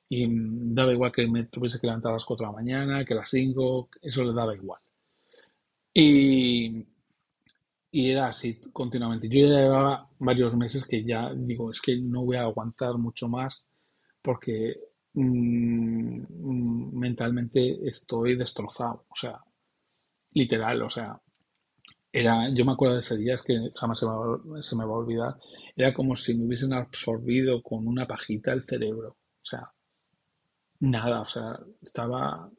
y 0.09 0.27
daba 0.75 0.93
igual 0.93 1.13
que 1.13 1.27
me 1.27 1.45
tuviese 1.45 1.81
que 1.81 1.87
levantar 1.87 2.11
a 2.11 2.15
las 2.15 2.25
4 2.25 2.47
de 2.47 2.53
la 2.53 2.57
mañana, 2.57 3.05
que 3.05 3.15
a 3.15 3.19
las 3.19 3.31
5 3.31 3.89
eso 4.03 4.25
le 4.25 4.33
daba 4.35 4.55
igual. 4.55 4.81
Y, 5.95 6.85
y 7.91 8.11
era 8.11 8.29
así 8.29 8.61
continuamente. 8.73 9.29
Yo 9.29 9.47
ya 9.47 9.61
llevaba 9.61 10.09
varios 10.19 10.57
meses 10.57 10.85
que 10.87 11.05
ya 11.05 11.33
digo, 11.35 11.71
es 11.71 11.81
que 11.81 11.97
no 11.99 12.25
voy 12.25 12.37
a 12.37 12.43
aguantar 12.43 12.97
mucho 12.99 13.29
más 13.29 13.67
porque 14.23 14.77
mm, 15.15 16.23
mm, 16.29 16.99
mentalmente 16.99 17.87
estoy 17.89 18.37
destrozado, 18.37 19.05
o 19.09 19.17
sea, 19.17 19.41
literal, 20.33 20.83
o 20.83 20.91
sea, 20.91 21.21
Era, 22.13 22.49
yo 22.51 22.65
me 22.65 22.73
acuerdo 22.73 22.95
de 22.95 23.01
ese 23.01 23.17
día, 23.17 23.35
que 23.45 23.73
jamás 23.75 23.99
se 23.99 24.07
me, 24.07 24.13
va, 24.13 24.63
se 24.63 24.77
me 24.77 24.85
va 24.85 24.93
a 24.95 24.99
olvidar. 24.99 25.37
Era 25.75 25.93
como 25.93 26.15
si 26.15 26.35
me 26.35 26.47
hubiesen 26.47 26.73
absorbido 26.73 27.63
con 27.63 27.87
una 27.89 28.07
pajita 28.07 28.53
el 28.53 28.63
cerebro. 28.63 29.17
O 29.43 29.45
sea, 29.45 29.73
nada, 30.81 31.23
o 31.23 31.29
sea, 31.29 31.59
estaba, 31.81 32.51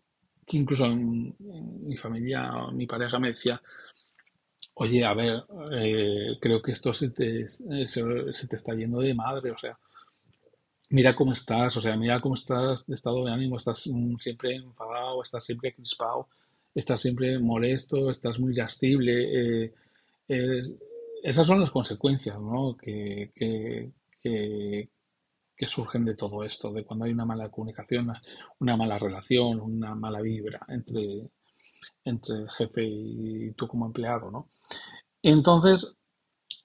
incluso 0.48 0.88
mi 0.96 1.98
familia, 1.98 2.52
mi 2.72 2.86
pareja 2.88 3.20
me 3.20 3.30
decía, 3.30 3.62
oye, 4.76 5.04
a 5.06 5.14
ver, 5.14 5.44
eh, 5.72 6.38
creo 6.40 6.62
que 6.62 6.72
esto 6.72 6.94
se 6.94 7.10
te, 7.10 7.48
se, 7.50 8.34
se 8.34 8.48
te 8.48 8.56
está 8.56 8.76
yendo 8.76 9.00
de 9.00 9.14
madre, 9.14 9.52
o 9.52 9.58
sea, 9.58 9.78
mira 10.90 11.16
cómo 11.16 11.34
estás, 11.34 11.76
o 11.78 11.82
sea, 11.82 11.96
mira 11.98 12.20
cómo 12.22 12.36
estás 12.36 12.86
de 12.88 12.96
estado 12.96 13.26
de 13.26 13.32
ánimo, 13.32 13.58
estás 13.58 13.88
mm, 13.88 14.16
siempre 14.18 14.56
enfadado, 14.56 15.22
estás 15.24 15.44
siempre 15.46 15.74
crispado. 15.74 16.28
Estás 16.76 17.02
siempre 17.02 17.40
molesto, 17.40 18.10
estás 18.12 18.40
muy 18.40 18.54
irascible. 18.54 19.64
eh, 19.66 19.74
es- 20.28 20.76
esas 21.24 21.48
son 21.48 21.62
las 21.62 21.72
consecuencias, 21.72 22.40
¿no? 22.40 22.76
que, 22.78 23.32
que, 23.36 23.92
que, 24.22 24.90
surgen 25.68 26.04
de 26.06 26.16
todo 26.16 26.44
esto, 26.44 26.72
de 26.74 26.84
cuando 26.84 27.06
hay 27.06 27.14
una 27.14 27.26
mala 27.26 27.50
comunicación, 27.50 28.12
una, 28.60 28.76
mala 28.78 29.00
relación, 29.00 29.60
una 29.62 29.96
mala 29.96 30.22
vibra 30.22 30.60
entre, 30.68 31.30
entre 32.06 32.36
el 32.38 32.50
jefe 32.52 32.84
y 32.86 33.52
tú 33.54 33.68
como 33.68 33.86
empleado, 33.86 34.32
¿no? 34.32 34.50
Entonces, 35.24 35.88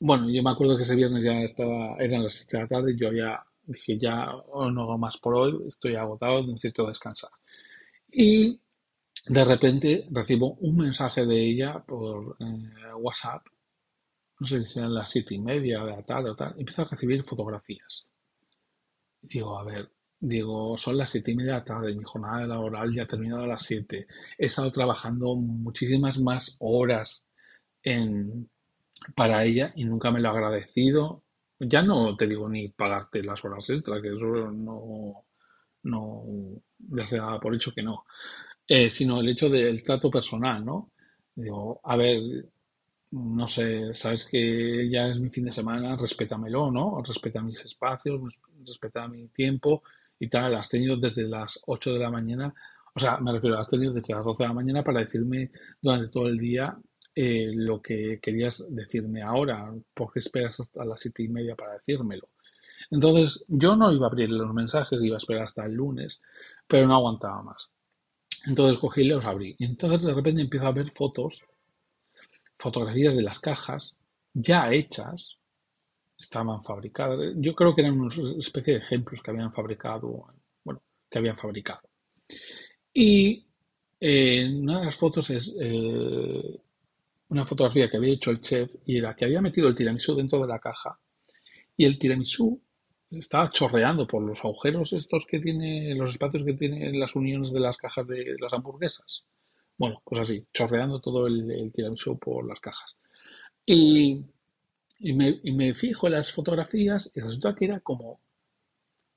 bueno, 0.01 0.31
yo 0.31 0.43
me 0.43 0.51
acuerdo 0.51 0.77
que 0.77 0.85
ese 0.85 0.97
viernes 0.97 1.25
ya 1.25 1.41
estaba, 1.43 1.97
eran 1.99 2.25
las 2.25 2.35
7 2.35 2.57
de 2.59 2.65
la 2.65 2.69
tarde 2.69 2.97
yo 2.97 3.09
había, 3.09 3.43
dije, 3.65 3.99
ya 3.99 4.31
oh, 4.53 4.71
no 4.71 4.83
hago 4.85 4.99
más 4.99 5.19
por 5.19 5.35
hoy, 5.37 5.59
estoy 5.69 5.97
agotado, 5.97 6.47
necesito 6.47 6.87
descansar. 6.89 7.31
Y 8.09 8.61
de 9.29 9.45
repente 9.45 10.07
recibo 10.11 10.55
un 10.61 10.77
mensaje 10.77 11.27
de 11.27 11.51
ella 11.51 11.79
por 11.81 12.37
eh, 12.41 12.95
WhatsApp, 12.97 13.45
no 14.41 14.47
sé 14.47 14.63
si 14.67 14.79
eran 14.79 14.95
las 14.95 15.11
siete 15.11 15.35
y 15.35 15.39
media 15.39 15.85
de 15.85 15.93
la 15.93 16.03
tarde 16.03 16.31
o 16.31 16.37
tal, 16.37 16.55
empiezo 16.59 16.83
a 16.83 16.87
recibir 16.87 17.25
fotografías. 17.25 18.07
Digo, 19.23 19.59
a 19.59 19.65
ver, 19.65 19.91
digo, 20.21 20.77
son 20.79 20.97
las 20.97 21.11
siete 21.11 21.33
y 21.33 21.35
media 21.37 21.55
de 21.55 21.59
la 21.59 21.65
tarde, 21.65 21.95
mi 21.95 22.05
jornada 22.05 22.47
laboral 22.47 22.95
ya 22.95 23.03
ha 23.03 23.07
terminado 23.07 23.43
a 23.43 23.47
las 23.49 23.65
siete. 23.65 24.07
He 24.39 24.47
estado 24.47 24.71
trabajando 24.73 25.35
muchísimas 25.35 26.19
más 26.19 26.57
horas 26.61 27.25
en, 27.83 28.49
para 29.15 29.45
ella 29.45 29.73
y 29.77 29.85
nunca 29.85 30.11
me 30.11 30.21
lo 30.21 30.29
ha 30.29 30.33
agradecido. 30.33 31.23
Ya 31.61 31.83
no 31.83 32.17
te 32.17 32.27
digo 32.27 32.49
ni 32.49 32.69
pagarte 32.69 33.23
las 33.23 33.45
horas 33.45 33.69
extra, 33.71 34.01
que 34.01 34.09
eso 34.09 34.51
no, 34.53 35.25
no, 35.83 36.25
ya 36.79 37.07
se 37.07 37.19
da 37.19 37.41
por 37.41 37.55
hecho 37.55 37.73
que 37.75 37.83
no, 37.83 38.05
Eh, 38.69 38.91
sino 38.91 39.21
el 39.21 39.29
hecho 39.31 39.49
del 39.49 39.83
trato 39.83 40.11
personal, 40.11 40.63
¿no? 40.65 40.91
Digo, 41.35 41.81
a 41.83 41.97
ver, 41.97 42.21
no 43.11 43.49
sé, 43.49 43.95
sabes 43.95 44.27
que 44.27 44.89
ya 44.91 45.09
es 45.09 45.19
mi 45.19 45.31
fin 45.31 45.47
de 45.47 45.53
semana, 45.53 45.97
respétamelo, 45.97 46.71
¿no? 46.71 47.03
Respeta 47.03 47.41
mis 47.43 47.65
espacios, 47.65 48.21
respeta 48.67 49.09
mi 49.09 49.29
tiempo 49.29 49.83
y 50.19 50.29
tal. 50.29 50.55
Has 50.55 50.69
tenido 50.69 50.97
desde 50.97 51.23
las 51.23 51.63
8 51.67 51.95
de 51.95 51.99
la 51.99 52.11
mañana, 52.11 52.55
o 52.95 53.01
sea, 53.01 53.19
me 53.19 53.33
refiero, 53.33 53.59
has 53.59 53.69
tenido 53.69 53.93
desde 53.95 54.15
las 54.15 54.25
12 54.25 54.43
de 54.43 54.49
la 54.49 54.55
mañana 54.55 54.83
para 54.85 55.01
decirme 55.01 55.51
durante 55.81 56.09
todo 56.09 56.29
el 56.29 56.37
día 56.39 56.77
eh, 57.15 57.51
lo 57.55 57.81
que 57.81 58.21
querías 58.21 58.67
decirme 58.75 59.23
ahora. 59.23 59.73
¿Por 59.95 60.13
qué 60.13 60.19
esperas 60.21 60.61
hasta 60.61 60.85
las 60.85 61.01
siete 61.01 61.23
y 61.23 61.29
media 61.29 61.57
para 61.57 61.75
decírmelo? 61.75 62.29
Entonces, 62.91 63.45
yo 63.49 63.77
no 63.77 63.93
iba 63.93 64.07
a 64.07 64.11
abrir 64.11 64.31
los 64.31 64.53
mensajes, 64.53 65.01
iba 65.03 65.17
a 65.17 65.19
esperar 65.19 65.45
hasta 65.45 65.65
el 65.65 65.73
lunes, 65.75 66.21
pero 66.67 66.87
no 66.87 66.95
aguantaba 66.95 67.43
más. 67.43 67.69
Entonces 68.49 68.79
cogí 68.79 69.03
y 69.03 69.09
los 69.09 69.25
abrí. 69.25 69.55
Y 69.59 69.67
entonces 69.67 70.03
de 70.03 70.15
repente 70.15 70.43
empiezo 70.43 70.67
a 70.67 70.73
ver 70.73 70.91
fotos 70.93 71.43
fotografías 72.59 73.15
de 73.15 73.23
las 73.23 73.39
cajas 73.39 73.95
ya 74.33 74.73
hechas, 74.73 75.39
estaban 76.19 76.63
fabricadas. 76.65 77.19
Yo 77.37 77.55
creo 77.55 77.75
que 77.75 77.83
eran 77.83 78.01
una 78.01 78.15
especie 78.39 78.75
de 78.75 78.81
ejemplos 78.81 79.23
que 79.23 79.31
habían 79.31 79.53
fabricado, 79.53 80.27
bueno, 80.65 80.83
que 81.11 81.19
habían 81.19 81.37
fabricado. 81.37 81.89
Y 82.93 83.47
eh, 84.01 84.49
una 84.51 84.81
de 84.81 84.85
las 84.87 84.97
fotos 84.97 85.31
es 85.31 85.55
eh, 85.61 86.61
una 87.29 87.45
fotografía 87.47 87.89
que 87.91 87.97
había 87.97 88.15
hecho 88.15 88.31
el 88.31 88.41
chef 88.41 88.75
y 88.87 88.99
era 88.99 89.15
que 89.15 89.25
había 89.25 89.41
metido 89.41 89.69
el 89.69 89.75
tiramisú 89.75 90.15
dentro 90.15 90.41
de 90.41 90.49
la 90.49 90.59
caja 90.59 90.99
y 91.77 91.85
el 91.85 91.99
tiramisú 91.99 92.61
estaba 93.11 93.51
chorreando 93.51 94.07
por 94.07 94.23
los 94.23 94.45
agujeros 94.45 94.93
estos 94.93 95.25
que 95.27 95.39
tiene, 95.39 95.95
los 95.95 96.11
espacios 96.11 96.45
que 96.45 96.55
tienen 96.55 96.99
las 96.99 97.17
uniones 97.17 97.53
de 97.53 97.61
las 97.61 97.77
cajas 97.77 98.07
de 98.07 98.37
las 98.41 98.53
hamburguesas. 98.53 99.25
Bueno, 99.77 100.03
pues 100.05 100.21
así, 100.21 100.47
chorreando 100.53 101.01
todo 101.01 101.27
el, 101.27 101.51
el 101.51 101.73
tiramisú 101.73 102.19
por 102.19 102.47
las 102.47 102.61
cajas. 102.61 102.97
Y, 103.65 104.25
y 104.99 105.13
me, 105.13 105.41
y 105.43 105.53
me 105.53 105.75
fijo 105.75 106.07
en 106.07 106.15
las 106.15 106.33
fotografías 106.33 107.13
y 107.15 107.21
resulta 107.21 107.55
que 107.55 107.67
era 107.67 107.81
como 107.81 108.21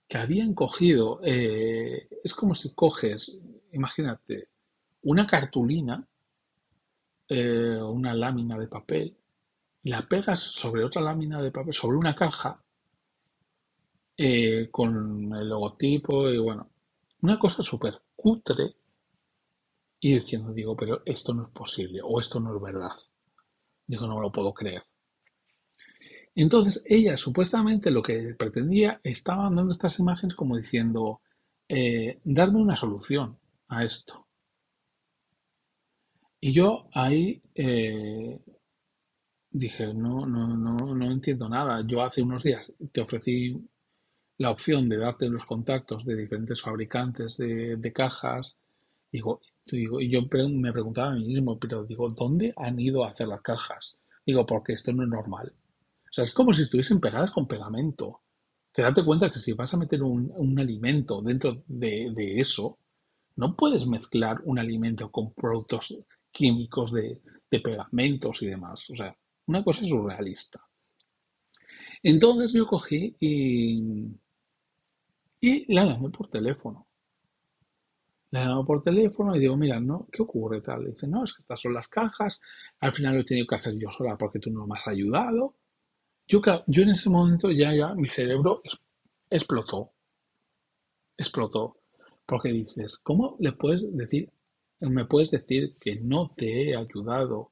que 0.07 0.17
habían 0.17 0.53
cogido, 0.53 1.21
eh, 1.23 2.09
es 2.21 2.33
como 2.33 2.53
si 2.53 2.73
coges, 2.73 3.37
imagínate, 3.71 4.49
una 5.03 5.25
cartulina, 5.25 6.05
eh, 7.29 7.79
una 7.81 8.13
lámina 8.13 8.57
de 8.57 8.67
papel, 8.67 9.15
y 9.83 9.89
la 9.89 10.01
pegas 10.01 10.39
sobre 10.39 10.83
otra 10.83 11.01
lámina 11.01 11.41
de 11.41 11.51
papel, 11.51 11.73
sobre 11.73 11.97
una 11.97 12.13
caja, 12.13 12.61
eh, 14.23 14.69
con 14.69 15.33
el 15.33 15.49
logotipo 15.49 16.29
y 16.29 16.37
bueno, 16.37 16.69
una 17.23 17.39
cosa 17.39 17.63
súper 17.63 18.03
cutre 18.15 18.75
y 19.99 20.13
diciendo, 20.13 20.53
digo, 20.53 20.75
pero 20.75 21.01
esto 21.05 21.33
no 21.33 21.45
es 21.45 21.49
posible 21.49 22.01
o 22.03 22.19
esto 22.19 22.39
no 22.39 22.55
es 22.55 22.61
verdad. 22.61 22.91
Digo, 23.87 24.05
no 24.05 24.17
me 24.17 24.21
lo 24.21 24.31
puedo 24.31 24.53
creer. 24.53 24.83
Entonces 26.35 26.83
ella 26.85 27.17
supuestamente 27.17 27.89
lo 27.89 28.03
que 28.03 28.35
pretendía 28.37 29.01
estaba 29.03 29.45
dando 29.45 29.71
estas 29.71 29.97
imágenes 29.97 30.35
como 30.35 30.55
diciendo, 30.55 31.21
eh, 31.67 32.19
darme 32.23 32.59
una 32.59 32.75
solución 32.75 33.39
a 33.69 33.83
esto. 33.83 34.27
Y 36.39 36.53
yo 36.53 36.89
ahí 36.93 37.41
eh, 37.55 38.39
dije, 39.49 39.95
no, 39.95 40.27
no, 40.27 40.55
no, 40.55 40.93
no 40.93 41.11
entiendo 41.11 41.49
nada. 41.49 41.83
Yo 41.87 42.03
hace 42.03 42.21
unos 42.21 42.43
días 42.43 42.71
te 42.91 43.01
ofrecí 43.01 43.67
la 44.41 44.49
opción 44.49 44.89
de 44.89 44.97
darte 44.97 45.29
los 45.29 45.45
contactos 45.45 46.03
de 46.03 46.15
diferentes 46.15 46.61
fabricantes 46.61 47.37
de, 47.37 47.93
cajas. 47.93 48.57
Digo, 49.11 49.39
y 49.71 50.09
yo 50.09 50.21
me 50.21 50.71
preguntaba 50.71 51.11
a 51.11 51.15
mí 51.15 51.25
mismo, 51.25 51.59
pero 51.59 51.85
digo, 51.85 52.09
¿dónde 52.09 52.53
han 52.55 52.79
ido 52.79 53.03
a 53.03 53.09
hacer 53.09 53.27
las 53.27 53.41
cajas? 53.41 53.97
Digo, 54.25 54.45
porque 54.45 54.73
esto 54.73 54.91
no 54.93 55.03
es 55.03 55.09
normal. 55.09 55.53
O 55.55 56.13
sea, 56.13 56.23
es 56.23 56.33
como 56.33 56.53
si 56.53 56.63
estuviesen 56.63 56.99
pegadas 56.99 57.31
con 57.31 57.47
pegamento. 57.47 58.21
Que 58.73 58.81
date 58.81 59.03
cuenta 59.03 59.31
que 59.31 59.39
si 59.39 59.53
vas 59.53 59.73
a 59.73 59.77
meter 59.77 60.01
un, 60.01 60.57
alimento 60.59 61.21
dentro 61.21 61.63
de, 61.67 62.11
de 62.15 62.39
eso, 62.39 62.79
no 63.35 63.55
puedes 63.55 63.85
mezclar 63.85 64.41
un 64.45 64.57
alimento 64.57 65.11
con 65.11 65.33
productos 65.33 65.97
químicos 66.31 66.91
de, 66.91 67.21
de 67.49 67.59
pegamentos 67.59 68.41
y 68.41 68.47
demás. 68.47 68.89
O 68.89 68.95
sea, 68.95 69.15
una 69.45 69.63
cosa 69.63 69.83
surrealista. 69.83 70.61
Entonces 72.03 72.53
yo 72.53 72.65
cogí 72.65 73.15
y, 73.19 74.07
y 75.41 75.73
la 75.73 75.85
llamé 75.85 76.09
por 76.09 76.29
teléfono. 76.29 76.87
La 78.31 78.45
llamo 78.45 78.65
por 78.65 78.83
teléfono 78.83 79.35
y 79.35 79.39
digo, 79.39 79.57
mira, 79.57 79.79
¿no? 79.79 80.07
¿Qué 80.11 80.21
ocurre 80.21 80.61
tal? 80.61 80.85
dice, 80.85 81.07
no, 81.07 81.23
es 81.23 81.33
que 81.33 81.41
estas 81.41 81.59
son 81.61 81.73
las 81.73 81.87
cajas, 81.87 82.39
al 82.79 82.93
final 82.93 83.15
lo 83.15 83.21
he 83.21 83.25
tenido 83.25 83.45
que 83.47 83.55
hacer 83.55 83.77
yo 83.77 83.91
sola 83.91 84.17
porque 84.17 84.39
tú 84.39 84.49
no 84.51 84.65
me 84.65 84.75
has 84.75 84.87
ayudado. 84.87 85.55
Yo, 86.27 86.41
yo 86.67 86.83
en 86.83 86.89
ese 86.91 87.09
momento 87.09 87.51
ya, 87.51 87.75
ya, 87.75 87.93
mi 87.95 88.07
cerebro 88.07 88.61
explotó, 89.29 89.91
explotó, 91.17 91.77
porque 92.25 92.49
dices, 92.49 92.97
¿cómo 92.97 93.37
le 93.39 93.53
puedes 93.53 93.95
decir, 93.95 94.29
me 94.81 95.05
puedes 95.05 95.31
decir 95.31 95.77
que 95.79 95.95
no 96.01 96.31
te 96.35 96.69
he 96.71 96.75
ayudado 96.75 97.51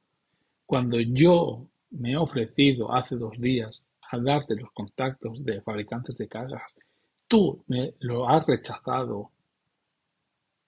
cuando 0.66 1.00
yo 1.00 1.70
me 1.92 2.12
he 2.14 2.18
ofrecido 2.18 2.94
hace 2.94 3.16
dos 3.18 3.40
días 3.40 3.86
a 4.12 4.20
darte 4.20 4.56
los 4.56 4.72
contactos 4.74 5.44
de 5.44 5.62
fabricantes 5.62 6.18
de 6.18 6.28
cajas? 6.28 6.74
Tú 7.30 7.64
me 7.68 7.94
lo 8.02 8.28
has 8.28 8.46
rechazado 8.46 9.32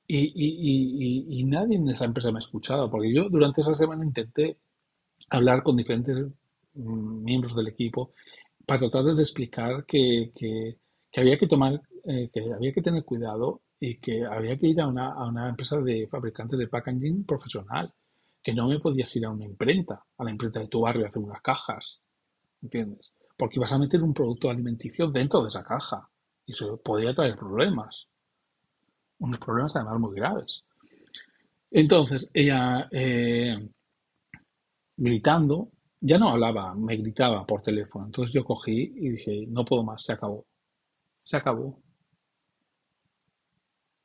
y, 0.08 0.18
y- 0.36 1.28
y- 1.36 1.40
y- 1.40 1.44
nadie 1.46 1.78
en 1.78 1.90
esa 1.90 2.06
empresa 2.06 2.32
me 2.32 2.38
ha 2.38 2.46
escuchado, 2.48 2.90
porque 2.92 3.14
yo 3.14 3.30
durante 3.30 3.62
esa 3.62 3.76
semana 3.76 4.06
intenté 4.06 4.58
hablar 5.30 5.64
con 5.64 5.78
diferentes 5.78 6.18
mm, 6.76 7.24
miembros 7.24 7.56
del 7.56 7.70
equipo 7.70 8.14
para 8.68 8.82
tratar 8.82 9.06
de 9.16 9.24
explicar 9.24 9.86
que, 9.88 10.32
que- 10.36 10.78
había 11.22 11.38
que 11.40 11.48
tomar, 11.48 11.82
eh, 12.06 12.30
que 12.34 12.54
había 12.54 12.74
que 12.74 12.82
tener 12.84 13.06
cuidado 13.06 13.62
y 13.80 14.00
que 14.00 14.26
había 14.26 14.58
que 14.60 14.68
ir 14.70 14.82
a 14.82 14.88
una, 14.88 15.14
a 15.14 15.28
una 15.28 15.50
empresa 15.50 15.82
de 15.82 16.08
fabricantes 16.10 16.60
de 16.60 16.68
packaging 16.70 17.26
profesional, 17.26 17.94
que 18.44 18.54
no 18.54 18.70
me 18.70 18.80
podías 18.82 19.16
ir 19.18 19.26
a 19.26 19.32
una 19.32 19.46
imprenta, 19.46 20.04
a 20.20 20.26
la 20.26 20.32
imprenta 20.32 20.60
de 20.62 20.70
tu 20.70 20.82
barrio 20.82 21.06
a 21.06 21.10
hacer 21.10 21.24
unas 21.24 21.42
cajas, 21.44 22.02
¿entiendes? 22.64 23.14
Porque 23.38 23.58
ibas 23.60 23.74
a 23.74 23.80
meter 23.80 24.04
un 24.04 24.14
producto 24.16 24.50
alimenticio 24.52 25.10
dentro 25.12 25.44
de 25.44 25.50
esa 25.50 25.64
caja 25.66 26.10
y 26.46 26.54
eso 26.54 26.78
podría 26.82 27.14
traer 27.14 27.38
problemas, 27.38 28.08
unos 29.20 29.40
problemas 29.40 29.76
además 29.76 30.00
muy 30.00 30.16
graves. 30.16 30.64
Entonces, 31.72 32.30
ella, 32.34 32.88
eh, 32.92 33.70
gritando, 34.98 35.70
ya 36.00 36.18
no 36.18 36.30
hablaba, 36.30 36.74
me 36.76 36.98
gritaba 36.98 37.46
por 37.46 37.62
teléfono. 37.62 38.06
Entonces 38.06 38.34
yo 38.34 38.44
cogí 38.44 38.94
y 38.96 39.10
dije, 39.10 39.46
no 39.48 39.64
puedo 39.66 39.84
más, 39.84 40.04
se 40.04 40.14
acabó, 40.14 40.46
se 41.24 41.38
acabó. 41.38 41.82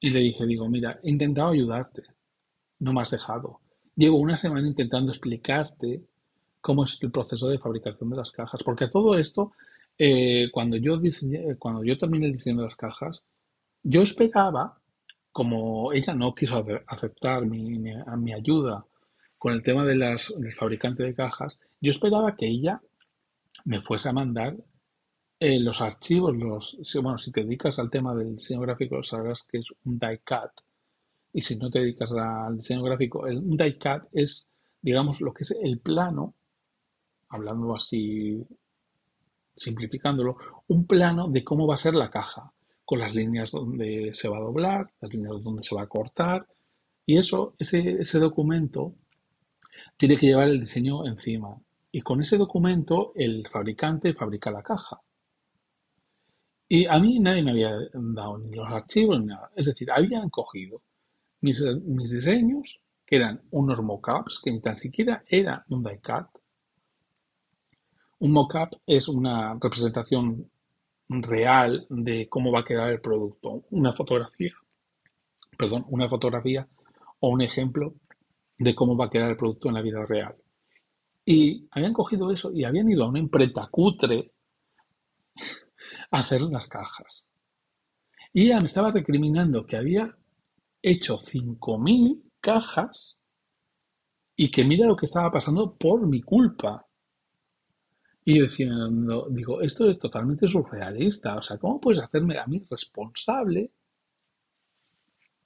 Y 0.01 0.11
le 0.11 0.21
dije, 0.21 0.47
digo, 0.47 0.69
mira, 0.69 1.01
he 1.03 1.11
intentado 1.11 1.51
ayudarte, 1.51 2.03
no 2.81 2.93
me 2.93 3.03
has 3.03 3.11
dejado. 3.11 3.61
Llevo 3.97 4.19
una 4.19 4.37
semana 4.37 4.67
intentando 4.69 5.11
explicarte 5.11 6.05
cómo 6.61 6.85
es 6.85 6.99
el 7.03 7.11
proceso 7.11 7.49
de 7.49 7.59
fabricación 7.59 8.11
de 8.11 8.17
las 8.17 8.31
cajas, 8.31 8.63
porque 8.63 8.89
todo 8.89 9.17
esto, 9.19 9.53
eh, 9.99 10.49
cuando 10.53 10.77
yo 10.77 10.99
diseñé- 10.99 11.57
cuando 11.59 11.85
yo 11.85 11.97
terminé 11.99 12.27
el 12.27 12.33
diseño 12.33 12.59
de 12.59 12.65
las 12.69 12.77
cajas, 12.77 13.23
yo 13.83 14.03
esperaba 14.03 14.81
como 15.33 15.93
ella 15.95 16.15
no 16.15 16.35
quiso 16.35 16.57
ace- 16.59 16.83
aceptar 16.89 17.47
mi, 17.47 17.79
mi- 17.79 18.33
ayuda 18.35 18.87
con 19.39 19.53
el 19.55 19.63
tema 19.63 19.85
de 19.85 19.97
las, 19.97 20.33
del 20.39 20.53
fabricante 20.55 21.03
de 21.05 21.15
cajas, 21.15 21.59
yo 21.81 21.91
esperaba 21.93 22.37
que 22.37 22.47
ella 22.49 22.81
me 23.65 23.81
fuese 23.83 24.09
a 24.09 24.13
mandar 24.13 24.57
eh, 25.41 25.61
los 25.61 25.81
archivos, 25.83 26.37
los, 26.37 26.79
bueno, 27.03 27.19
si 27.19 27.33
te 27.33 27.43
dedicas 27.45 27.79
al 27.79 27.91
tema 27.91 28.15
del 28.15 28.37
diseño 28.37 28.61
gráfico, 28.63 29.03
sabrás 29.03 29.43
que 29.45 29.59
es 29.59 29.69
un 29.85 29.99
die 29.99 30.21
cut. 30.27 30.53
Y 31.33 31.43
si 31.43 31.57
no 31.57 31.71
te 31.71 31.81
dedicas 31.81 32.13
al 32.13 32.59
diseño 32.59 32.83
gráfico, 32.83 33.27
el, 33.27 33.39
un 33.39 33.57
die 33.57 33.79
cut 33.79 34.05
es, 34.13 34.49
digamos, 34.83 35.21
lo 35.21 35.33
que 35.35 35.45
es 35.45 35.53
el 35.63 35.81
plano, 35.81 36.35
hablando 37.29 37.75
así 37.77 38.45
simplificándolo, 39.57 40.37
un 40.69 40.87
plano 40.87 41.29
de 41.29 41.43
cómo 41.43 41.67
va 41.67 41.75
a 41.75 41.79
ser 41.79 41.95
la 41.95 42.11
caja, 42.11 42.53
con 42.85 42.99
las 43.01 43.15
líneas 43.15 43.51
donde 43.51 44.11
se 44.15 44.29
va 44.29 44.39
a 44.39 44.43
doblar, 44.43 44.91
las 45.01 45.13
líneas 45.13 45.43
donde 45.43 45.63
se 45.63 45.75
va 45.75 45.83
a 45.83 45.89
cortar, 45.89 46.47
y 47.05 47.17
eso, 47.19 47.55
ese, 47.59 48.01
ese 48.01 48.19
documento 48.19 48.95
tiene 49.97 50.17
que 50.17 50.27
llevar 50.27 50.49
el 50.49 50.61
diseño 50.61 51.07
encima. 51.07 51.57
Y 51.93 52.03
con 52.03 52.21
ese 52.21 52.37
documento 52.37 53.13
el 53.15 53.47
fabricante 53.49 54.13
fabrica 54.13 54.51
la 54.51 54.63
caja. 54.63 55.01
Y 56.69 56.87
a 56.87 56.99
mí 56.99 57.21
nadie 57.21 57.43
me 57.43 57.53
había 57.53 57.77
dado 57.93 58.39
ni 58.39 58.55
los 58.55 58.69
archivos 58.69 59.21
ni 59.21 59.27
nada. 59.27 59.51
Es 59.55 59.67
decir, 59.67 59.91
habían 59.91 60.29
cogido 60.31 60.83
mis, 61.41 61.63
mis 61.85 62.11
diseños, 62.11 62.81
que 63.07 63.17
eran 63.17 63.41
unos 63.53 63.81
mockups, 63.83 64.41
que 64.43 64.51
ni 64.51 64.61
tan 64.61 64.77
siquiera 64.77 65.23
era 65.29 65.65
un 65.69 65.85
die-cut, 65.85 66.27
un 68.19 68.33
mock-up 68.33 68.81
es 68.87 69.09
una 69.09 69.55
representación 69.61 70.51
real 71.09 71.87
de 71.89 72.29
cómo 72.29 72.51
va 72.51 72.61
a 72.61 72.65
quedar 72.65 72.91
el 72.91 73.01
producto, 73.01 73.65
una 73.71 73.93
fotografía, 73.93 74.53
perdón, 75.57 75.85
una 75.89 76.09
fotografía 76.09 76.67
o 77.21 77.29
un 77.29 77.43
ejemplo 77.43 77.95
de 78.59 78.75
cómo 78.75 78.97
va 78.97 79.07
a 79.07 79.11
quedar 79.11 79.31
el 79.31 79.37
producto 79.37 79.69
en 79.69 79.75
la 79.75 79.83
vida 79.83 80.05
real. 80.07 80.35
Y 81.25 81.67
habían 81.71 81.93
cogido 81.93 82.31
eso 82.31 82.53
y 82.53 82.65
habían 82.65 82.89
ido 82.89 83.05
a 83.05 83.09
una 83.09 83.19
imprenta 83.19 83.69
cutre 83.71 84.33
a 86.11 86.19
hacer 86.19 86.43
las 86.43 86.67
cajas. 86.69 87.25
Y 88.33 88.47
ella 88.47 88.61
me 88.61 88.67
estaba 88.67 88.91
recriminando 88.91 89.67
que 89.67 89.77
había 89.77 90.15
hecho 90.83 91.19
5.000 91.19 92.23
cajas 92.41 93.19
y 94.37 94.51
que 94.51 94.65
mira 94.65 94.87
lo 94.87 94.97
que 94.97 95.07
estaba 95.07 95.31
pasando 95.33 95.75
por 95.75 96.07
mi 96.07 96.23
culpa. 96.23 96.86
Y 98.27 98.37
yo 98.37 98.43
decía, 98.43 98.69
no, 98.91 99.27
digo, 99.31 99.63
esto 99.63 99.89
es 99.89 99.99
totalmente 99.99 100.47
surrealista. 100.49 101.39
O 101.39 101.43
sea, 101.43 101.57
¿cómo 101.57 101.81
puedes 101.81 102.03
hacerme 102.03 102.39
a 102.39 102.47
mí 102.47 102.63
responsable 102.71 103.71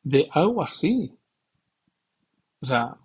de 0.02 0.28
algo 0.32 0.62
así? 0.62 1.10
O 2.62 2.66
sea, 2.66 2.96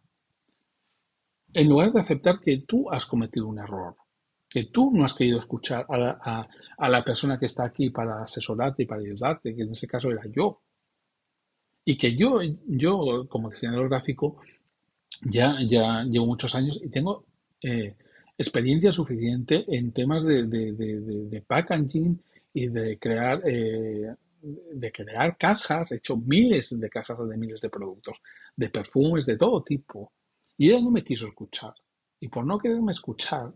en 1.56 1.68
lugar 1.70 1.92
de 1.92 1.98
aceptar 2.00 2.40
que 2.40 2.60
tú 2.68 2.88
has 2.92 3.08
cometido 3.08 3.48
un 3.48 3.58
error, 3.58 3.96
que 4.48 4.66
tú 4.66 4.92
no 4.94 5.06
has 5.06 5.16
querido 5.16 5.40
escuchar 5.40 5.84
a 5.90 5.98
la, 5.98 6.20
a- 6.22 6.48
a 6.78 6.88
la 6.90 7.04
persona 7.04 7.40
que 7.40 7.48
está 7.48 7.64
aquí 7.66 7.90
para 7.90 8.22
asesorarte 8.22 8.84
y 8.84 8.86
para 8.86 9.02
ayudarte, 9.02 9.56
que 9.56 9.64
en 9.64 9.72
ese 9.72 9.88
caso 9.88 10.12
era 10.12 10.24
yo, 10.28 10.62
y 11.86 11.98
que 11.98 12.16
yo, 12.16 12.42
yo 12.68 13.28
como 13.30 13.50
diseñador 13.50 13.90
gráfico, 13.90 14.38
ya, 15.24 15.58
ya 15.68 16.04
llevo 16.06 16.28
muchos 16.28 16.56
años 16.56 16.80
y 16.84 16.90
tengo 16.90 17.26
eh, 17.64 17.96
experiencia 18.38 18.92
suficiente 18.92 19.66
en 19.68 19.92
temas 19.92 20.24
de, 20.24 20.44
de- 20.48 21.42
packaging 21.48 22.22
y 22.54 22.68
de 22.68 22.98
crear, 23.00 23.42
eh, 23.46 24.14
de 24.42 24.92
crear 24.92 25.38
cajas, 25.38 25.92
he 25.92 25.96
hecho 25.98 26.18
miles 26.18 26.80
de 26.80 26.90
cajas 26.90 27.18
de 27.28 27.38
miles 27.38 27.62
de 27.62 27.70
productos, 27.70 28.18
de 28.56 28.70
perfumes, 28.70 29.26
de 29.26 29.38
todo 29.38 29.64
tipo. 29.64 30.12
Y 30.58 30.70
ella 30.70 30.82
no 30.82 30.92
me 30.92 31.04
quiso 31.04 31.28
escuchar. 31.28 31.74
Y 32.20 32.30
por 32.30 32.46
no 32.46 32.58
quererme 32.60 32.92
escuchar, 32.92 33.52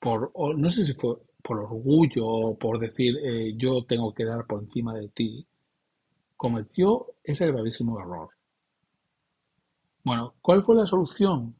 por, 0.00 0.32
no 0.58 0.70
sé 0.70 0.84
si 0.84 0.94
fue 0.94 1.16
por 1.42 1.58
orgullo 1.60 2.26
o 2.26 2.58
por 2.58 2.78
decir 2.78 3.14
eh, 3.22 3.54
yo 3.56 3.84
tengo 3.84 4.12
que 4.14 4.24
dar 4.24 4.46
por 4.46 4.62
encima 4.62 4.94
de 4.94 5.08
ti, 5.08 5.46
cometió 6.36 7.06
ese 7.24 7.46
gravísimo 7.46 8.00
error. 8.00 8.30
Bueno, 10.04 10.34
¿cuál 10.40 10.64
fue 10.64 10.74
la 10.76 10.86
solución 10.86 11.54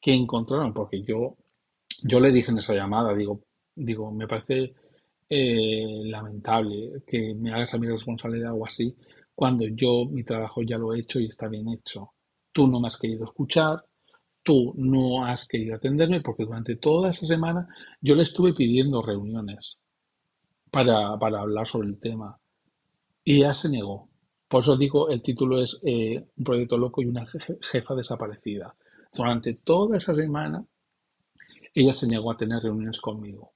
que 0.00 0.12
encontraron? 0.12 0.74
Porque 0.74 1.02
yo, 1.02 1.36
yo 2.04 2.20
le 2.20 2.32
dije 2.32 2.50
en 2.50 2.58
esa 2.58 2.74
llamada, 2.74 3.14
digo, 3.14 3.42
digo, 3.74 4.10
me 4.12 4.26
parece 4.28 4.74
eh, 5.28 6.02
lamentable 6.04 7.02
que 7.06 7.34
me 7.34 7.52
hagas 7.52 7.74
a 7.74 7.78
mi 7.78 7.88
responsabilidad 7.88 8.52
o 8.54 8.66
así, 8.66 8.96
cuando 9.34 9.66
yo 9.66 10.04
mi 10.06 10.24
trabajo 10.24 10.62
ya 10.62 10.78
lo 10.78 10.94
he 10.94 11.00
hecho 11.00 11.20
y 11.20 11.26
está 11.26 11.48
bien 11.48 11.68
hecho. 11.70 12.12
Tú 12.52 12.66
no 12.68 12.80
me 12.80 12.88
has 12.88 12.98
querido 12.98 13.24
escuchar, 13.24 13.84
tú 14.42 14.74
no 14.76 15.24
has 15.26 15.46
querido 15.48 15.76
atenderme 15.76 16.20
porque 16.22 16.44
durante 16.44 16.76
toda 16.76 17.10
esa 17.10 17.26
semana 17.26 17.68
yo 18.00 18.14
le 18.14 18.24
estuve 18.24 18.54
pidiendo 18.54 19.02
reuniones 19.02 19.78
para, 20.70 21.18
para 21.18 21.40
hablar 21.40 21.66
sobre 21.66 21.88
el 21.88 21.98
tema 22.00 22.38
y 23.24 23.38
ella 23.38 23.54
se 23.54 23.68
negó. 23.70 24.10
Por 24.48 24.62
eso 24.62 24.76
digo, 24.76 25.08
el 25.10 25.22
título 25.22 25.62
es 25.62 25.78
eh, 25.84 26.24
Un 26.36 26.44
proyecto 26.44 26.78
loco 26.78 27.02
y 27.02 27.06
una 27.06 27.26
je- 27.26 27.58
jefa 27.62 27.94
desaparecida. 27.94 28.76
Durante 29.16 29.54
toda 29.54 29.96
esa 29.96 30.14
semana 30.14 30.64
ella 31.74 31.92
se 31.92 32.06
negó 32.06 32.32
a 32.32 32.36
tener 32.36 32.62
reuniones 32.62 33.00
conmigo 33.00 33.52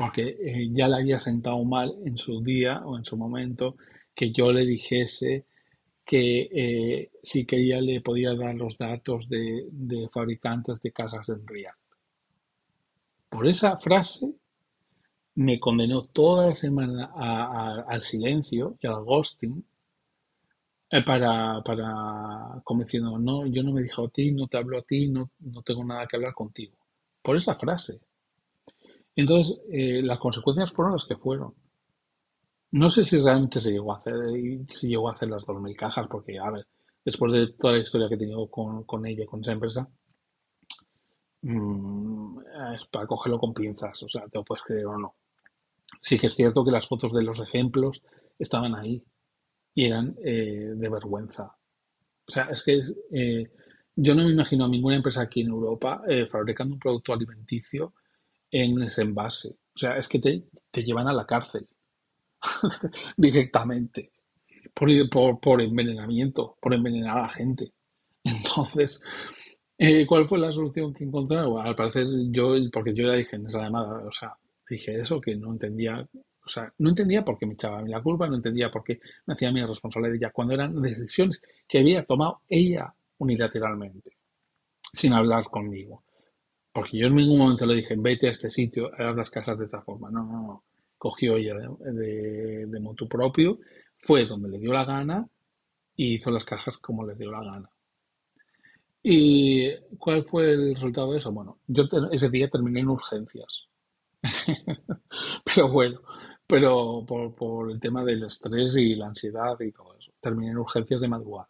porque 0.00 0.34
eh, 0.40 0.70
ya 0.72 0.88
le 0.88 0.96
había 0.96 1.18
sentado 1.18 1.62
mal 1.62 1.94
en 2.06 2.16
su 2.16 2.42
día 2.42 2.80
o 2.86 2.96
en 2.96 3.04
su 3.04 3.18
momento 3.18 3.76
que 4.14 4.32
yo 4.32 4.50
le 4.50 4.64
dijese 4.64 5.44
que 6.06 6.48
eh, 6.50 7.10
si 7.22 7.44
quería 7.44 7.82
le 7.82 8.00
podía 8.00 8.34
dar 8.34 8.54
los 8.54 8.78
datos 8.78 9.28
de, 9.28 10.08
fabricantes 10.10 10.80
de 10.80 10.90
cajas 10.90 11.28
en 11.28 11.46
React. 11.46 11.78
Por 13.28 13.46
esa 13.46 13.76
frase 13.76 14.32
me 15.34 15.60
condenó 15.60 16.04
toda 16.04 16.46
la 16.46 16.54
semana 16.54 17.12
al 17.86 18.00
silencio 18.00 18.78
y 18.80 18.86
al 18.86 19.04
ghosting 19.04 19.62
eh, 20.90 21.02
para, 21.04 21.62
para 21.62 22.60
como 22.64 22.82
diciendo, 22.82 23.18
no, 23.18 23.46
yo 23.46 23.62
no 23.62 23.72
me 23.72 23.82
dijo 23.82 24.06
a 24.06 24.08
ti, 24.08 24.32
no 24.32 24.48
te 24.48 24.58
hablo 24.58 24.78
a 24.78 24.82
ti, 24.82 25.08
no, 25.08 25.30
no 25.40 25.62
tengo 25.62 25.84
nada 25.84 26.06
que 26.06 26.16
hablar 26.16 26.34
contigo. 26.34 26.76
Por 27.22 27.36
esa 27.36 27.54
frase. 27.54 28.00
Entonces, 29.14 29.60
eh, 29.70 30.02
las 30.02 30.18
consecuencias 30.18 30.72
fueron 30.72 30.94
las 30.94 31.06
que 31.06 31.16
fueron. 31.16 31.54
No 32.72 32.88
sé 32.88 33.04
si 33.04 33.20
realmente 33.20 33.60
se 33.60 33.70
llegó 33.70 33.92
a 33.92 33.96
hacer, 33.96 34.14
si 34.68 34.88
llegó 34.88 35.08
a 35.08 35.12
hacer 35.12 35.28
las 35.28 35.44
2.000 35.44 35.76
cajas, 35.76 36.06
porque, 36.08 36.38
a 36.38 36.50
ver, 36.50 36.66
después 37.04 37.32
de 37.32 37.52
toda 37.58 37.74
la 37.74 37.80
historia 37.80 38.08
que 38.08 38.14
he 38.14 38.18
tenido 38.18 38.48
con, 38.48 38.84
con 38.84 39.06
ella, 39.06 39.26
con 39.26 39.40
esa 39.40 39.52
empresa, 39.52 39.88
mm, 41.42 42.38
es 42.74 42.84
para 42.86 43.06
cogerlo 43.06 43.38
con 43.38 43.54
pinzas, 43.54 44.02
o 44.02 44.08
sea, 44.08 44.22
te 44.28 44.38
lo 44.38 44.44
puedes 44.44 44.62
creer 44.64 44.86
o 44.86 44.98
no. 44.98 45.14
Sí 46.02 46.18
que 46.18 46.26
es 46.28 46.34
cierto 46.34 46.64
que 46.64 46.70
las 46.70 46.88
fotos 46.88 47.12
de 47.12 47.22
los 47.22 47.40
ejemplos 47.40 48.02
estaban 48.38 48.74
ahí 48.74 49.04
y 49.74 49.86
eran 49.86 50.16
eh, 50.24 50.72
de 50.74 50.88
vergüenza. 50.88 51.44
O 52.28 52.32
sea, 52.32 52.44
es 52.44 52.62
que 52.62 52.80
eh, 53.12 53.50
yo 53.96 54.14
no 54.14 54.24
me 54.24 54.32
imagino 54.32 54.64
a 54.64 54.68
ninguna 54.68 54.96
empresa 54.96 55.22
aquí 55.22 55.40
en 55.42 55.48
Europa 55.48 56.02
eh, 56.08 56.26
fabricando 56.26 56.74
un 56.74 56.80
producto 56.80 57.12
alimenticio 57.12 57.94
en 58.50 58.82
ese 58.82 59.02
envase. 59.02 59.50
O 59.74 59.78
sea, 59.78 59.98
es 59.98 60.08
que 60.08 60.18
te, 60.18 60.44
te 60.70 60.82
llevan 60.82 61.08
a 61.08 61.12
la 61.12 61.26
cárcel 61.26 61.68
directamente 63.16 64.12
por, 64.74 64.88
por, 65.10 65.40
por 65.40 65.62
envenenamiento, 65.62 66.56
por 66.60 66.74
envenenar 66.74 67.18
a 67.18 67.22
la 67.22 67.28
gente. 67.30 67.72
Entonces, 68.24 69.00
eh, 69.78 70.06
¿cuál 70.06 70.28
fue 70.28 70.38
la 70.38 70.52
solución 70.52 70.92
que 70.94 71.04
encontraron? 71.04 71.66
Al 71.66 71.74
parecer 71.74 72.06
yo, 72.30 72.54
porque 72.72 72.94
yo 72.94 73.06
ya 73.08 73.14
dije 73.14 73.36
en 73.36 73.46
esa 73.46 73.62
llamada, 73.62 74.06
o 74.06 74.12
sea, 74.12 74.34
dije 74.68 75.00
eso, 75.00 75.20
que 75.20 75.36
no 75.36 75.52
entendía, 75.52 76.06
o 76.50 76.52
sea, 76.52 76.72
no 76.78 76.88
entendía 76.88 77.24
por 77.24 77.38
qué 77.38 77.46
me 77.46 77.54
echaba 77.54 77.78
a 77.78 77.82
mí 77.82 77.90
la 77.90 78.02
culpa, 78.02 78.26
no 78.26 78.34
entendía 78.34 78.70
por 78.72 78.82
qué 78.82 78.98
me 79.26 79.34
hacía 79.34 79.50
a 79.50 79.52
mí 79.52 79.64
responsable 79.64 80.10
de 80.10 80.16
ella, 80.16 80.32
cuando 80.32 80.54
eran 80.54 80.82
decisiones 80.82 81.40
que 81.68 81.78
había 81.78 82.04
tomado 82.04 82.40
ella 82.48 82.92
unilateralmente, 83.18 84.16
sin 84.92 85.12
hablar 85.12 85.44
conmigo. 85.44 86.02
Porque 86.72 86.98
yo 86.98 87.06
en 87.06 87.14
ningún 87.14 87.38
momento 87.38 87.66
le 87.66 87.76
dije, 87.76 87.94
vete 87.96 88.26
a 88.26 88.30
este 88.32 88.50
sitio, 88.50 88.90
haz 88.98 89.14
las 89.14 89.30
cajas 89.30 89.58
de 89.58 89.64
esta 89.66 89.80
forma. 89.82 90.10
No, 90.10 90.24
no, 90.24 90.42
no. 90.42 90.64
Cogió 90.98 91.36
ella 91.36 91.54
de, 91.54 91.92
de, 91.92 92.66
de 92.66 92.80
motu 92.80 93.08
propio, 93.08 93.60
fue 93.98 94.26
donde 94.26 94.48
le 94.48 94.58
dio 94.58 94.72
la 94.72 94.84
gana 94.84 95.28
y 95.94 96.14
hizo 96.14 96.32
las 96.32 96.44
cajas 96.44 96.78
como 96.78 97.06
le 97.06 97.14
dio 97.14 97.30
la 97.30 97.44
gana. 97.44 97.70
¿Y 99.02 99.72
cuál 99.98 100.24
fue 100.24 100.52
el 100.52 100.74
resultado 100.74 101.12
de 101.12 101.18
eso? 101.18 101.30
Bueno, 101.32 101.58
yo 101.68 101.84
ese 102.10 102.28
día 102.28 102.50
terminé 102.50 102.80
en 102.80 102.88
urgencias. 102.88 103.68
Pero 105.44 105.70
bueno, 105.70 106.00
pero 106.50 107.04
por, 107.06 107.32
por 107.34 107.70
el 107.70 107.78
tema 107.78 108.04
del 108.04 108.24
estrés 108.24 108.74
y 108.76 108.96
la 108.96 109.06
ansiedad 109.06 109.58
y 109.60 109.70
todo 109.70 109.94
eso. 109.96 110.10
Terminé 110.20 110.50
en 110.50 110.58
urgencias 110.58 111.00
de 111.00 111.06
madrugada, 111.06 111.48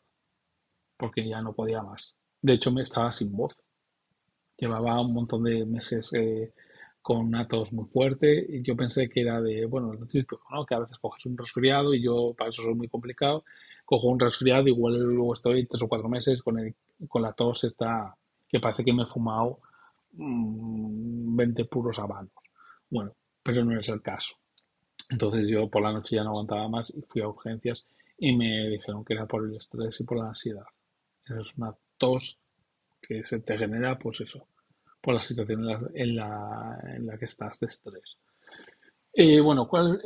porque 0.98 1.26
ya 1.26 1.40
no 1.40 1.54
podía 1.54 1.82
más. 1.82 2.14
De 2.42 2.52
hecho, 2.52 2.70
me 2.70 2.82
estaba 2.82 3.10
sin 3.10 3.34
voz. 3.34 3.56
Llevaba 4.58 5.00
un 5.00 5.14
montón 5.14 5.44
de 5.44 5.64
meses 5.64 6.12
eh, 6.12 6.52
con 7.00 7.18
una 7.28 7.48
tos 7.48 7.72
muy 7.72 7.86
fuerte. 7.86 8.44
Y 8.46 8.62
yo 8.62 8.76
pensé 8.76 9.08
que 9.08 9.22
era 9.22 9.40
de, 9.40 9.64
bueno, 9.64 9.94
¿no? 9.94 10.66
Que 10.66 10.74
a 10.74 10.80
veces 10.80 10.98
coges 10.98 11.24
un 11.24 11.38
resfriado 11.38 11.94
y 11.94 12.02
yo 12.02 12.34
para 12.36 12.50
eso 12.50 12.62
soy 12.62 12.74
muy 12.74 12.88
complicado. 12.88 13.44
Cojo 13.86 14.08
un 14.08 14.20
resfriado, 14.20 14.68
igual 14.68 14.98
luego 14.98 15.32
estoy 15.32 15.66
tres 15.66 15.82
o 15.82 15.88
cuatro 15.88 16.10
meses 16.10 16.42
con, 16.42 16.58
el, 16.58 16.74
con 17.08 17.22
la 17.22 17.32
tos 17.32 17.64
esta 17.64 18.14
que 18.48 18.60
parece 18.60 18.84
que 18.84 18.92
me 18.92 19.04
he 19.04 19.06
fumado 19.06 19.60
20 20.12 21.62
mm, 21.62 21.66
puros 21.68 21.98
habanos. 21.98 22.32
Bueno, 22.90 23.14
pero 23.42 23.64
no 23.64 23.78
es 23.80 23.88
el 23.88 24.02
caso. 24.02 24.39
Entonces 25.10 25.48
yo 25.48 25.68
por 25.68 25.82
la 25.82 25.92
noche 25.92 26.16
ya 26.16 26.24
no 26.24 26.30
aguantaba 26.30 26.68
más 26.68 26.90
y 26.90 27.02
fui 27.02 27.20
a 27.20 27.28
urgencias 27.28 27.84
y 28.16 28.34
me 28.34 28.68
dijeron 28.68 29.04
que 29.04 29.14
era 29.14 29.26
por 29.26 29.44
el 29.44 29.56
estrés 29.56 30.00
y 30.00 30.04
por 30.04 30.18
la 30.18 30.28
ansiedad. 30.28 30.64
Es 31.26 31.56
una 31.56 31.74
tos 31.98 32.38
que 33.02 33.24
se 33.24 33.40
te 33.40 33.58
genera, 33.58 33.98
pues 33.98 34.20
eso, 34.20 34.46
por 35.00 35.14
la 35.14 35.22
situación 35.22 35.60
en 35.94 36.16
la, 36.16 36.80
en 36.94 37.06
la, 37.06 37.18
que 37.18 37.24
estás 37.24 37.58
de 37.58 37.66
estrés. 37.66 38.18
Y 39.12 39.40
bueno, 39.40 39.66
¿cuál 39.66 40.00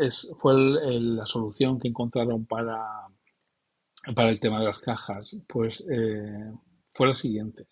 es, 0.00 0.32
fue 0.40 0.54
la 0.56 1.26
solución 1.26 1.78
que 1.78 1.88
encontraron 1.88 2.46
para, 2.46 2.82
para 4.14 4.30
el 4.30 4.40
tema 4.40 4.60
de 4.60 4.66
las 4.66 4.78
cajas? 4.78 5.36
Pues 5.46 5.84
eh, 5.90 6.52
fue 6.94 7.08
la 7.08 7.14
siguiente. 7.14 7.66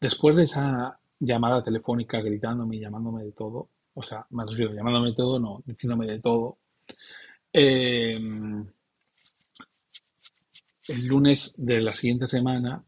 Después 0.00 0.34
de 0.36 0.44
esa 0.44 0.98
llamada 1.20 1.62
telefónica 1.62 2.20
gritándome 2.20 2.76
y 2.76 2.80
llamándome 2.80 3.22
de 3.24 3.32
todo, 3.32 3.68
o 3.98 4.02
sea, 4.02 4.26
me 4.30 4.44
refiero, 4.44 4.74
llamándome 4.74 5.14
todo, 5.14 5.38
no, 5.38 5.62
diciéndome 5.64 6.06
de 6.06 6.20
todo, 6.20 6.58
eh, 7.50 8.18
el 10.88 11.06
lunes 11.06 11.54
de 11.56 11.80
la 11.80 11.94
siguiente 11.94 12.26
semana 12.26 12.84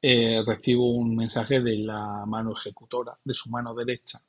eh, 0.00 0.42
recibo 0.46 0.90
un 0.92 1.14
mensaje 1.14 1.60
de 1.60 1.76
la 1.76 2.24
mano 2.26 2.52
ejecutora, 2.56 3.18
de 3.22 3.34
su 3.34 3.50
mano 3.50 3.74
derecha, 3.74 4.22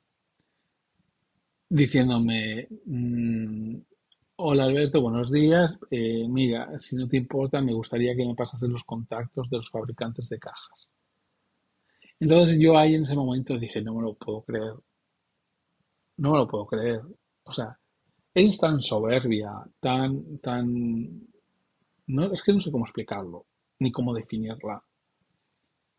diciéndome, 1.70 2.68
mm, 2.84 3.76
hola 4.36 4.64
Alberto, 4.64 5.00
buenos 5.00 5.32
días, 5.32 5.78
eh, 5.90 6.26
mira, 6.28 6.78
si 6.78 6.96
no 6.96 7.08
te 7.08 7.16
importa, 7.16 7.62
me 7.62 7.72
gustaría 7.72 8.14
que 8.14 8.26
me 8.26 8.34
pasases 8.34 8.68
los 8.68 8.84
contactos 8.84 9.48
de 9.48 9.56
los 9.56 9.70
fabricantes 9.70 10.28
de 10.28 10.38
cajas. 10.38 10.90
Entonces 12.20 12.58
yo 12.60 12.76
ahí 12.76 12.94
en 12.94 13.02
ese 13.02 13.16
momento 13.16 13.58
dije, 13.58 13.80
no 13.80 13.94
me 13.94 14.02
lo 14.02 14.14
puedo 14.14 14.42
creer, 14.42 14.74
no 16.20 16.32
me 16.32 16.38
lo 16.38 16.48
puedo 16.48 16.66
creer. 16.66 17.02
O 17.44 17.52
sea, 17.52 17.76
es 18.34 18.58
tan 18.58 18.80
soberbia, 18.80 19.50
tan, 19.80 20.38
tan... 20.38 21.28
No, 22.06 22.32
es 22.32 22.42
que 22.42 22.52
no 22.52 22.60
sé 22.60 22.70
cómo 22.70 22.84
explicarlo, 22.84 23.46
ni 23.78 23.92
cómo 23.92 24.14
definirla 24.14 24.82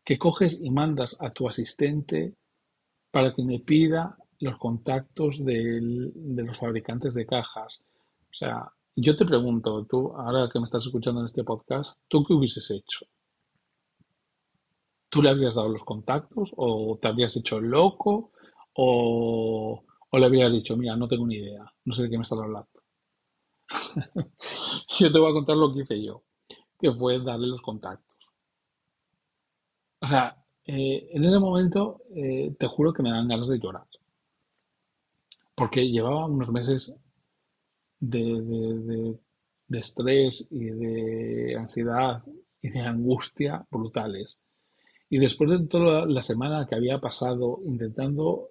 que 0.04 0.18
coges 0.18 0.58
y 0.60 0.70
mandas 0.70 1.16
a 1.20 1.30
tu 1.30 1.48
asistente 1.48 2.34
para 3.10 3.32
que 3.34 3.44
me 3.44 3.60
pida 3.60 4.16
los 4.40 4.58
contactos 4.58 5.44
de 5.44 5.80
los 6.42 6.58
fabricantes 6.58 7.14
de 7.14 7.26
cajas. 7.26 7.80
O 8.30 8.34
sea, 8.34 8.72
yo 8.96 9.14
te 9.14 9.24
pregunto, 9.24 9.84
tú, 9.84 10.12
ahora 10.16 10.48
que 10.52 10.58
me 10.58 10.64
estás 10.64 10.86
escuchando 10.86 11.20
en 11.20 11.26
este 11.26 11.44
podcast, 11.44 11.96
¿tú 12.08 12.24
qué 12.24 12.34
hubieses 12.34 12.68
hecho? 12.70 13.06
¿Tú 15.08 15.22
le 15.22 15.30
habrías 15.30 15.54
dado 15.54 15.68
los 15.68 15.84
contactos 15.84 16.50
o 16.56 16.98
te 17.00 17.08
habrías 17.08 17.36
hecho 17.36 17.60
loco 17.60 18.32
o, 18.74 19.84
o 20.12 20.18
le 20.18 20.26
habrías 20.26 20.52
dicho, 20.52 20.76
mira, 20.76 20.94
no 20.96 21.08
tengo 21.08 21.26
ni 21.26 21.36
idea, 21.36 21.64
no 21.84 21.92
sé 21.94 22.02
de 22.02 22.10
qué 22.10 22.18
me 22.18 22.22
estás 22.22 22.38
hablando? 22.38 22.68
yo 24.98 25.12
te 25.12 25.18
voy 25.18 25.30
a 25.30 25.34
contar 25.34 25.56
lo 25.56 25.72
que 25.72 25.80
hice 25.80 26.02
yo, 26.02 26.22
que 26.78 26.92
fue 26.92 27.18
darle 27.20 27.48
los 27.48 27.62
contactos. 27.62 28.16
O 30.02 30.06
sea, 30.06 30.36
eh, 30.66 31.08
en 31.12 31.24
ese 31.24 31.38
momento 31.38 32.02
eh, 32.14 32.54
te 32.58 32.66
juro 32.66 32.92
que 32.92 33.02
me 33.02 33.10
dan 33.10 33.26
ganas 33.28 33.48
de 33.48 33.58
llorar. 33.58 33.86
Porque 35.54 35.88
llevaba 35.90 36.26
unos 36.26 36.50
meses 36.50 36.92
de, 38.00 39.18
de 39.68 39.78
estrés 39.78 40.46
y 40.50 40.64
de 40.66 41.56
ansiedad 41.56 42.22
y 42.60 42.70
de 42.70 42.80
angustia 42.80 43.66
brutales. 43.70 44.44
Y 45.10 45.18
después 45.18 45.50
de 45.50 45.66
toda 45.66 46.06
la 46.06 46.22
semana 46.22 46.66
que 46.66 46.74
había 46.74 47.00
pasado 47.00 47.60
intentando, 47.64 48.48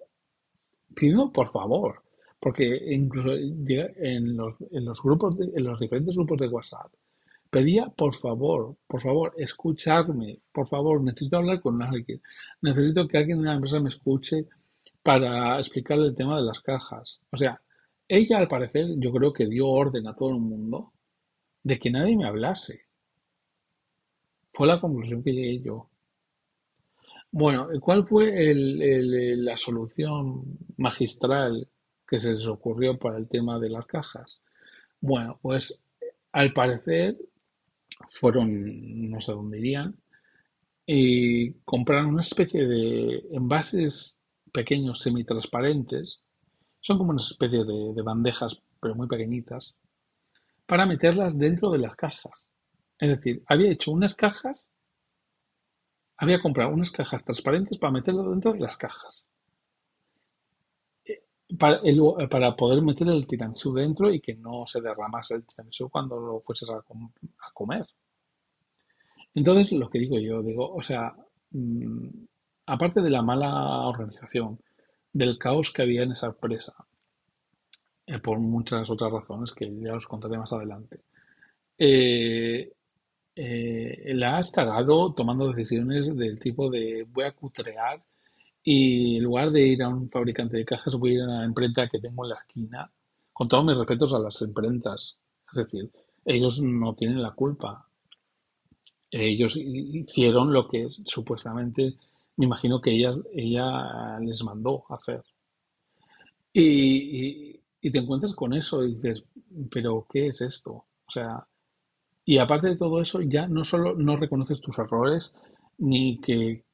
pidiendo 0.94 1.32
por 1.32 1.50
favor, 1.50 2.02
porque 2.40 2.64
incluso 2.90 3.32
en 3.34 4.36
los, 4.36 4.54
en 4.70 4.84
los 4.84 5.02
grupos, 5.02 5.36
en 5.40 5.64
los 5.64 5.78
diferentes 5.78 6.16
grupos 6.16 6.38
de 6.40 6.48
WhatsApp, 6.48 6.92
Pedía, 7.52 7.84
por 7.90 8.14
favor, 8.14 8.76
por 8.86 9.02
favor, 9.02 9.34
escucharme, 9.36 10.40
por 10.52 10.66
favor, 10.66 11.02
necesito 11.02 11.36
hablar 11.36 11.60
con 11.60 11.82
alguien, 11.82 12.22
necesito 12.62 13.06
que 13.06 13.18
alguien 13.18 13.40
de 13.40 13.44
la 13.44 13.52
empresa 13.56 13.78
me 13.78 13.90
escuche 13.90 14.48
para 15.02 15.58
explicarle 15.58 16.06
el 16.06 16.14
tema 16.14 16.38
de 16.38 16.44
las 16.44 16.60
cajas. 16.60 17.20
O 17.30 17.36
sea, 17.36 17.60
ella 18.08 18.38
al 18.38 18.48
parecer 18.48 18.86
yo 18.96 19.12
creo 19.12 19.34
que 19.34 19.44
dio 19.46 19.68
orden 19.68 20.06
a 20.08 20.16
todo 20.16 20.30
el 20.30 20.38
mundo 20.38 20.94
de 21.62 21.78
que 21.78 21.90
nadie 21.90 22.16
me 22.16 22.24
hablase. 22.24 22.86
Fue 24.54 24.66
la 24.66 24.80
conclusión 24.80 25.22
que 25.22 25.34
llegué 25.34 25.60
yo. 25.60 25.90
Bueno, 27.32 27.68
¿cuál 27.80 28.06
fue 28.06 28.52
la 28.54 29.56
solución 29.56 30.58
magistral 30.76 31.66
que 32.06 32.20
se 32.20 32.32
les 32.32 32.46
ocurrió 32.46 32.98
para 32.98 33.16
el 33.18 33.28
tema 33.28 33.58
de 33.58 33.70
las 33.70 33.86
cajas? 33.86 34.40
Bueno, 35.00 35.38
pues 35.42 35.80
al 36.32 36.52
parecer 36.52 37.16
fueron, 38.10 39.10
no 39.10 39.20
sé 39.20 39.32
dónde 39.32 39.58
irían, 39.60 39.96
y 40.86 41.52
compraron 41.64 42.08
una 42.08 42.22
especie 42.22 42.66
de 42.66 43.22
envases 43.32 44.18
pequeños 44.52 45.00
semitransparentes, 45.00 46.20
son 46.80 46.98
como 46.98 47.12
una 47.12 47.22
especie 47.22 47.64
de, 47.64 47.92
de 47.94 48.02
bandejas, 48.02 48.58
pero 48.80 48.94
muy 48.96 49.06
pequeñitas, 49.06 49.74
para 50.66 50.86
meterlas 50.86 51.38
dentro 51.38 51.70
de 51.70 51.78
las 51.78 51.94
cajas. 51.96 52.48
Es 52.98 53.10
decir, 53.16 53.44
había 53.46 53.70
hecho 53.70 53.92
unas 53.92 54.16
cajas, 54.16 54.71
había 56.22 56.40
comprado 56.40 56.70
unas 56.70 56.90
cajas 56.90 57.24
transparentes 57.24 57.78
para 57.78 57.92
meterlas 57.92 58.26
dentro 58.26 58.52
de 58.52 58.60
las 58.60 58.76
cajas 58.76 59.26
para, 61.58 61.80
para 62.28 62.56
poder 62.56 62.82
meter 62.82 63.08
el 63.08 63.26
tiramisú 63.26 63.72
dentro 63.74 64.12
y 64.12 64.20
que 64.20 64.34
no 64.34 64.66
se 64.66 64.80
derramase 64.80 65.34
el 65.34 65.44
tiramisú 65.44 65.88
cuando 65.88 66.18
lo 66.18 66.40
fueses 66.40 66.68
a, 66.70 66.82
comer. 67.52 67.86
Entonces, 69.34 69.72
lo 69.72 69.88
que 69.88 69.98
digo 69.98 70.18
yo, 70.18 70.42
digo, 70.42 70.72
o 70.72 70.82
sea, 70.82 71.14
mm, 71.50 72.08
aparte 72.66 73.00
de 73.00 73.10
la 73.10 73.22
mala 73.22 73.86
organización, 73.86 74.60
del 75.12 75.38
caos 75.38 75.72
que 75.72 75.82
había 75.82 76.02
en 76.02 76.12
esa 76.12 76.26
empresa, 76.28 76.74
eh, 78.06 78.18
por 78.18 78.38
muchas 78.38 78.88
otras 78.90 79.12
razones 79.12 79.52
que 79.52 79.70
ya 79.80 79.94
os 79.94 80.06
contaré 80.06 80.38
más 80.38 80.52
adelante, 80.52 81.00
eh, 81.78 82.72
eh, 83.34 84.12
la 84.14 84.38
has 84.38 84.50
cagado 84.50 85.14
tomando 85.14 85.52
decisiones 85.52 86.14
del 86.16 86.38
tipo 86.38 86.70
de 86.70 87.06
voy 87.10 87.24
a 87.24 87.32
cutrear 87.32 88.02
y 88.62 89.16
en 89.16 89.24
lugar 89.24 89.50
de 89.50 89.66
ir 89.66 89.82
a 89.82 89.88
un 89.88 90.08
fabricante 90.08 90.56
de 90.56 90.64
cajas, 90.64 90.94
voy 90.94 91.12
a 91.12 91.14
ir 91.14 91.22
a 91.22 91.26
la 91.26 91.44
imprenta 91.44 91.88
que 91.88 91.98
tengo 91.98 92.24
en 92.24 92.30
la 92.30 92.36
esquina, 92.36 92.92
con 93.32 93.48
todos 93.48 93.64
mis 93.64 93.76
respetos 93.76 94.12
a 94.14 94.18
las 94.18 94.40
imprentas. 94.42 95.18
Es 95.50 95.56
decir, 95.56 95.90
ellos 96.24 96.60
no 96.62 96.94
tienen 96.94 97.22
la 97.22 97.32
culpa. 97.32 97.88
Ellos 99.10 99.56
hicieron 99.56 100.52
lo 100.52 100.68
que 100.68 100.88
supuestamente, 100.90 101.96
me 102.36 102.46
imagino 102.46 102.80
que 102.80 102.92
ella, 102.92 103.14
ella 103.34 104.18
les 104.20 104.42
mandó 104.44 104.84
hacer. 104.90 105.22
Y, 106.52 107.60
y 107.80 107.90
te 107.90 107.98
encuentras 107.98 108.34
con 108.34 108.52
eso 108.52 108.84
y 108.84 108.94
dices, 108.94 109.24
pero 109.70 110.06
¿qué 110.08 110.28
es 110.28 110.40
esto? 110.40 110.72
O 110.72 111.10
sea, 111.10 111.46
y 112.24 112.38
aparte 112.38 112.68
de 112.68 112.76
todo 112.76 113.00
eso, 113.02 113.20
ya 113.22 113.46
no 113.48 113.64
solo 113.64 113.94
no 113.94 114.16
reconoces 114.16 114.60
tus 114.60 114.78
errores, 114.78 115.34
ni 115.78 116.20
que, 116.20 116.64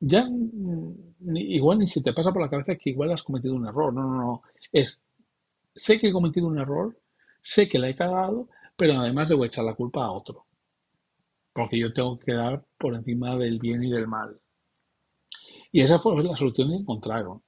ya 0.00 0.26
mm, 0.28 1.36
igual 1.36 1.78
ni 1.80 1.86
si 1.86 2.02
te 2.02 2.12
pasa 2.12 2.32
por 2.32 2.42
la 2.42 2.50
cabeza 2.50 2.76
que 2.76 2.90
igual 2.90 3.12
has 3.12 3.22
cometido 3.22 3.54
un 3.54 3.66
error. 3.66 3.92
No, 3.94 4.02
no, 4.02 4.16
no. 4.16 4.42
Es, 4.72 5.00
sé 5.74 5.98
que 5.98 6.08
he 6.08 6.12
cometido 6.12 6.48
un 6.48 6.58
error, 6.58 6.96
sé 7.42 7.68
que 7.68 7.78
la 7.78 7.88
he 7.90 7.96
cagado, 7.96 8.48
pero 8.76 8.94
además 8.94 9.30
a 9.30 9.46
echar 9.46 9.64
la 9.64 9.74
culpa 9.74 10.04
a 10.04 10.12
otro. 10.12 10.46
Porque 11.52 11.76
yo 11.76 11.92
tengo 11.92 12.16
que 12.20 12.32
dar 12.34 12.64
por 12.78 12.94
encima 12.94 13.36
del 13.36 13.58
bien 13.58 13.82
y 13.82 13.90
del 13.90 14.06
mal. 14.06 14.40
Y 15.72 15.80
esa 15.80 15.98
fue 16.00 16.22
la 16.24 16.34
solución 16.36 16.70
que 16.70 16.76
encontraron. 16.76 17.42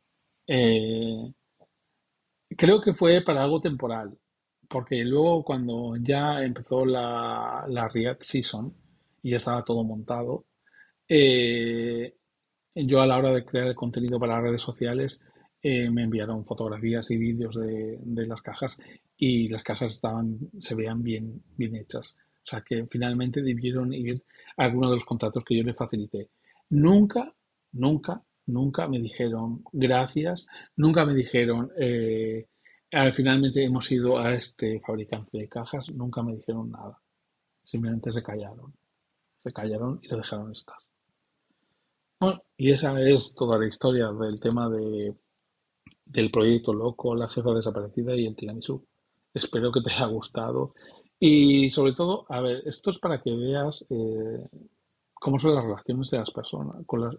Eh, 0.46 1.32
creo 2.56 2.80
que 2.82 2.92
fue 2.94 3.22
para 3.22 3.42
algo 3.42 3.60
temporal. 3.60 4.16
Porque 4.68 5.04
luego 5.04 5.44
cuando 5.44 5.96
ya 5.96 6.42
empezó 6.42 6.84
la, 6.84 7.64
la 7.68 7.88
React 7.88 8.22
Season 8.22 8.74
y 9.22 9.30
ya 9.30 9.38
estaba 9.38 9.64
todo 9.64 9.82
montado, 9.84 10.44
eh, 11.08 12.14
yo 12.74 13.00
a 13.00 13.06
la 13.06 13.18
hora 13.18 13.32
de 13.32 13.44
crear 13.44 13.66
el 13.66 13.74
contenido 13.74 14.20
para 14.20 14.34
las 14.34 14.42
redes 14.42 14.62
sociales 14.62 15.20
eh, 15.62 15.90
me 15.90 16.04
enviaron 16.04 16.44
fotografías 16.44 17.10
y 17.10 17.16
vídeos 17.16 17.56
de, 17.56 18.26
las 18.26 18.42
cajas 18.42 18.76
y 19.16 19.48
las 19.48 19.64
cajas 19.64 19.94
estaban, 19.94 20.38
se 20.60 20.74
veían 20.74 21.02
bien, 21.02 21.42
bien 21.56 21.74
hechas. 21.76 22.14
O 22.44 22.50
sea 22.50 22.62
que 22.62 22.86
finalmente 22.86 23.42
debieron 23.42 23.92
ir 23.92 24.22
a 24.56 24.64
alguno 24.64 24.90
de 24.90 24.96
los 24.96 25.04
contratos 25.04 25.44
que 25.44 25.56
yo 25.56 25.64
les 25.64 25.76
facilité. 25.76 26.28
Nunca, 26.70 27.32
nunca 27.72 28.22
nunca 28.48 28.88
me 28.88 28.98
dijeron 28.98 29.62
gracias, 29.72 30.46
nunca 30.76 31.04
me 31.04 31.14
dijeron 31.14 31.70
eh, 31.78 32.46
finalmente 33.12 33.64
hemos 33.64 33.90
ido 33.92 34.18
a 34.18 34.34
este 34.34 34.80
fabricante 34.80 35.38
de 35.38 35.48
cajas, 35.48 35.88
nunca 35.90 36.22
me 36.22 36.34
dijeron 36.34 36.70
nada. 36.70 36.98
Simplemente 37.64 38.12
se 38.12 38.22
callaron. 38.22 38.72
Se 39.42 39.52
callaron 39.52 40.00
y 40.02 40.08
lo 40.08 40.16
dejaron 40.16 40.52
estar. 40.52 40.76
Bueno, 42.20 42.42
y 42.56 42.70
esa 42.70 43.00
es 43.00 43.34
toda 43.34 43.58
la 43.58 43.66
historia 43.66 44.10
del 44.10 44.40
tema 44.40 44.68
de, 44.68 45.14
del 46.06 46.30
proyecto 46.30 46.72
loco, 46.72 47.14
la 47.14 47.28
jefa 47.28 47.52
desaparecida 47.52 48.16
y 48.16 48.26
el 48.26 48.34
tiramisú. 48.34 48.84
Espero 49.32 49.70
que 49.70 49.82
te 49.82 49.90
haya 49.90 50.06
gustado. 50.06 50.74
Y 51.20 51.70
sobre 51.70 51.92
todo, 51.92 52.26
a 52.28 52.40
ver, 52.40 52.62
esto 52.66 52.90
es 52.90 52.98
para 52.98 53.20
que 53.20 53.34
veas 53.34 53.84
eh, 53.90 54.48
cómo 55.14 55.38
son 55.38 55.54
las 55.54 55.64
relaciones 55.64 56.10
de 56.10 56.18
las 56.18 56.30
personas, 56.30 56.76
con 56.86 57.02
las, 57.02 57.16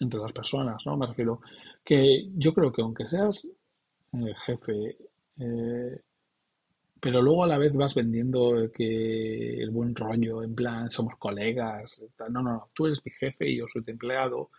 entre 0.00 0.20
las 0.20 0.32
personas, 0.32 0.82
¿no? 0.86 0.96
Me 0.96 1.06
refiero 1.06 1.40
que 1.84 2.28
yo 2.36 2.52
creo 2.52 2.72
que 2.72 2.82
aunque 2.82 3.08
seas 3.08 3.46
eh, 4.12 4.34
jefe, 4.46 4.96
eh, 5.38 6.00
pero 7.00 7.22
luego 7.22 7.44
a 7.44 7.46
la 7.46 7.58
vez 7.58 7.72
vas 7.74 7.94
vendiendo 7.94 8.70
que 8.72 9.62
el 9.62 9.70
buen 9.70 9.94
rollo, 9.94 10.42
en 10.42 10.54
plan, 10.54 10.90
somos 10.90 11.16
colegas, 11.16 12.02
no, 12.18 12.42
no, 12.42 12.42
no, 12.42 12.64
tú 12.74 12.86
eres 12.86 13.00
mi 13.04 13.12
jefe 13.12 13.48
y 13.48 13.58
yo 13.58 13.66
soy 13.72 13.84
tu 13.84 13.90
empleado. 13.92 14.50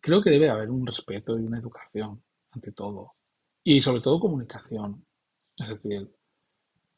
Creo 0.00 0.22
que 0.22 0.30
debe 0.30 0.50
haber 0.50 0.70
un 0.70 0.86
respeto 0.86 1.38
y 1.38 1.42
una 1.44 1.58
educación 1.58 2.22
ante 2.52 2.72
todo. 2.72 3.12
Y 3.62 3.80
sobre 3.82 4.00
todo 4.00 4.20
comunicación. 4.20 5.04
Es 5.56 5.68
decir, 5.68 6.10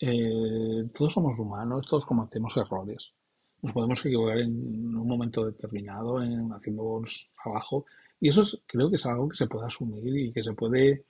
eh, 0.01 0.89
todos 0.95 1.13
somos 1.13 1.39
humanos, 1.39 1.87
todos 1.87 2.07
cometemos 2.07 2.57
errores. 2.57 3.13
Nos 3.63 3.73
podemos 3.73 4.05
equivocar 4.05 4.39
en 4.39 4.97
un 4.97 5.09
momento 5.09 5.47
determinado 5.47 6.23
en 6.23 6.53
haciendo 6.53 7.03
trabajo 7.43 7.87
y 8.21 8.29
eso 8.29 8.43
creo 8.67 8.91
que 8.91 8.97
es 8.97 9.07
algo 9.07 9.29
que 9.29 9.37
se 9.37 9.47
puede 9.47 9.67
asumir 9.67 10.17
y 10.17 10.33
que 10.33 10.43
se 10.43 10.53
puede 10.53 11.05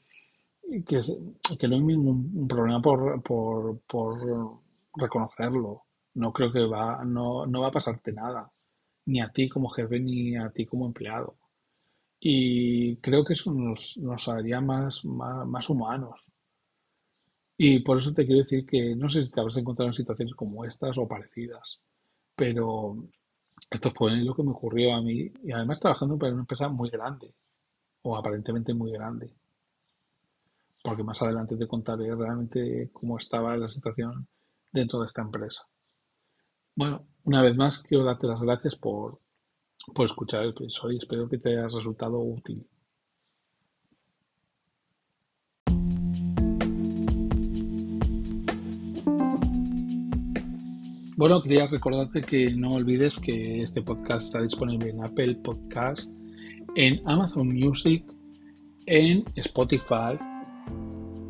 que, 0.84 1.68
no 1.68 1.74
hay 1.74 1.82
ningún 1.82 2.48
problema 2.48 2.80
por, 2.82 3.22
por, 3.22 3.80
por, 3.80 4.60
reconocerlo. 4.94 5.84
No 6.14 6.32
creo 6.32 6.52
que 6.52 6.64
va, 6.66 7.04
no, 7.04 7.46
no 7.46 7.60
va 7.60 7.68
a 7.68 7.72
pasarte 7.72 8.12
nada, 8.12 8.50
ni 9.06 9.20
a 9.20 9.30
ti 9.30 9.48
como 9.48 9.68
jefe 9.70 10.00
ni 10.00 10.36
a 10.36 10.50
ti 10.50 10.66
como 10.66 10.86
empleado. 10.86 11.36
Y 12.20 12.96
creo 12.96 13.24
que 13.24 13.34
eso 13.34 13.52
nos, 13.52 13.96
nos 13.98 14.28
haría 14.28 14.60
más, 14.60 15.04
más, 15.04 15.46
más 15.46 15.68
humanos. 15.70 16.24
Y 17.58 17.80
por 17.80 17.98
eso 17.98 18.12
te 18.12 18.26
quiero 18.26 18.40
decir 18.40 18.66
que 18.66 18.94
no 18.96 19.08
sé 19.08 19.22
si 19.22 19.30
te 19.30 19.40
habrás 19.40 19.56
encontrado 19.56 19.88
en 19.88 19.94
situaciones 19.94 20.34
como 20.34 20.64
estas 20.64 20.98
o 20.98 21.08
parecidas, 21.08 21.80
pero 22.34 22.96
esto 23.70 23.90
fue 23.92 24.12
lo 24.16 24.34
que 24.34 24.42
me 24.42 24.50
ocurrió 24.50 24.94
a 24.94 25.02
mí 25.02 25.32
y 25.42 25.52
además 25.52 25.80
trabajando 25.80 26.18
para 26.18 26.32
una 26.32 26.42
empresa 26.42 26.68
muy 26.68 26.90
grande 26.90 27.34
o 28.02 28.16
aparentemente 28.16 28.74
muy 28.74 28.92
grande 28.92 29.34
porque 30.86 31.02
más 31.02 31.20
adelante 31.20 31.56
te 31.56 31.66
contaré 31.66 32.14
realmente 32.14 32.90
cómo 32.92 33.18
estaba 33.18 33.56
la 33.56 33.66
situación 33.66 34.28
dentro 34.72 35.00
de 35.00 35.06
esta 35.06 35.20
empresa. 35.20 35.64
Bueno, 36.76 37.04
una 37.24 37.42
vez 37.42 37.56
más 37.56 37.82
quiero 37.82 38.04
darte 38.04 38.28
las 38.28 38.40
gracias 38.40 38.76
por, 38.76 39.18
por 39.92 40.06
escuchar 40.06 40.44
el 40.44 40.50
episodio 40.50 40.98
espero 40.98 41.28
que 41.28 41.38
te 41.38 41.48
haya 41.48 41.64
resultado 41.64 42.20
útil. 42.20 42.64
Bueno, 51.16 51.42
quería 51.42 51.66
recordarte 51.66 52.22
que 52.22 52.52
no 52.52 52.74
olvides 52.74 53.18
que 53.18 53.62
este 53.62 53.82
podcast 53.82 54.26
está 54.26 54.40
disponible 54.40 54.90
en 54.90 55.02
Apple 55.02 55.34
Podcast, 55.42 56.12
en 56.76 57.00
Amazon 57.08 57.48
Music, 57.48 58.04
en 58.84 59.24
Spotify, 59.34 60.16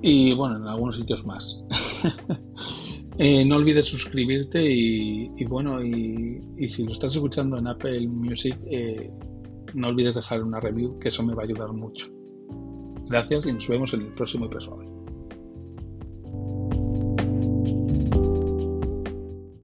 y 0.03 0.35
bueno, 0.35 0.57
en 0.57 0.67
algunos 0.67 0.97
sitios 0.97 1.25
más. 1.27 1.59
Eh, 3.19 3.47
no 3.47 3.57
olvides 3.57 3.87
suscribirte 3.87 4.63
y, 4.63 5.43
bueno, 5.47 5.83
y, 5.83 6.69
si 6.69 6.85
lo 6.85 6.93
estás 6.93 7.15
escuchando 7.15 7.57
en 7.57 7.67
Apple 7.67 8.07
Music, 8.09 8.55
eh, 8.67 9.11
no 9.73 9.89
olvides 9.89 10.17
dejar 10.17 10.43
una 10.43 10.61
review, 10.61 10.99
que 10.99 11.09
eso 11.09 11.23
me 11.23 11.35
va 11.35 11.43
a 11.43 11.47
ayudar 11.47 11.73
mucho. 11.73 12.09
Gracias 13.09 13.47
y 13.47 13.53
nos 13.53 13.67
vemos 13.69 13.95
en 13.95 14.03
el 14.03 14.13
próximo 14.13 14.45
episodio. 14.45 14.96